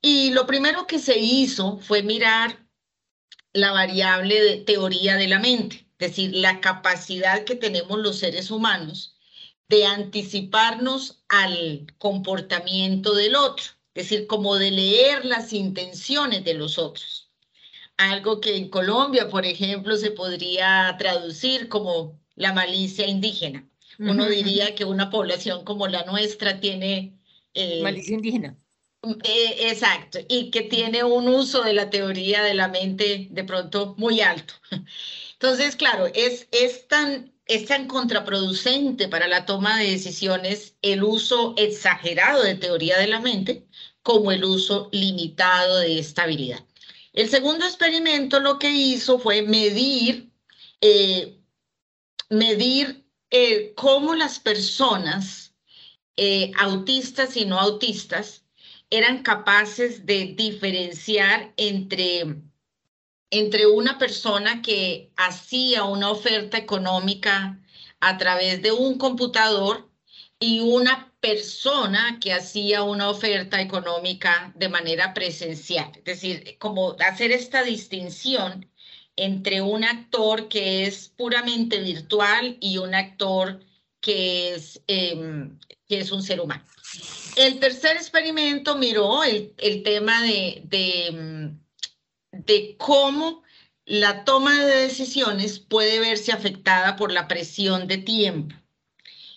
Y 0.00 0.30
lo 0.30 0.46
primero 0.46 0.86
que 0.86 0.98
se 0.98 1.18
hizo 1.18 1.78
fue 1.78 2.02
mirar 2.02 2.66
la 3.52 3.72
variable 3.72 4.40
de 4.40 4.56
teoría 4.58 5.16
de 5.16 5.28
la 5.28 5.40
mente 5.40 5.88
es 5.98 6.10
decir, 6.10 6.36
la 6.36 6.60
capacidad 6.60 7.44
que 7.44 7.56
tenemos 7.56 7.98
los 7.98 8.18
seres 8.18 8.50
humanos 8.52 9.16
de 9.68 9.84
anticiparnos 9.84 11.24
al 11.28 11.92
comportamiento 11.98 13.14
del 13.14 13.34
otro, 13.34 13.64
es 13.94 14.04
decir, 14.04 14.26
como 14.28 14.56
de 14.56 14.70
leer 14.70 15.24
las 15.24 15.52
intenciones 15.52 16.44
de 16.44 16.54
los 16.54 16.78
otros. 16.78 17.30
Algo 17.96 18.40
que 18.40 18.56
en 18.56 18.70
Colombia, 18.70 19.28
por 19.28 19.44
ejemplo, 19.44 19.96
se 19.96 20.12
podría 20.12 20.94
traducir 20.98 21.68
como 21.68 22.20
la 22.38 22.52
malicia 22.52 23.06
indígena. 23.06 23.68
Uno 23.98 24.26
diría 24.26 24.74
que 24.76 24.84
una 24.84 25.10
población 25.10 25.64
como 25.64 25.88
la 25.88 26.04
nuestra 26.04 26.60
tiene... 26.60 27.18
Eh, 27.52 27.82
malicia 27.82 28.14
indígena. 28.14 28.56
Eh, 29.24 29.70
exacto, 29.70 30.18
y 30.28 30.50
que 30.50 30.62
tiene 30.62 31.04
un 31.04 31.28
uso 31.28 31.62
de 31.62 31.72
la 31.72 31.90
teoría 31.90 32.42
de 32.42 32.54
la 32.54 32.68
mente 32.68 33.28
de 33.30 33.44
pronto 33.44 33.94
muy 33.96 34.20
alto. 34.20 34.54
Entonces, 35.32 35.76
claro, 35.76 36.06
es, 36.14 36.48
es, 36.50 36.88
tan, 36.88 37.32
es 37.46 37.66
tan 37.66 37.86
contraproducente 37.86 39.08
para 39.08 39.28
la 39.28 39.46
toma 39.46 39.78
de 39.78 39.90
decisiones 39.90 40.76
el 40.82 41.02
uso 41.04 41.54
exagerado 41.56 42.42
de 42.42 42.56
teoría 42.56 42.98
de 42.98 43.06
la 43.06 43.20
mente 43.20 43.66
como 44.02 44.32
el 44.32 44.44
uso 44.44 44.88
limitado 44.92 45.78
de 45.78 45.98
estabilidad. 45.98 46.64
El 47.12 47.28
segundo 47.28 47.64
experimento 47.64 48.40
lo 48.40 48.58
que 48.58 48.70
hizo 48.70 49.18
fue 49.18 49.42
medir, 49.42 50.30
eh, 50.80 51.37
medir 52.28 53.04
eh, 53.30 53.72
cómo 53.76 54.14
las 54.14 54.38
personas 54.38 55.54
eh, 56.16 56.50
autistas 56.58 57.36
y 57.36 57.44
no 57.44 57.58
autistas 57.58 58.44
eran 58.90 59.22
capaces 59.22 60.06
de 60.06 60.34
diferenciar 60.36 61.52
entre 61.56 62.42
entre 63.30 63.66
una 63.66 63.98
persona 63.98 64.62
que 64.62 65.12
hacía 65.16 65.84
una 65.84 66.10
oferta 66.10 66.56
económica 66.56 67.60
a 68.00 68.16
través 68.16 68.62
de 68.62 68.72
un 68.72 68.96
computador 68.96 69.90
y 70.40 70.60
una 70.60 71.12
persona 71.20 72.18
que 72.20 72.32
hacía 72.32 72.84
una 72.84 73.10
oferta 73.10 73.60
económica 73.60 74.52
de 74.54 74.68
manera 74.68 75.12
presencial. 75.12 75.90
Es 75.96 76.04
decir, 76.04 76.58
hacer 77.06 77.32
esta 77.32 77.62
distinción 77.62 78.70
entre 79.18 79.60
un 79.60 79.84
actor 79.84 80.48
que 80.48 80.86
es 80.86 81.08
puramente 81.16 81.80
virtual 81.80 82.56
y 82.60 82.78
un 82.78 82.94
actor 82.94 83.60
que 84.00 84.54
es, 84.54 84.80
em, 84.86 85.58
que 85.86 86.00
es 86.00 86.12
un 86.12 86.22
ser 86.22 86.40
humano. 86.40 86.64
El 87.36 87.58
tercer 87.60 87.96
experimento 87.96 88.76
miró 88.76 89.24
el, 89.24 89.52
el 89.58 89.82
tema 89.82 90.22
de, 90.22 90.62
de 90.64 91.06
em, 91.08 91.58
de 92.32 92.76
cómo 92.78 93.42
la 93.84 94.24
toma 94.24 94.64
de 94.64 94.82
decisiones 94.82 95.58
puede 95.58 95.98
verse 95.98 96.32
afectada 96.32 96.96
por 96.96 97.12
la 97.12 97.26
presión 97.26 97.86
de 97.88 97.98
tiempo. 97.98 98.54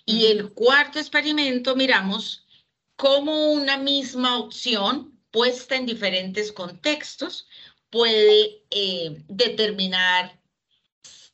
Y 0.05 0.25
el 0.25 0.51
cuarto 0.51 0.99
experimento 0.99 1.75
miramos 1.75 2.45
cómo 2.95 3.51
una 3.51 3.77
misma 3.77 4.37
opción 4.37 5.17
puesta 5.31 5.75
en 5.75 5.85
diferentes 5.85 6.51
contextos 6.51 7.47
puede 7.91 8.63
eh, 8.71 9.23
determinar 9.27 10.39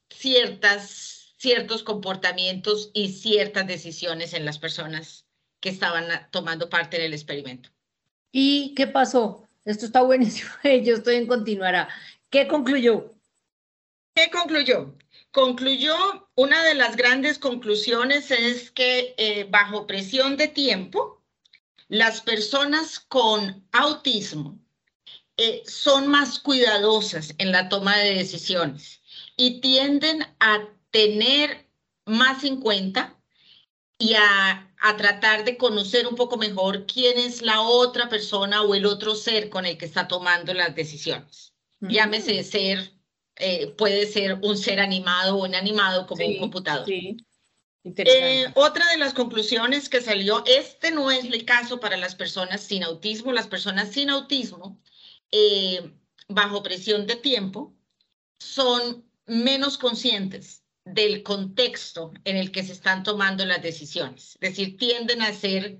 ciertas, 0.10 1.34
ciertos 1.38 1.84
comportamientos 1.84 2.90
y 2.94 3.10
ciertas 3.14 3.68
decisiones 3.68 4.34
en 4.34 4.44
las 4.44 4.58
personas 4.58 5.26
que 5.62 5.70
estaban 5.70 6.06
tomando 6.32 6.70
parte 6.70 7.00
del 7.00 7.14
experimento. 7.14 7.70
¿Y 8.32 8.74
qué 8.76 8.88
pasó? 8.88 9.48
Esto 9.64 9.86
está 9.86 10.02
buenísimo. 10.02 10.50
Yo 10.64 10.96
estoy 10.96 11.16
en 11.16 11.28
continuará. 11.28 11.88
¿Qué 12.30 12.48
concluyó? 12.48 13.14
¿Qué 14.14 14.30
concluyó? 14.32 14.96
Concluyó, 15.32 15.96
una 16.36 16.64
de 16.64 16.74
las 16.74 16.96
grandes 16.96 17.38
conclusiones 17.38 18.32
es 18.32 18.72
que 18.72 19.14
eh, 19.18 19.46
bajo 19.50 19.86
presión 19.86 20.36
de 20.38 20.48
tiempo, 20.48 21.22
las 21.88 22.22
personas 22.22 23.00
con 23.00 23.64
autismo 23.72 24.60
eh, 25.38 25.64
son 25.66 26.08
más 26.08 26.40
cuidadosas 26.40 27.34
en 27.38 27.52
la 27.52 27.70
toma 27.70 27.98
de 27.98 28.16
decisiones 28.16 29.02
y 29.36 29.62
tienden 29.62 30.26
a 30.40 30.68
tener 30.92 31.68
más 32.06 32.44
en 32.44 32.60
cuenta 32.60 33.16
y 34.00 34.14
a 34.16 34.68
a 34.80 34.96
tratar 34.96 35.44
de 35.44 35.58
conocer 35.58 36.08
un 36.08 36.16
poco 36.16 36.38
mejor 36.38 36.86
quién 36.86 37.18
es 37.18 37.42
la 37.42 37.62
otra 37.62 38.10
persona 38.10 38.62
o 38.62 38.76
el 38.76 38.86
otro 38.86 39.16
ser 39.16 39.50
con 39.50 39.66
el 39.66 39.78
que 39.78 39.86
está 39.86 40.08
tomando 40.08 40.54
las 40.54 40.76
decisiones. 40.76 41.54
Llámese 41.80 42.44
ser, 42.44 42.92
eh, 43.36 43.68
puede 43.78 44.08
ser 44.08 44.40
un 44.42 44.58
ser 44.58 44.80
animado 44.80 45.38
o 45.38 45.46
inanimado 45.46 46.08
como 46.08 46.26
un 46.26 46.40
computador. 46.40 46.86
Sí. 46.86 47.18
Eh, 47.84 48.48
otra 48.56 48.86
de 48.90 48.98
las 48.98 49.14
conclusiones 49.14 49.88
que 49.88 50.02
salió, 50.02 50.44
este 50.46 50.92
no 50.92 51.10
es 51.10 51.26
el 51.26 51.46
caso 51.46 51.80
para 51.80 51.98
las 51.98 52.16
personas 52.16 52.62
sin 52.62 52.84
autismo. 52.84 53.32
Las 53.32 53.48
personas 53.48 53.92
sin 53.92 54.10
autismo, 54.10 54.80
eh, 55.32 55.94
bajo 56.28 56.64
presión 56.64 57.08
de 57.08 57.16
tiempo, 57.16 57.76
son 58.40 59.10
menos 59.26 59.78
conscientes 59.78 60.64
del 60.86 61.24
contexto 61.24 62.14
en 62.24 62.38
el 62.38 62.52
que 62.52 62.64
se 62.64 62.72
están 62.72 63.04
tomando 63.04 63.46
las 63.46 63.62
decisiones. 63.62 64.38
Es 64.40 64.52
decir, 64.52 64.78
tienden 64.78 65.22
a 65.22 65.34
ser, 65.34 65.80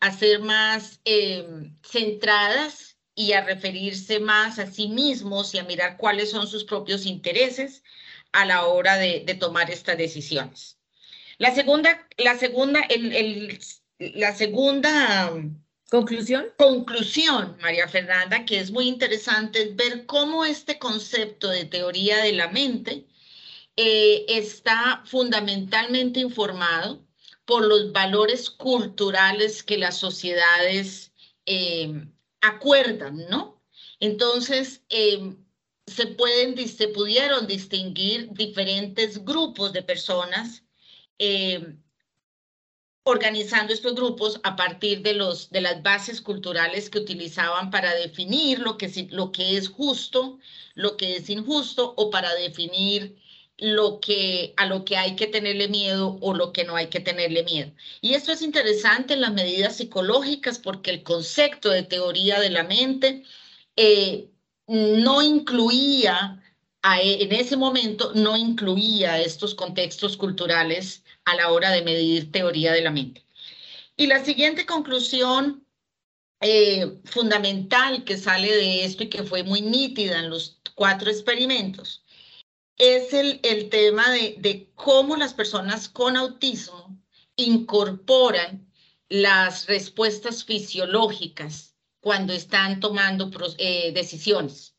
a 0.00 0.12
ser 0.12 0.40
más 0.40 1.00
em, 1.04 1.76
centradas 1.82 2.96
y 3.14 3.32
a 3.32 3.44
referirse 3.44 4.20
más 4.20 4.58
a 4.58 4.70
sí 4.70 4.88
mismos 4.88 5.54
y 5.54 5.58
a 5.58 5.64
mirar 5.64 5.96
cuáles 5.96 6.30
son 6.30 6.46
sus 6.46 6.64
propios 6.64 7.06
intereses 7.06 7.82
a 8.32 8.44
la 8.44 8.66
hora 8.66 8.96
de, 8.96 9.20
tomar 9.38 9.70
estas 9.70 9.96
decisiones. 9.96 10.78
La 11.38 11.54
segunda, 11.54 12.08
la 12.16 12.36
segunda, 12.36 12.80
la 13.98 14.34
segunda 14.34 15.32
Conclusión. 15.90 16.46
Conclusión, 16.56 17.56
María 17.60 17.88
Fernanda, 17.88 18.44
que 18.44 18.58
es 18.58 18.70
muy 18.70 18.88
interesante, 18.88 19.62
es 19.62 19.76
ver 19.76 20.06
cómo 20.06 20.44
este 20.44 20.78
concepto 20.78 21.48
de 21.48 21.66
teoría 21.66 22.18
de 22.18 22.32
la 22.32 22.48
mente 22.48 23.06
eh, 23.76 24.24
está 24.28 25.02
fundamentalmente 25.04 26.20
informado 26.20 27.04
por 27.44 27.64
los 27.64 27.92
valores 27.92 28.50
culturales 28.50 29.62
que 29.62 29.78
las 29.78 29.98
sociedades 29.98 31.12
eh, 31.46 32.06
acuerdan, 32.40 33.26
¿no? 33.28 33.62
Entonces, 34.00 34.82
eh, 34.88 35.34
se, 35.86 36.06
pueden, 36.06 36.56
se 36.68 36.88
pudieron 36.88 37.46
distinguir 37.46 38.30
diferentes 38.32 39.24
grupos 39.24 39.72
de 39.72 39.82
personas 39.82 40.62
organizando 43.04 43.72
estos 43.72 43.94
grupos 43.94 44.40
a 44.44 44.56
partir 44.56 45.02
de, 45.02 45.12
las 45.14 45.82
bases 45.82 46.22
culturales 46.22 46.88
que 46.88 46.98
utilizaban 46.98 47.70
para 47.70 47.94
definir 47.94 48.60
lo 48.60 48.78
que, 48.78 48.86
es 48.86 49.68
justo, 49.68 50.38
lo 50.74 50.96
que 50.96 51.16
es 51.16 51.28
injusto 51.28 51.92
o 51.96 52.10
para 52.10 52.34
definir 52.34 53.16
lo 53.58 54.00
que, 54.00 54.54
a 54.56 54.66
lo 54.66 54.84
que 54.86 54.96
hay 54.96 55.16
que 55.16 55.26
tenerle 55.26 55.68
miedo 55.68 56.16
o 56.22 56.34
lo 56.34 56.52
que 56.52 56.64
no 56.64 56.76
hay 56.76 56.86
que 56.88 57.00
tenerle 57.00 57.44
miedo. 57.44 57.72
Y 58.00 58.14
esto 58.14 58.32
es 58.32 58.40
interesante 58.40 59.14
en 59.14 59.20
las 59.20 59.34
medidas 59.34 59.76
psicológicas 59.76 60.58
porque 60.58 60.90
el 60.90 61.02
concepto 61.02 61.68
de 61.70 61.82
teoría 61.82 62.40
de 62.40 62.50
la 62.50 62.64
mente 62.64 63.22
eh, 63.76 64.30
no 64.66 65.20
incluía, 65.20 66.42
en 66.82 67.32
ese 67.32 67.56
momento, 67.58 68.12
no 68.14 68.34
incluía 68.36 69.20
estos 69.20 69.54
contextos 69.54 70.16
culturales 70.16 71.03
a 71.24 71.34
la 71.34 71.50
hora 71.50 71.70
de 71.70 71.82
medir 71.82 72.30
teoría 72.32 72.72
de 72.72 72.82
la 72.82 72.90
mente. 72.90 73.24
Y 73.96 74.06
la 74.06 74.24
siguiente 74.24 74.66
conclusión 74.66 75.66
eh, 76.40 76.98
fundamental 77.04 78.04
que 78.04 78.16
sale 78.16 78.54
de 78.54 78.84
esto 78.84 79.04
y 79.04 79.08
que 79.08 79.22
fue 79.22 79.42
muy 79.44 79.62
nítida 79.62 80.18
en 80.18 80.30
los 80.30 80.60
cuatro 80.74 81.10
experimentos 81.10 82.04
es 82.76 83.12
el, 83.12 83.40
el 83.44 83.68
tema 83.68 84.10
de, 84.10 84.34
de 84.38 84.70
cómo 84.74 85.16
las 85.16 85.32
personas 85.32 85.88
con 85.88 86.16
autismo 86.16 87.00
incorporan 87.36 88.68
las 89.08 89.66
respuestas 89.66 90.44
fisiológicas 90.44 91.74
cuando 92.00 92.32
están 92.32 92.80
tomando 92.80 93.30
eh, 93.58 93.92
decisiones. 93.92 94.74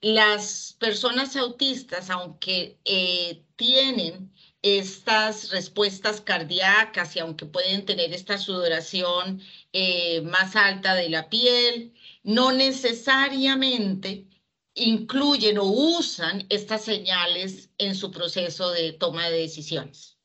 Las 0.00 0.76
personas 0.78 1.36
autistas, 1.36 2.10
aunque 2.10 2.78
eh, 2.84 3.42
tienen 3.56 4.32
estas 4.62 5.50
respuestas 5.50 6.20
cardíacas 6.20 7.16
y 7.16 7.20
aunque 7.20 7.46
pueden 7.46 7.84
tener 7.86 8.12
esta 8.12 8.38
sudoración 8.38 9.40
eh, 9.72 10.20
más 10.22 10.54
alta 10.56 10.94
de 10.94 11.08
la 11.08 11.28
piel, 11.30 11.94
no 12.22 12.52
necesariamente 12.52 14.26
incluyen 14.74 15.58
o 15.58 15.64
usan 15.64 16.46
estas 16.48 16.84
señales 16.84 17.70
en 17.78 17.94
su 17.94 18.10
proceso 18.10 18.70
de 18.70 18.92
toma 18.92 19.28
de 19.28 19.38
decisiones. 19.38 20.18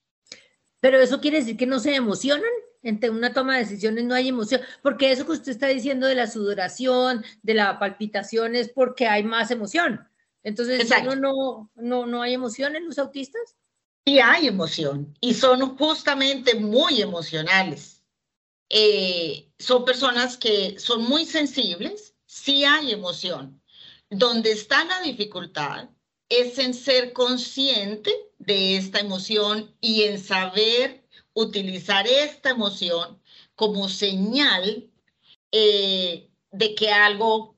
Pero 0.80 1.00
eso 1.00 1.20
quiere 1.22 1.40
decir 1.40 1.58
que 1.58 1.66
no 1.66 1.80
se 1.80 1.96
emocionan. 1.96 2.52
Entre 2.84 3.10
una 3.10 3.34
toma 3.34 3.54
de 3.54 3.64
decisiones 3.64 4.04
no 4.04 4.14
hay 4.14 4.28
emoción, 4.28 4.62
porque 4.84 5.12
eso 5.12 5.26
que 5.26 5.32
usted 5.32 5.52
está 5.54 5.66
diciendo 5.66 6.06
de 6.06 6.14
la 6.14 6.28
sudoración, 6.28 7.26
de 7.42 7.56
la 7.56 7.80
palpitación, 7.80 8.56
es 8.56 8.70
porque 8.70 9.08
hay 9.08 9.24
más 9.24 9.50
emoción. 9.50 10.08
Entonces, 10.44 10.88
¿no, 11.04 11.16
no, 11.16 11.72
no, 11.74 12.06
no 12.06 12.22
hay 12.22 12.36
emoción 12.36 12.76
en 12.76 12.86
los 12.86 13.00
autistas? 13.00 13.56
Sí 14.08 14.20
hay 14.20 14.48
emoción 14.48 15.18
y 15.20 15.34
son 15.34 15.78
justamente 15.78 16.54
muy 16.56 17.02
emocionales. 17.02 18.04
Eh, 18.70 19.52
son 19.58 19.84
personas 19.84 20.38
que 20.38 20.78
son 20.80 21.04
muy 21.04 21.26
sensibles, 21.26 22.16
sí 22.28 22.66
hay 22.66 22.92
emoción. 22.92 23.62
Donde 24.12 24.52
está 24.52 24.86
la 24.86 25.02
dificultad 25.02 25.90
es 26.30 26.60
en 26.60 26.76
ser 26.76 27.14
consciente 27.14 28.12
de 28.38 28.78
esta 28.78 29.00
emoción 29.00 29.76
y 29.82 30.04
en 30.04 30.20
saber 30.20 31.04
utilizar 31.34 32.08
esta 32.08 32.52
emoción 32.52 33.20
como 33.56 33.90
señal 33.90 34.90
eh, 35.52 36.30
de 36.52 36.76
que 36.76 36.92
algo, 36.92 37.58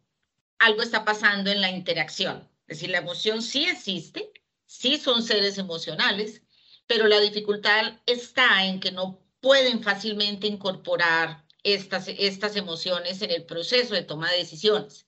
algo 0.59 0.81
está 0.81 1.03
pasando 1.03 1.51
en 1.51 1.59
la 1.59 1.71
interacción. 1.71 2.47
Es 2.67 2.77
decir, 2.77 2.89
la 2.89 2.99
emoción 2.99 3.41
sí 3.41 3.65
existe, 3.65 4.31
sí 4.78 4.97
son 4.97 5.23
seres 5.23 5.57
emocionales, 5.57 6.43
pero 6.86 7.07
la 7.07 7.19
dificultad 7.19 7.99
está 8.05 8.65
en 8.65 8.80
que 8.80 8.91
no 8.91 9.19
pueden 9.41 9.82
fácilmente 9.82 10.47
incorporar 10.47 11.45
estas, 11.63 12.07
estas 12.07 12.55
emociones 12.55 13.21
en 13.21 13.32
el 13.32 13.45
proceso 13.45 13.93
de 13.95 14.03
toma 14.03 14.30
de 14.32 14.38
decisiones. 14.38 15.07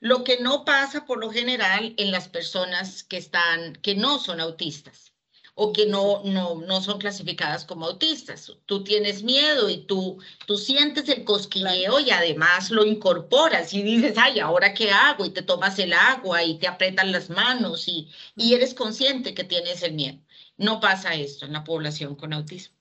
Lo 0.00 0.24
que 0.24 0.40
no 0.40 0.64
pasa 0.64 1.04
por 1.04 1.18
lo 1.18 1.30
general 1.30 1.94
en 1.96 2.10
las 2.10 2.28
personas 2.28 3.04
que, 3.04 3.18
están, 3.18 3.74
que 3.76 3.94
no 3.94 4.18
son 4.18 4.40
autistas 4.40 5.11
o 5.54 5.72
que 5.72 5.86
no, 5.86 6.22
no, 6.24 6.56
no 6.56 6.80
son 6.80 6.98
clasificadas 6.98 7.64
como 7.64 7.86
autistas. 7.86 8.52
Tú 8.66 8.82
tienes 8.84 9.22
miedo 9.22 9.68
y 9.68 9.84
tú, 9.84 10.18
tú 10.46 10.56
sientes 10.56 11.08
el 11.08 11.24
cosquilleo 11.24 12.00
y 12.00 12.10
además 12.10 12.70
lo 12.70 12.84
incorporas 12.84 13.74
y 13.74 13.82
dices, 13.82 14.16
ay, 14.16 14.40
¿ahora 14.40 14.72
qué 14.72 14.90
hago? 14.90 15.24
Y 15.24 15.30
te 15.30 15.42
tomas 15.42 15.78
el 15.78 15.92
agua 15.92 16.42
y 16.42 16.58
te 16.58 16.68
apretan 16.68 17.12
las 17.12 17.28
manos 17.28 17.86
y, 17.88 18.08
y 18.36 18.54
eres 18.54 18.74
consciente 18.74 19.34
que 19.34 19.44
tienes 19.44 19.82
el 19.82 19.92
miedo. 19.94 20.18
No 20.56 20.80
pasa 20.80 21.14
esto 21.14 21.44
en 21.44 21.52
la 21.52 21.64
población 21.64 22.16
con 22.16 22.32
autismo. 22.32 22.76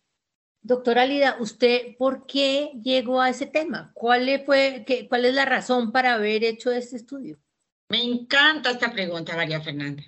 Doctora 0.64 1.08
Lida, 1.08 1.38
¿usted 1.40 1.98
por 1.98 2.28
qué 2.28 2.72
llegó 2.84 3.20
a 3.20 3.30
ese 3.30 3.48
tema? 3.48 3.92
¿Cuál, 3.96 4.44
fue, 4.46 4.84
qué, 4.86 5.08
¿Cuál 5.10 5.26
es 5.26 5.34
la 5.34 5.46
razón 5.46 5.92
para 5.92 6.14
haber 6.14 6.44
hecho 6.44 6.72
este 6.72 6.98
estudio? 6.98 7.40
Me 7.90 8.04
encanta 8.04 8.70
esta 8.70 8.92
pregunta, 8.92 9.36
María 9.36 9.60
Fernanda. 9.60 10.04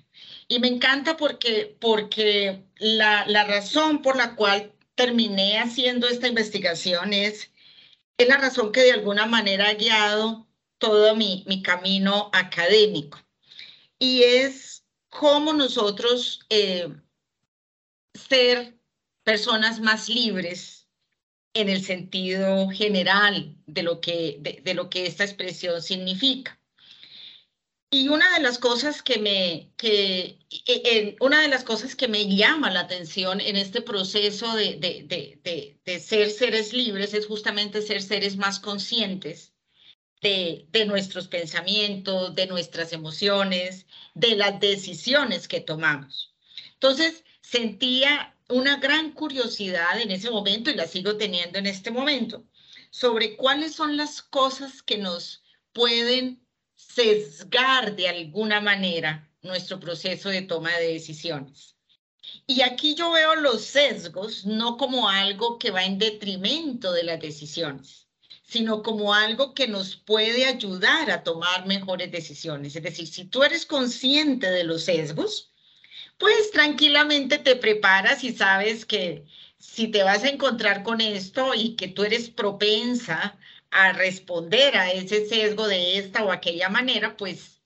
Y 0.48 0.58
me 0.58 0.68
encanta 0.68 1.16
porque, 1.16 1.76
porque 1.80 2.64
la, 2.76 3.26
la 3.26 3.44
razón 3.44 4.02
por 4.02 4.16
la 4.16 4.34
cual 4.36 4.72
terminé 4.94 5.58
haciendo 5.58 6.08
esta 6.08 6.28
investigación 6.28 7.12
es, 7.12 7.50
es 8.18 8.28
la 8.28 8.36
razón 8.36 8.72
que 8.72 8.82
de 8.82 8.92
alguna 8.92 9.26
manera 9.26 9.68
ha 9.68 9.74
guiado 9.74 10.46
todo 10.78 11.16
mi, 11.16 11.44
mi 11.46 11.62
camino 11.62 12.30
académico. 12.32 13.18
Y 13.98 14.22
es 14.22 14.84
cómo 15.08 15.52
nosotros 15.52 16.40
eh, 16.50 16.92
ser 18.14 18.76
personas 19.22 19.80
más 19.80 20.08
libres 20.08 20.88
en 21.54 21.68
el 21.68 21.82
sentido 21.82 22.68
general 22.68 23.56
de 23.66 23.82
lo 23.82 24.00
que, 24.00 24.38
de 24.62 24.74
lo 24.74 24.90
que 24.90 25.06
esta 25.06 25.24
expresión 25.24 25.80
significa. 25.80 26.60
Y 27.94 28.08
una 28.08 28.28
de 28.34 28.42
las 28.42 28.58
cosas 28.58 29.02
que 29.02 29.20
me, 29.20 29.70
que, 29.76 30.40
en, 30.66 31.16
una 31.20 31.42
de 31.42 31.46
las 31.46 31.62
cosas 31.62 31.94
que 31.94 32.08
me 32.08 32.26
llama 32.26 32.72
la 32.72 32.80
atención 32.80 33.40
en 33.40 33.54
este 33.54 33.82
proceso 33.82 34.52
de, 34.56 34.74
de, 34.80 35.04
de, 35.44 35.78
de, 35.84 36.00
ser 36.00 36.32
seres 36.32 36.72
libres 36.72 37.14
es 37.14 37.26
justamente 37.26 37.82
ser 37.82 38.02
seres 38.02 38.36
más 38.36 38.58
conscientes 38.58 39.52
de, 40.20 40.66
de 40.72 40.86
nuestros 40.86 41.28
pensamientos, 41.28 42.34
de 42.34 42.48
nuestras 42.48 42.92
emociones, 42.92 43.86
de 44.14 44.34
las 44.34 44.58
decisiones 44.58 45.46
que 45.46 45.60
tomamos. 45.60 46.34
Entonces, 46.72 47.22
sentía 47.42 48.36
una 48.48 48.78
gran 48.78 49.12
curiosidad 49.12 50.00
en 50.00 50.10
ese 50.10 50.32
momento 50.32 50.68
y 50.68 50.74
la 50.74 50.88
sigo 50.88 51.16
teniendo 51.16 51.60
en 51.60 51.66
este 51.66 51.92
momento 51.92 52.44
sobre 52.90 53.36
cuáles 53.36 53.72
son 53.76 53.96
las 53.96 54.20
cosas 54.20 54.82
que 54.82 54.98
nos 54.98 55.44
pueden 55.72 56.43
sesgar 56.94 57.96
de 57.96 58.08
alguna 58.08 58.60
manera 58.60 59.28
nuestro 59.42 59.80
proceso 59.80 60.28
de 60.28 60.42
toma 60.42 60.70
de 60.78 60.92
decisiones. 60.92 61.74
Y 62.46 62.62
aquí 62.62 62.94
yo 62.94 63.10
veo 63.12 63.34
los 63.36 63.62
sesgos 63.62 64.46
no 64.46 64.76
como 64.76 65.08
algo 65.08 65.58
que 65.58 65.70
va 65.70 65.84
en 65.84 65.98
detrimento 65.98 66.92
de 66.92 67.02
las 67.02 67.20
decisiones, 67.20 68.06
sino 68.46 68.82
como 68.82 69.12
algo 69.12 69.54
que 69.54 69.66
nos 69.66 69.96
puede 69.96 70.46
ayudar 70.46 71.10
a 71.10 71.22
tomar 71.22 71.66
mejores 71.66 72.10
decisiones. 72.12 72.76
Es 72.76 72.82
decir, 72.82 73.08
si 73.08 73.24
tú 73.24 73.42
eres 73.42 73.66
consciente 73.66 74.50
de 74.50 74.64
los 74.64 74.84
sesgos, 74.84 75.52
pues 76.18 76.50
tranquilamente 76.52 77.38
te 77.38 77.56
preparas 77.56 78.22
y 78.24 78.32
sabes 78.32 78.86
que 78.86 79.24
si 79.58 79.88
te 79.88 80.02
vas 80.02 80.22
a 80.22 80.28
encontrar 80.28 80.82
con 80.82 81.00
esto 81.00 81.54
y 81.54 81.76
que 81.76 81.88
tú 81.88 82.04
eres 82.04 82.30
propensa 82.30 83.38
a 83.76 83.92
responder 83.92 84.76
a 84.76 84.92
ese 84.92 85.26
sesgo 85.26 85.66
de 85.66 85.98
esta 85.98 86.24
o 86.24 86.30
aquella 86.30 86.68
manera, 86.68 87.16
pues 87.16 87.60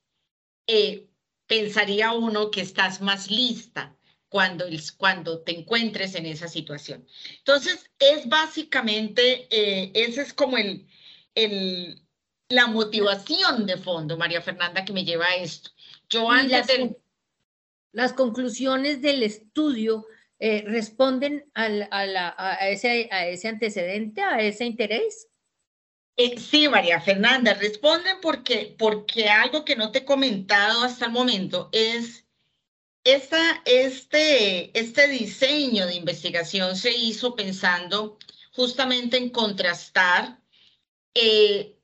eh, 0.67 1.07
pensaría 1.47 2.13
uno 2.13 2.51
que 2.51 2.63
estás 2.63 3.03
más 3.03 3.31
lista 3.31 3.95
cuando, 4.31 4.65
cuando 4.97 5.43
te 5.43 5.53
encuentres 5.53 6.15
en 6.15 6.25
esa 6.25 6.49
situación. 6.49 7.07
Entonces, 7.37 7.91
es 7.99 8.27
básicamente, 8.27 9.49
eh, 9.51 9.93
esa 9.95 10.23
es 10.23 10.33
como 10.33 10.57
el, 10.57 10.87
el, 11.35 12.03
la 12.49 12.69
motivación 12.69 13.67
de 13.67 13.77
fondo, 13.77 14.17
María 14.17 14.41
Fernanda, 14.41 14.87
que 14.87 14.95
me 14.95 15.05
lleva 15.05 15.27
a 15.27 15.37
esto. 15.37 15.71
Yo 16.09 16.31
antes 16.31 16.67
las, 16.69 16.91
las 17.93 18.13
conclusiones 18.15 19.03
del 19.03 19.23
estudio 19.23 20.07
eh, 20.39 20.65
responden 20.67 21.51
a, 21.53 21.67
a, 21.91 22.69
ese, 22.71 23.11
a 23.13 23.27
ese 23.27 23.49
antecedente, 23.49 24.23
a 24.23 24.41
ese 24.41 24.65
interés. 24.65 25.29
Eh, 26.21 26.37
sí, 26.41 26.69
María 26.69 27.01
Fernanda, 27.01 27.55
responden 27.55 28.21
porque, 28.21 28.75
porque 28.77 29.29
algo 29.29 29.65
que 29.65 29.77
no 29.77 29.93
te 29.93 30.01
he 30.01 30.05
comentado 30.05 30.83
hasta 30.83 31.07
el 31.07 31.13
momento 31.13 31.69
es 31.73 32.27
esta, 33.05 33.63
este, 33.65 34.77
este 34.79 35.07
diseño 35.07 35.87
de 35.87 35.95
investigación 35.95 36.75
se 36.77 36.91
hizo 36.91 37.37
pensando 37.37 38.19
justamente 38.53 39.17
en 39.17 39.31
contrastar, 39.31 40.43
eh, 41.15 41.79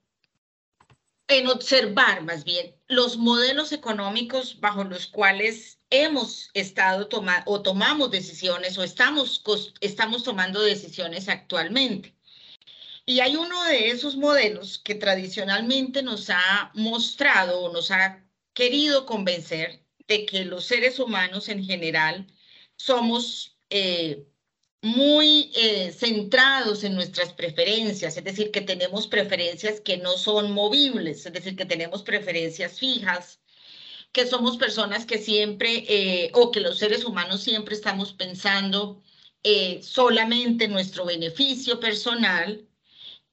en 1.29 1.47
observar 1.49 2.25
más 2.25 2.43
bien 2.45 2.75
los 2.89 3.17
modelos 3.17 3.71
económicos 3.71 4.59
bajo 4.61 4.83
los 4.83 5.07
cuales 5.07 5.81
hemos 5.91 6.51
estado 6.55 7.07
tomando 7.07 7.45
o 7.53 7.63
tomamos 7.63 8.11
decisiones 8.11 8.77
o 8.79 8.83
estamos, 8.83 9.45
estamos 9.81 10.25
tomando 10.25 10.61
decisiones 10.61 11.29
actualmente. 11.29 12.17
Y 13.07 13.21
hay 13.21 13.37
uno 13.37 13.65
de 13.65 13.89
esos 13.91 14.17
modelos 14.17 14.79
que 14.79 14.95
tradicionalmente 14.95 16.03
nos 16.03 16.31
ha 16.31 16.71
mostrado 16.75 17.61
o 17.61 17.73
nos 17.73 17.91
ha 17.91 18.25
querido 18.55 19.07
convencer 19.07 19.85
de 20.09 20.27
que 20.27 20.45
los 20.45 20.65
seres 20.65 20.99
humanos 20.99 21.49
en 21.49 21.65
general 21.65 22.27
somos 22.77 23.59
eh, 23.71 24.27
muy 24.85 25.51
eh, 25.57 25.93
centrados 25.93 26.85
en 26.85 26.95
nuestras 26.95 27.33
preferencias, 27.33 28.17
es 28.19 28.25
decir, 28.25 28.51
que 28.51 28.61
tenemos 28.61 29.07
preferencias 29.07 29.81
que 29.81 29.97
no 29.97 30.19
son 30.19 30.53
movibles, 30.53 31.25
es 31.25 31.33
decir, 31.33 31.57
que 31.57 31.65
tenemos 31.65 32.03
preferencias 32.03 32.79
fijas, 32.79 33.41
que 34.13 34.27
somos 34.27 34.59
personas 34.59 35.07
que 35.07 35.19
siempre, 35.19 35.85
eh, 35.89 36.31
o 36.35 36.51
que 36.51 36.61
los 36.61 36.79
seres 36.79 37.05
humanos 37.05 37.43
siempre 37.43 37.75
estamos 37.75 38.13
pensando 38.13 39.03
eh, 39.43 39.81
solamente 39.83 40.67
en 40.67 40.73
nuestro 40.73 41.07
beneficio 41.07 41.81
personal 41.81 42.69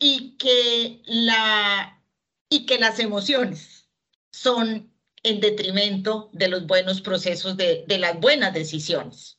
y 0.04 0.36
que, 0.38 1.04
la, 1.06 2.04
y 2.50 2.66
que 2.66 2.80
las 2.80 2.98
emociones 2.98 3.88
son 4.32 4.92
en 5.22 5.40
detrimento 5.40 6.32
de 6.34 6.48
los 6.48 6.66
buenos 6.66 7.02
procesos, 7.02 7.56
de, 7.56 7.86
de 7.88 8.00
las 8.00 8.20
buenas 8.20 8.52
decisiones. 8.52 9.38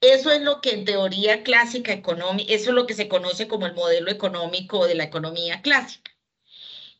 Eso 0.00 0.30
es 0.30 0.42
lo 0.42 0.60
que 0.60 0.70
en 0.70 0.84
teoría 0.84 1.42
clásica 1.42 1.92
económica, 1.92 2.52
eso 2.54 2.70
es 2.70 2.76
lo 2.76 2.86
que 2.86 2.94
se 2.94 3.08
conoce 3.08 3.48
como 3.48 3.66
el 3.66 3.74
modelo 3.74 4.08
económico 4.08 4.86
de 4.86 4.94
la 4.94 5.02
economía 5.02 5.60
clásica. 5.60 6.12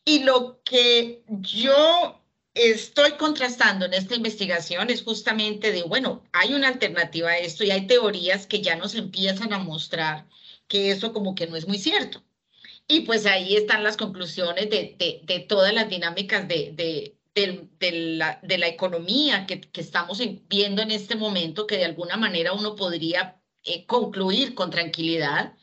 Y 0.03 0.23
lo 0.23 0.61
que 0.63 1.23
yo 1.27 2.21
estoy 2.55 3.13
contrastando 3.13 3.85
en 3.85 3.93
esta 3.93 4.15
investigación 4.15 4.89
es 4.89 5.03
justamente 5.03 5.71
de, 5.71 5.83
bueno, 5.83 6.23
hay 6.33 6.53
una 6.53 6.67
alternativa 6.67 7.29
a 7.29 7.37
esto 7.37 7.63
y 7.63 7.71
hay 7.71 7.87
teorías 7.87 8.47
que 8.47 8.61
ya 8.61 8.75
nos 8.75 8.95
empiezan 8.95 9.53
a 9.53 9.59
mostrar 9.59 10.27
que 10.67 10.91
eso 10.91 11.13
como 11.13 11.35
que 11.35 11.47
no 11.47 11.55
es 11.55 11.67
muy 11.69 11.77
cierto. 11.77 12.26
Y 12.87 13.01
pues 13.01 13.25
ahí 13.25 13.55
están 13.55 13.83
las 13.83 13.97
conclusiones 13.97 14.69
de, 14.69 14.95
de, 15.23 15.39
todas 15.41 15.73
las 15.73 15.89
dinámicas 15.89 16.47
de, 16.47 16.73
de, 16.73 17.91
la, 17.91 18.39
de 18.41 18.57
la, 18.57 18.67
economía 18.67 19.45
que, 19.45 19.61
que, 19.61 19.81
estamos 19.81 20.21
viendo 20.47 20.81
en 20.81 20.91
este 20.91 21.15
momento, 21.15 21.67
que 21.67 21.77
de 21.77 21.85
alguna 21.85 22.17
manera 22.17 22.53
uno 22.53 22.75
podría 22.75 23.41
eh, 23.63 23.85
concluir 23.85 24.55
con 24.55 24.71
tranquilidad, 24.71 25.53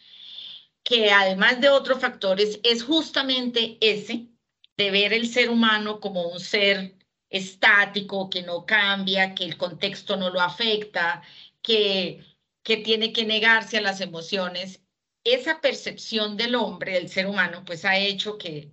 que 0.82 1.10
además 1.10 1.60
de 1.60 1.70
otros 1.70 2.00
factores 2.00 2.60
es 2.62 2.82
justamente 2.82 3.78
ese 3.80 4.28
de 4.76 4.90
ver 4.90 5.12
el 5.12 5.28
ser 5.28 5.50
humano 5.50 6.00
como 6.00 6.28
un 6.28 6.40
ser 6.40 6.96
estático, 7.30 8.30
que 8.30 8.42
no 8.42 8.66
cambia, 8.66 9.34
que 9.34 9.44
el 9.44 9.56
contexto 9.56 10.16
no 10.16 10.30
lo 10.30 10.40
afecta, 10.40 11.22
que, 11.62 12.24
que 12.62 12.76
tiene 12.78 13.12
que 13.12 13.24
negarse 13.24 13.78
a 13.78 13.82
las 13.82 14.00
emociones. 14.00 14.83
Esa 15.24 15.60
percepción 15.60 16.36
del 16.36 16.54
hombre, 16.54 16.92
del 16.92 17.08
ser 17.08 17.26
humano, 17.26 17.64
pues 17.64 17.84
ha 17.84 17.96
hecho 17.96 18.36
que, 18.36 18.72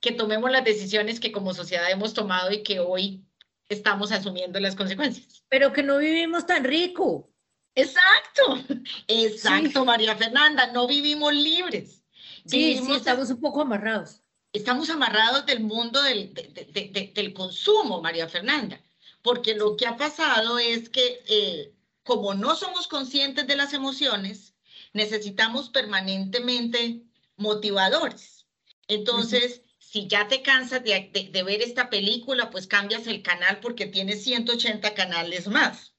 que 0.00 0.12
tomemos 0.12 0.50
las 0.50 0.64
decisiones 0.64 1.20
que 1.20 1.32
como 1.32 1.54
sociedad 1.54 1.90
hemos 1.90 2.12
tomado 2.12 2.50
y 2.52 2.62
que 2.62 2.80
hoy 2.80 3.24
estamos 3.68 4.12
asumiendo 4.12 4.60
las 4.60 4.76
consecuencias. 4.76 5.44
Pero 5.48 5.72
que 5.72 5.82
no 5.82 5.98
vivimos 5.98 6.46
tan 6.46 6.64
rico. 6.64 7.30
Exacto, 7.74 8.58
exacto, 9.06 9.84
María 9.84 10.16
Fernanda, 10.16 10.72
no 10.72 10.86
vivimos 10.86 11.34
libres. 11.34 12.02
Sí, 12.46 12.80
sí, 12.84 12.92
estamos 12.92 13.28
un 13.30 13.40
poco 13.40 13.60
amarrados. 13.60 14.22
Estamos 14.52 14.88
amarrados 14.88 15.44
del 15.44 15.60
mundo 15.60 16.02
del, 16.02 16.32
del 16.32 17.32
consumo, 17.34 18.00
María 18.00 18.28
Fernanda, 18.28 18.80
porque 19.20 19.54
lo 19.54 19.76
que 19.76 19.86
ha 19.86 19.96
pasado 19.96 20.58
es 20.58 20.88
que 20.88 21.22
eh, 21.28 21.74
como 22.02 22.32
no 22.32 22.54
somos 22.54 22.88
conscientes 22.88 23.46
de 23.46 23.56
las 23.56 23.74
emociones, 23.74 24.55
necesitamos 24.96 25.68
permanentemente 25.68 27.02
motivadores. 27.36 28.46
Entonces, 28.88 29.62
si 29.78 30.08
ya 30.08 30.28
te 30.28 30.42
cansas 30.42 30.82
de, 30.82 31.42
ver 31.44 31.62
esta 31.62 31.90
película, 31.90 32.50
pues 32.50 32.66
cambias 32.66 33.06
el 33.06 33.22
canal 33.22 33.60
porque 33.60 33.86
tienes 33.86 34.24
180 34.24 34.94
canales 34.94 35.48
más. 35.48 35.92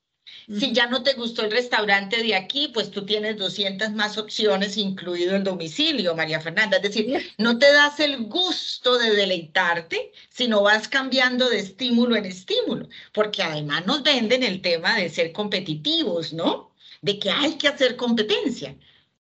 Si 0.48 0.74
ya 0.74 0.88
no 0.88 1.04
te 1.04 1.14
gustó 1.14 1.44
el 1.44 1.52
restaurante 1.52 2.22
de 2.22 2.36
aquí, 2.36 2.70
pues 2.74 2.92
tú 2.92 3.06
tienes 3.06 3.38
200 3.38 3.92
más 3.92 4.18
opciones, 4.18 4.78
incluido 4.78 5.36
el 5.36 5.44
domicilio, 5.44 6.16
María 6.16 6.42
Fernanda. 6.42 6.78
Es 6.78 6.84
decir, 6.84 7.34
no 7.38 7.58
te 7.58 7.72
das 7.72 8.00
el 8.02 8.26
gusto 8.26 8.98
de 8.98 9.16
deleitarte, 9.16 10.12
sino 10.30 10.62
vas 10.64 10.88
cambiando 10.90 11.50
de 11.50 11.60
estímulo 11.60 12.16
en 12.18 12.26
estímulo, 12.26 12.90
porque 13.14 13.42
además 13.42 13.86
nos 13.86 14.04
venden 14.04 14.44
el 14.44 14.62
tema 14.62 14.98
de 14.98 15.10
ser 15.10 15.32
competitivos, 15.32 16.34
¿no? 16.34 16.67
De 17.02 17.20
que 17.20 17.30
hay 17.30 17.58
que 17.58 17.68
hacer 17.68 17.96
competencia. 17.96 18.76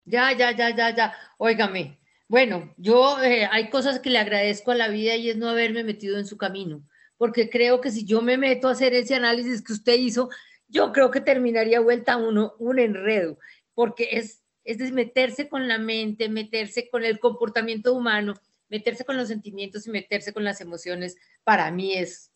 Ya, 0.06 0.32
ya, 0.38 0.52
ya, 0.52 0.76
ya, 0.76 0.96
ya. 0.96 1.14
Óigame, 1.38 2.00
bueno, 2.32 2.74
yo 2.78 3.22
eh, 3.22 3.46
hay 3.52 3.70
cosas 3.70 4.00
que 4.00 4.10
le 4.10 4.18
agradezco 4.18 4.72
a 4.72 4.76
la 4.76 4.88
vida 4.88 5.18
y 5.18 5.30
es 5.30 5.36
no 5.36 5.50
haberme 5.50 5.84
metido 5.84 6.18
en 6.18 6.26
su 6.26 6.38
camino, 6.38 6.82
porque 7.18 7.50
creo 7.50 7.82
que 7.82 7.92
si 7.92 8.06
yo 8.06 8.22
me 8.22 8.38
meto 8.38 8.70
a 8.70 8.72
hacer 8.72 8.94
ese 8.94 9.16
análisis 9.16 9.62
que 9.62 9.74
usted 9.74 9.96
hizo, 9.96 10.30
yo 10.70 10.94
creo 10.94 11.12
que 11.12 11.20
terminaría 11.20 11.82
vuelta 11.82 12.16
uno 12.16 12.54
un 12.58 12.80
enredo, 12.80 13.38
porque 13.74 14.12
es, 14.14 14.44
es 14.64 14.94
meterse 14.94 15.50
con 15.50 15.68
la 15.68 15.78
mente, 15.78 16.30
meterse 16.30 16.90
con 16.90 17.04
el 17.04 17.20
comportamiento 17.20 17.94
humano, 17.94 18.36
meterse 18.70 19.04
con 19.04 19.18
los 19.18 19.28
sentimientos 19.28 19.86
y 19.86 19.90
meterse 19.90 20.32
con 20.32 20.46
las 20.46 20.62
emociones, 20.62 21.18
para 21.44 21.70
mí 21.70 21.96
es 21.96 22.31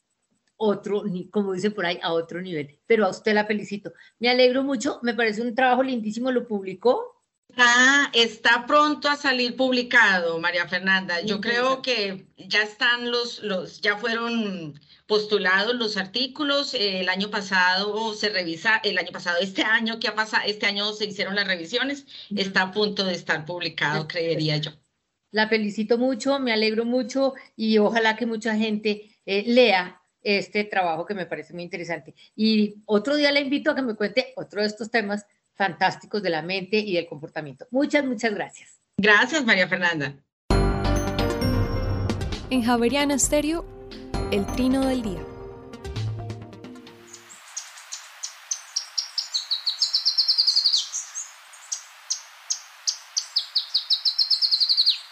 otro, 0.57 1.03
como 1.31 1.53
dice 1.53 1.71
por 1.71 1.85
ahí, 1.85 1.99
a 2.01 2.13
otro 2.13 2.41
nivel. 2.41 2.79
Pero 2.87 3.05
a 3.05 3.09
usted 3.09 3.33
la 3.33 3.45
felicito. 3.45 3.93
Me 4.19 4.29
alegro 4.29 4.63
mucho, 4.63 4.99
me 5.03 5.13
parece 5.13 5.41
un 5.41 5.55
trabajo 5.55 5.83
lindísimo, 5.83 6.31
lo 6.31 6.47
publicó. 6.47 7.15
Ah, 7.57 8.09
está 8.13 8.65
pronto 8.65 9.07
a 9.07 9.15
salir 9.15 9.55
publicado, 9.55 10.39
María 10.39 10.67
Fernanda. 10.67 11.21
Yo 11.21 11.39
creo 11.39 11.81
que 11.81 12.27
ya 12.37 12.63
están 12.63 13.11
los, 13.11 13.41
los, 13.43 13.79
ya 13.81 13.97
fueron 13.97 14.79
postulados 15.07 15.75
los 15.75 15.95
artículos. 15.95 16.73
el 16.73 17.07
año 17.07 17.29
pasado 17.29 18.13
se 18.13 18.29
revisa, 18.29 18.81
el 18.83 18.97
año 18.97 19.11
pasado, 19.11 19.37
este 19.39 19.63
año 19.63 19.99
que 19.99 20.07
ha 20.07 20.15
pasado, 20.15 20.43
este 20.45 20.65
año 20.65 20.91
se 20.93 21.05
hicieron 21.05 21.35
las 21.35 21.47
revisiones, 21.47 22.05
está 22.35 22.63
a 22.63 22.71
punto 22.71 23.05
de 23.05 23.13
estar 23.13 23.45
publicado, 23.45 24.07
creería 24.07 24.57
yo. 24.57 24.71
La 25.31 25.47
felicito 25.47 25.97
mucho, 25.97 26.39
me 26.39 26.53
alegro 26.53 26.85
mucho 26.85 27.33
y 27.55 27.77
ojalá 27.77 28.15
que 28.15 28.25
mucha 28.25 28.55
gente 28.55 29.17
eh, 29.25 29.43
lea 29.47 30.01
este 30.25 30.63
trabajo 30.63 31.05
que 31.05 31.13
me 31.13 31.27
parece 31.27 31.53
muy 31.53 31.63
interesante. 31.63 32.13
Y 32.35 32.81
otro 32.85 33.15
día 33.15 33.31
le 33.31 33.41
invito 33.41 33.71
a 33.71 33.75
que 33.75 33.83
me 33.83 33.93
cuente 33.93 34.33
otro 34.35 34.61
de 34.61 34.67
estos 34.67 34.89
temas 34.89 35.25
fantásticos 35.53 36.21
de 36.21 36.31
la 36.31 36.41
mente 36.41 36.77
y 36.77 36.95
del 36.95 37.07
comportamiento. 37.07 37.67
Muchas, 37.71 38.03
muchas 38.03 38.33
gracias. 38.33 38.81
Gracias, 38.97 39.45
María 39.45 39.67
Fernanda. 39.67 40.15
En 42.49 42.63
Javeriana 42.63 43.17
Stereo, 43.17 43.65
el 44.31 44.45
trino 44.47 44.85
del 44.85 45.01
día. 45.01 45.34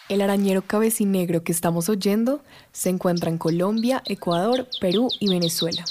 El 0.10 0.22
arañero 0.22 0.62
cabecinegro 0.62 1.44
que 1.44 1.52
estamos 1.52 1.90
oyendo 1.90 2.42
se 2.72 2.90
encuentra 2.90 3.30
en 3.30 3.38
Colombia, 3.38 4.04
Ecuador, 4.06 4.68
Perú 4.80 5.10
y 5.20 5.30
Venezuela 5.30 5.86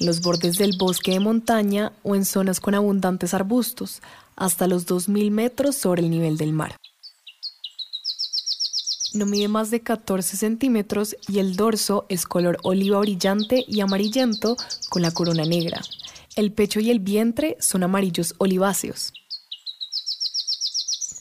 en 0.00 0.06
los 0.06 0.20
bordes 0.20 0.56
del 0.56 0.76
bosque 0.76 1.12
de 1.12 1.20
montaña 1.20 1.92
o 2.02 2.14
en 2.14 2.24
zonas 2.24 2.60
con 2.60 2.74
abundantes 2.74 3.34
arbustos, 3.34 4.02
hasta 4.36 4.66
los 4.66 4.86
2.000 4.86 5.30
metros 5.30 5.76
sobre 5.76 6.02
el 6.02 6.10
nivel 6.10 6.36
del 6.36 6.52
mar. 6.52 6.76
No 9.12 9.26
mide 9.26 9.46
más 9.46 9.70
de 9.70 9.80
14 9.80 10.36
centímetros 10.36 11.16
y 11.28 11.38
el 11.38 11.54
dorso 11.54 12.04
es 12.08 12.26
color 12.26 12.58
oliva 12.64 12.98
brillante 12.98 13.64
y 13.68 13.80
amarillento 13.80 14.56
con 14.90 15.02
la 15.02 15.12
corona 15.12 15.44
negra. 15.44 15.80
El 16.34 16.50
pecho 16.50 16.80
y 16.80 16.90
el 16.90 16.98
vientre 16.98 17.56
son 17.60 17.84
amarillos 17.84 18.34
oliváceos. 18.38 19.12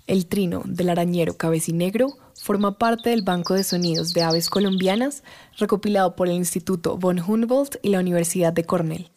El 0.08 0.26
trino 0.26 0.64
del 0.66 0.90
arañero 0.90 1.38
cabecinegro 1.38 2.18
forma 2.44 2.78
parte 2.78 3.10
del 3.10 3.22
Banco 3.22 3.54
de 3.54 3.64
Sonidos 3.64 4.14
de 4.14 4.22
Aves 4.22 4.50
Colombianas, 4.50 5.24
recopilado 5.58 6.18
por 6.18 6.28
el 6.28 6.34
Instituto 6.34 6.98
von 6.98 7.20
Humboldt 7.20 7.78
y 7.82 7.90
la 7.90 8.00
Universidad 8.00 8.52
de 8.52 8.66
Cornell. 8.66 9.10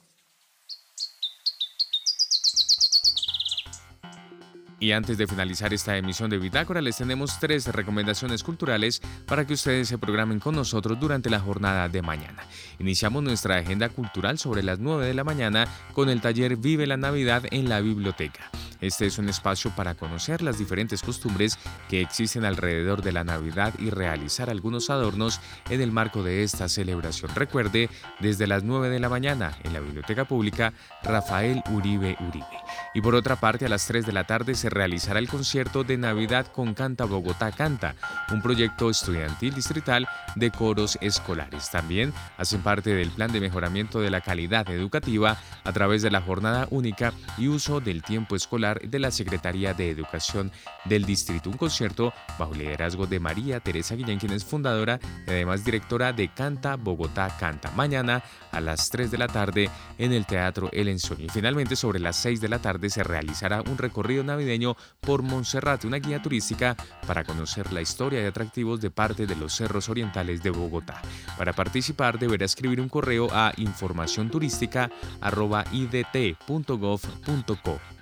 Y 4.78 4.92
antes 4.92 5.18
de 5.18 5.26
finalizar 5.26 5.74
esta 5.74 5.96
emisión 5.96 6.30
de 6.30 6.38
Bitácora, 6.38 6.80
les 6.80 6.98
tenemos 6.98 7.40
tres 7.40 7.66
recomendaciones 7.66 8.44
culturales 8.44 9.02
para 9.26 9.44
que 9.44 9.54
ustedes 9.54 9.88
se 9.88 9.98
programen 9.98 10.38
con 10.38 10.54
nosotros 10.54 11.00
durante 11.00 11.28
la 11.28 11.40
jornada 11.40 11.88
de 11.88 12.02
mañana. 12.02 12.44
Iniciamos 12.78 13.24
nuestra 13.24 13.56
agenda 13.56 13.88
cultural 13.88 14.38
sobre 14.38 14.62
las 14.62 14.78
9 14.78 15.04
de 15.06 15.14
la 15.14 15.24
mañana 15.24 15.66
con 15.94 16.10
el 16.10 16.20
taller 16.20 16.56
Vive 16.56 16.86
la 16.86 16.98
Navidad 16.98 17.42
en 17.50 17.68
la 17.68 17.80
biblioteca. 17.80 18.50
Este 18.80 19.06
es 19.06 19.18
un 19.18 19.28
espacio 19.28 19.70
para 19.74 19.94
conocer 19.94 20.42
las 20.42 20.58
diferentes 20.58 21.02
costumbres 21.02 21.58
que 21.88 22.00
existen 22.00 22.44
alrededor 22.44 23.02
de 23.02 23.12
la 23.12 23.24
Navidad 23.24 23.74
y 23.78 23.90
realizar 23.90 24.50
algunos 24.50 24.90
adornos 24.90 25.40
en 25.70 25.80
el 25.80 25.92
marco 25.92 26.22
de 26.22 26.42
esta 26.42 26.68
celebración. 26.68 27.30
Recuerde, 27.34 27.88
desde 28.20 28.46
las 28.46 28.64
9 28.64 28.88
de 28.88 29.00
la 29.00 29.08
mañana 29.08 29.56
en 29.62 29.72
la 29.72 29.80
Biblioteca 29.80 30.24
Pública 30.24 30.72
Rafael 31.02 31.62
Uribe 31.70 32.16
Uribe. 32.20 32.46
Y 32.94 33.00
por 33.00 33.14
otra 33.14 33.36
parte, 33.36 33.66
a 33.66 33.68
las 33.68 33.86
3 33.86 34.06
de 34.06 34.12
la 34.12 34.24
tarde 34.24 34.54
se 34.54 34.70
realizará 34.70 35.18
el 35.18 35.28
concierto 35.28 35.84
de 35.84 35.96
Navidad 35.96 36.46
con 36.46 36.74
Canta 36.74 37.04
Bogotá 37.04 37.52
Canta, 37.52 37.94
un 38.32 38.42
proyecto 38.42 38.90
estudiantil 38.90 39.54
distrital 39.54 40.06
de 40.34 40.50
coros 40.50 40.98
escolares. 41.00 41.70
También 41.70 42.12
hacen 42.38 42.62
parte 42.62 42.94
del 42.94 43.10
plan 43.10 43.32
de 43.32 43.40
mejoramiento 43.40 44.00
de 44.00 44.10
la 44.10 44.20
calidad 44.20 44.68
educativa 44.70 45.36
a 45.64 45.72
través 45.72 46.02
de 46.02 46.10
la 46.10 46.20
jornada 46.20 46.66
única 46.70 47.12
y 47.38 47.48
uso 47.48 47.80
del 47.80 48.02
tiempo 48.02 48.36
escolar 48.36 48.65
de 48.74 48.98
la 48.98 49.10
Secretaría 49.10 49.74
de 49.74 49.90
Educación 49.90 50.50
del 50.84 51.04
Distrito. 51.04 51.50
Un 51.50 51.56
concierto 51.56 52.12
bajo 52.38 52.54
liderazgo 52.54 53.06
de 53.06 53.20
María 53.20 53.60
Teresa 53.60 53.94
Guillén, 53.94 54.18
quien 54.18 54.32
es 54.32 54.44
fundadora 54.44 54.98
y 55.26 55.30
además 55.30 55.64
directora 55.64 56.12
de 56.12 56.28
Canta 56.28 56.76
Bogotá 56.76 57.36
Canta. 57.38 57.70
Mañana 57.72 58.22
a 58.52 58.60
las 58.60 58.90
3 58.90 59.10
de 59.10 59.18
la 59.18 59.28
tarde 59.28 59.70
en 59.98 60.12
el 60.12 60.26
Teatro 60.26 60.68
El 60.72 60.88
Ensueño. 60.88 61.26
Y 61.26 61.28
finalmente 61.28 61.76
sobre 61.76 62.00
las 62.00 62.16
6 62.16 62.40
de 62.40 62.48
la 62.48 62.58
tarde 62.58 62.90
se 62.90 63.04
realizará 63.04 63.62
un 63.62 63.78
recorrido 63.78 64.24
navideño 64.24 64.76
por 65.00 65.22
Monserrate, 65.22 65.86
una 65.86 65.98
guía 65.98 66.20
turística 66.20 66.76
para 67.06 67.24
conocer 67.24 67.72
la 67.72 67.80
historia 67.80 68.22
y 68.22 68.26
atractivos 68.26 68.80
de 68.80 68.90
parte 68.90 69.26
de 69.26 69.36
los 69.36 69.54
cerros 69.54 69.88
orientales 69.88 70.42
de 70.42 70.50
Bogotá. 70.50 71.00
Para 71.38 71.52
participar 71.52 72.18
deberá 72.18 72.44
escribir 72.44 72.80
un 72.80 72.88
correo 72.88 73.28
a 73.32 73.52
información 73.56 74.30
turística 74.30 74.90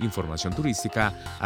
Información 0.00 0.53
turística 0.54 1.40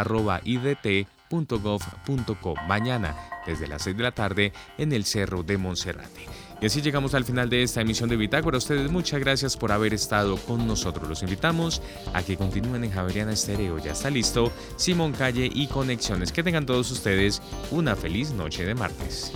Mañana 2.66 3.16
desde 3.46 3.66
las 3.66 3.82
6 3.82 3.96
de 3.96 4.02
la 4.02 4.12
tarde 4.12 4.52
en 4.78 4.92
el 4.92 5.04
Cerro 5.04 5.42
de 5.42 5.58
Monserrate. 5.58 6.26
Y 6.60 6.66
así 6.66 6.82
llegamos 6.82 7.14
al 7.14 7.24
final 7.24 7.48
de 7.48 7.62
esta 7.62 7.82
emisión 7.82 8.08
de 8.08 8.16
Bitácora. 8.16 8.58
ustedes 8.58 8.90
muchas 8.90 9.20
gracias 9.20 9.56
por 9.56 9.70
haber 9.70 9.94
estado 9.94 10.36
con 10.36 10.66
nosotros. 10.66 11.08
Los 11.08 11.22
invitamos 11.22 11.80
a 12.12 12.22
que 12.22 12.36
continúen 12.36 12.82
en 12.82 12.90
Javeriana 12.90 13.32
Estéreo. 13.32 13.78
Ya 13.78 13.92
está 13.92 14.10
listo 14.10 14.52
Simón 14.76 15.12
Calle 15.12 15.48
y 15.52 15.68
Conexiones. 15.68 16.32
Que 16.32 16.42
tengan 16.42 16.66
todos 16.66 16.90
ustedes 16.90 17.40
una 17.70 17.94
feliz 17.94 18.32
noche 18.32 18.64
de 18.64 18.74
martes. 18.74 19.32